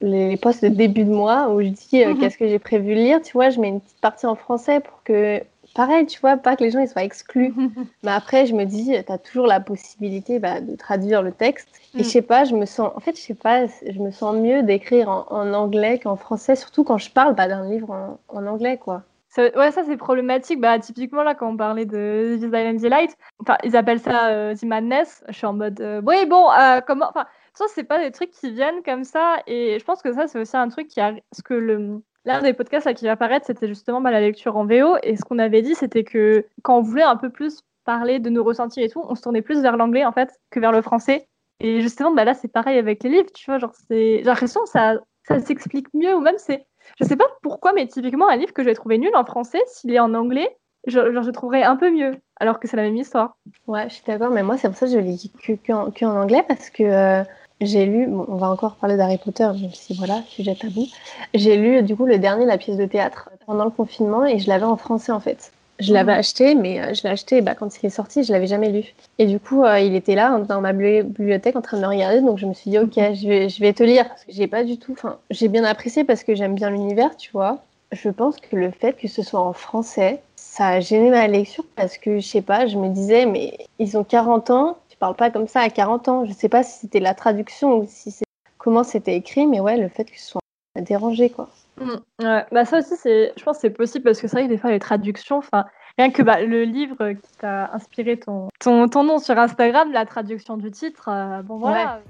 les 0.00 0.36
posts 0.36 0.62
de 0.64 0.68
début 0.68 1.04
de 1.04 1.10
mois, 1.10 1.48
où 1.50 1.60
je 1.60 1.68
dis 1.68 2.02
euh, 2.04 2.10
Mhm. 2.10 2.18
qu'est-ce 2.18 2.38
que 2.38 2.48
j'ai 2.48 2.58
prévu 2.58 2.94
de 2.94 3.00
lire. 3.00 3.20
Tu 3.22 3.32
vois, 3.32 3.50
je 3.50 3.60
mets 3.60 3.68
une 3.68 3.80
petite 3.80 4.00
partie 4.00 4.26
en 4.26 4.34
français 4.34 4.80
pour 4.80 5.02
que, 5.04 5.42
pareil, 5.74 6.06
tu 6.06 6.18
vois, 6.20 6.36
pas 6.36 6.56
que 6.56 6.64
les 6.64 6.70
gens 6.70 6.80
ils 6.80 6.88
soient 6.88 7.04
exclus. 7.04 7.52
Mais 8.02 8.10
après, 8.10 8.46
je 8.46 8.54
me 8.54 8.64
dis, 8.64 8.92
tu 9.06 9.12
as 9.12 9.18
toujours 9.18 9.46
la 9.46 9.60
possibilité 9.60 10.38
bah, 10.38 10.60
de 10.60 10.74
traduire 10.76 11.22
le 11.22 11.32
texte. 11.32 11.68
Et 11.94 12.00
Mm. 12.00 12.04
je 12.04 12.08
sais 12.08 12.22
pas, 12.22 12.44
je 12.44 12.54
me 12.54 12.64
sens, 12.66 12.90
en 12.96 13.00
fait, 13.00 13.16
je 13.16 13.20
sais 13.20 13.34
pas, 13.34 13.66
je 13.66 13.98
me 13.98 14.10
sens 14.10 14.36
mieux 14.36 14.62
d'écrire 14.62 15.08
en, 15.10 15.26
en 15.30 15.52
anglais 15.54 15.98
qu'en 15.98 16.16
français, 16.16 16.56
surtout 16.56 16.84
quand 16.84 16.98
je 16.98 17.10
parle 17.10 17.34
bah, 17.34 17.48
d'un 17.48 17.68
livre 17.68 17.90
en, 17.90 18.18
en 18.28 18.46
anglais, 18.46 18.78
quoi. 18.78 19.02
Ça- 19.28 19.56
ouais, 19.56 19.70
ça 19.70 19.82
c'est 19.86 19.96
problématique. 19.96 20.60
Bah, 20.60 20.78
typiquement, 20.80 21.22
là, 21.22 21.34
quand 21.36 21.48
on 21.50 21.56
parlait 21.56 21.84
de 21.84 22.34
This 22.36 22.46
Island 22.46 22.80
Delight, 22.80 23.16
enfin, 23.40 23.56
ils 23.64 23.76
appellent 23.76 24.00
ça 24.00 24.28
euh, 24.30 24.54
The 24.56 24.64
Madness. 24.64 25.22
Je 25.28 25.34
suis 25.34 25.46
en 25.46 25.52
mode, 25.52 25.80
euh, 25.80 26.00
oui, 26.04 26.26
bon, 26.26 26.48
euh, 26.50 26.80
comment. 26.84 27.06
Enfin, 27.10 27.26
ça, 27.54 27.66
c'est 27.68 27.84
pas 27.84 27.98
des 27.98 28.10
trucs 28.10 28.30
qui 28.30 28.50
viennent 28.52 28.82
comme 28.82 29.04
ça. 29.04 29.42
Et 29.46 29.78
je 29.78 29.84
pense 29.84 30.02
que 30.02 30.12
ça, 30.12 30.26
c'est 30.26 30.40
aussi 30.40 30.56
un 30.56 30.68
truc 30.68 30.88
qui 30.88 31.00
a. 31.00 31.12
Parce 31.30 31.42
que 31.42 31.54
le. 31.54 32.02
L'un 32.26 32.42
des 32.42 32.52
podcasts 32.52 32.84
là, 32.84 32.92
qui 32.92 33.06
va 33.06 33.12
apparaître, 33.12 33.46
c'était 33.46 33.66
justement 33.66 34.02
bah, 34.02 34.10
la 34.10 34.20
lecture 34.20 34.54
en 34.56 34.66
VO. 34.66 34.96
Et 35.02 35.16
ce 35.16 35.24
qu'on 35.24 35.38
avait 35.38 35.62
dit, 35.62 35.74
c'était 35.74 36.04
que 36.04 36.44
quand 36.62 36.76
on 36.76 36.82
voulait 36.82 37.02
un 37.02 37.16
peu 37.16 37.30
plus 37.30 37.62
parler 37.86 38.18
de 38.18 38.28
nos 38.28 38.44
ressentis 38.44 38.82
et 38.82 38.90
tout, 38.90 39.02
on 39.08 39.14
se 39.14 39.22
tournait 39.22 39.40
plus 39.40 39.62
vers 39.62 39.78
l'anglais 39.78 40.04
en 40.04 40.12
fait 40.12 40.38
que 40.50 40.60
vers 40.60 40.70
le 40.70 40.82
français. 40.82 41.26
Et 41.60 41.80
justement, 41.80 42.12
bah, 42.12 42.24
là, 42.24 42.34
c'est 42.34 42.48
pareil 42.48 42.78
avec 42.78 43.02
les 43.02 43.10
livres, 43.10 43.30
tu 43.34 43.46
vois. 43.46 43.58
Genre, 43.58 43.72
c'est... 43.88 44.18
J'ai 44.18 44.22
l'impression 44.22 44.60
que 44.62 44.68
ça, 44.68 44.96
ça 45.26 45.40
s'explique 45.40 45.86
mieux, 45.94 46.14
ou 46.14 46.20
même 46.20 46.38
c'est. 46.38 46.66
Je 46.98 47.04
sais 47.04 47.16
pas 47.16 47.26
pourquoi, 47.42 47.72
mais 47.72 47.86
typiquement, 47.86 48.28
un 48.28 48.36
livre 48.36 48.52
que 48.52 48.64
j'ai 48.64 48.74
trouvé 48.74 48.98
nul 48.98 49.14
en 49.14 49.24
français, 49.24 49.60
s'il 49.66 49.94
est 49.94 49.98
en 50.00 50.14
anglais, 50.14 50.56
je, 50.86 51.12
genre, 51.12 51.22
je 51.22 51.30
trouverais 51.30 51.62
un 51.62 51.76
peu 51.76 51.90
mieux, 51.90 52.16
alors 52.36 52.58
que 52.58 52.66
c'est 52.66 52.76
la 52.76 52.82
même 52.82 52.96
histoire. 52.96 53.36
Ouais, 53.66 53.88
je 53.88 53.94
suis 53.94 54.04
d'accord, 54.06 54.30
mais 54.30 54.42
moi, 54.42 54.56
c'est 54.56 54.68
pour 54.68 54.76
ça 54.76 54.86
que 54.86 54.92
je 54.92 54.98
lis 54.98 55.30
que, 55.42 55.52
que, 55.52 56.04
anglais, 56.04 56.44
parce 56.48 56.70
que 56.70 56.82
euh, 56.82 57.24
j'ai 57.60 57.86
lu, 57.86 58.06
bon, 58.06 58.24
on 58.28 58.36
va 58.36 58.48
encore 58.50 58.76
parler 58.76 58.96
d'Harry 58.96 59.18
Potter, 59.18 59.46
même 59.60 59.72
si 59.74 59.94
voilà, 59.94 60.22
sujet 60.28 60.54
tabou. 60.54 60.86
J'ai 61.34 61.56
lu, 61.56 61.82
du 61.82 61.96
coup, 61.96 62.06
le 62.06 62.18
dernier, 62.18 62.46
la 62.46 62.58
pièce 62.58 62.76
de 62.76 62.86
théâtre, 62.86 63.30
pendant 63.46 63.64
le 63.64 63.70
confinement, 63.70 64.24
et 64.26 64.38
je 64.38 64.48
l'avais 64.48 64.64
en 64.64 64.76
français, 64.76 65.12
en 65.12 65.20
fait. 65.20 65.52
Je 65.78 65.94
l'avais 65.94 66.12
Mhm. 66.12 66.18
acheté, 66.18 66.54
mais 66.54 66.80
euh, 66.80 66.92
je 66.94 67.02
l'ai 67.04 67.08
acheté 67.10 67.40
bah, 67.40 67.54
quand 67.54 67.82
il 67.82 67.86
est 67.86 67.90
sorti, 67.90 68.22
je 68.22 68.32
l'avais 68.32 68.46
jamais 68.46 68.70
lu. 68.70 68.84
Et 69.18 69.26
du 69.26 69.40
coup, 69.40 69.64
euh, 69.64 69.80
il 69.80 69.94
était 69.94 70.14
là 70.14 70.38
dans 70.38 70.60
ma 70.60 70.72
bibli- 70.74 71.02
bibliothèque 71.02 71.56
en 71.56 71.62
train 71.62 71.78
de 71.78 71.82
me 71.82 71.88
regarder, 71.88 72.20
donc 72.20 72.38
je 72.38 72.46
me 72.46 72.52
suis 72.54 72.70
dit, 72.70 72.78
ok, 72.78 72.92
je 72.96 73.26
vais, 73.28 73.48
je 73.48 73.60
vais 73.60 73.72
te 73.72 73.82
lire. 73.82 74.06
Parce 74.08 74.24
que 74.24 74.32
j'ai 74.32 74.46
pas 74.46 74.62
du 74.64 74.78
tout, 74.78 74.92
enfin, 74.92 75.18
j'ai 75.30 75.48
bien 75.48 75.64
apprécié 75.64 76.04
parce 76.04 76.22
que 76.22 76.34
j'aime 76.34 76.54
bien 76.54 76.68
l'univers, 76.70 77.16
tu 77.16 77.30
vois. 77.32 77.64
Je 77.92 78.08
pense 78.10 78.36
que 78.36 78.56
le 78.56 78.70
fait 78.70 78.92
que 78.92 79.08
ce 79.08 79.22
soit 79.22 79.40
en 79.40 79.52
français, 79.52 80.22
ça 80.36 80.68
a 80.68 80.80
gêné 80.80 81.10
ma 81.10 81.26
lecture 81.26 81.64
parce 81.76 81.96
que, 81.98 82.18
je 82.20 82.26
sais 82.26 82.42
pas, 82.42 82.66
je 82.66 82.76
me 82.76 82.88
disais, 82.88 83.24
mais 83.26 83.56
ils 83.78 83.96
ont 83.96 84.04
40 84.04 84.50
ans, 84.50 84.76
parle 85.00 85.16
pas 85.16 85.30
comme 85.30 85.48
ça 85.48 85.60
à 85.60 85.70
40 85.70 86.08
ans. 86.08 86.24
Je 86.24 86.32
sais 86.32 86.48
pas 86.48 86.62
si 86.62 86.78
c'était 86.78 87.00
la 87.00 87.14
traduction 87.14 87.78
ou 87.78 87.86
si 87.88 88.12
c'est 88.12 88.24
comment 88.58 88.84
c'était 88.84 89.16
écrit, 89.16 89.46
mais 89.46 89.58
ouais, 89.58 89.76
le 89.76 89.88
fait 89.88 90.04
que 90.04 90.18
ce 90.20 90.28
soit 90.28 90.40
dérangé, 90.76 91.30
quoi. 91.30 91.48
Mmh, 91.80 92.24
ouais. 92.24 92.44
Bah 92.52 92.64
ça 92.64 92.78
aussi, 92.78 92.94
c'est, 92.96 93.32
je 93.36 93.42
pense 93.42 93.56
que 93.56 93.62
c'est 93.62 93.70
possible 93.70 94.04
parce 94.04 94.20
que 94.20 94.28
c'est 94.28 94.36
vrai 94.36 94.44
que 94.44 94.52
des 94.52 94.58
fois 94.58 94.70
les 94.70 94.78
traductions, 94.78 95.38
enfin, 95.38 95.64
rien 95.98 96.10
que 96.10 96.22
bah, 96.22 96.42
le 96.42 96.64
livre 96.64 97.12
qui 97.12 97.36
t'a 97.38 97.72
inspiré 97.72 98.18
ton, 98.18 98.48
ton, 98.60 98.86
ton, 98.88 99.02
nom 99.02 99.18
sur 99.18 99.38
Instagram, 99.38 99.90
la 99.90 100.04
traduction 100.04 100.58
du 100.58 100.70
titre, 100.70 101.08
euh, 101.08 101.42
bon 101.42 101.56
voilà. 101.56 102.00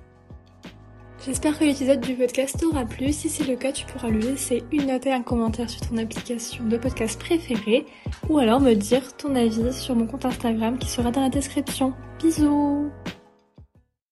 J'espère 1.26 1.58
que 1.58 1.64
l'épisode 1.64 2.00
du 2.00 2.14
podcast 2.14 2.58
t'aura 2.58 2.86
plu. 2.86 3.12
Si 3.12 3.28
c'est 3.28 3.44
le 3.44 3.54
cas, 3.54 3.72
tu 3.72 3.84
pourras 3.84 4.08
lui 4.08 4.22
laisser 4.22 4.64
une 4.72 4.86
note 4.86 5.04
et 5.04 5.12
un 5.12 5.20
commentaire 5.20 5.68
sur 5.68 5.82
ton 5.82 5.98
application 5.98 6.64
de 6.64 6.78
podcast 6.78 7.20
préférée 7.20 7.84
ou 8.30 8.38
alors 8.38 8.58
me 8.58 8.72
dire 8.72 9.14
ton 9.18 9.34
avis 9.34 9.70
sur 9.74 9.94
mon 9.94 10.06
compte 10.06 10.24
Instagram 10.24 10.78
qui 10.78 10.88
sera 10.88 11.10
dans 11.10 11.20
la 11.20 11.28
description. 11.28 11.92
Bisous 12.22 12.90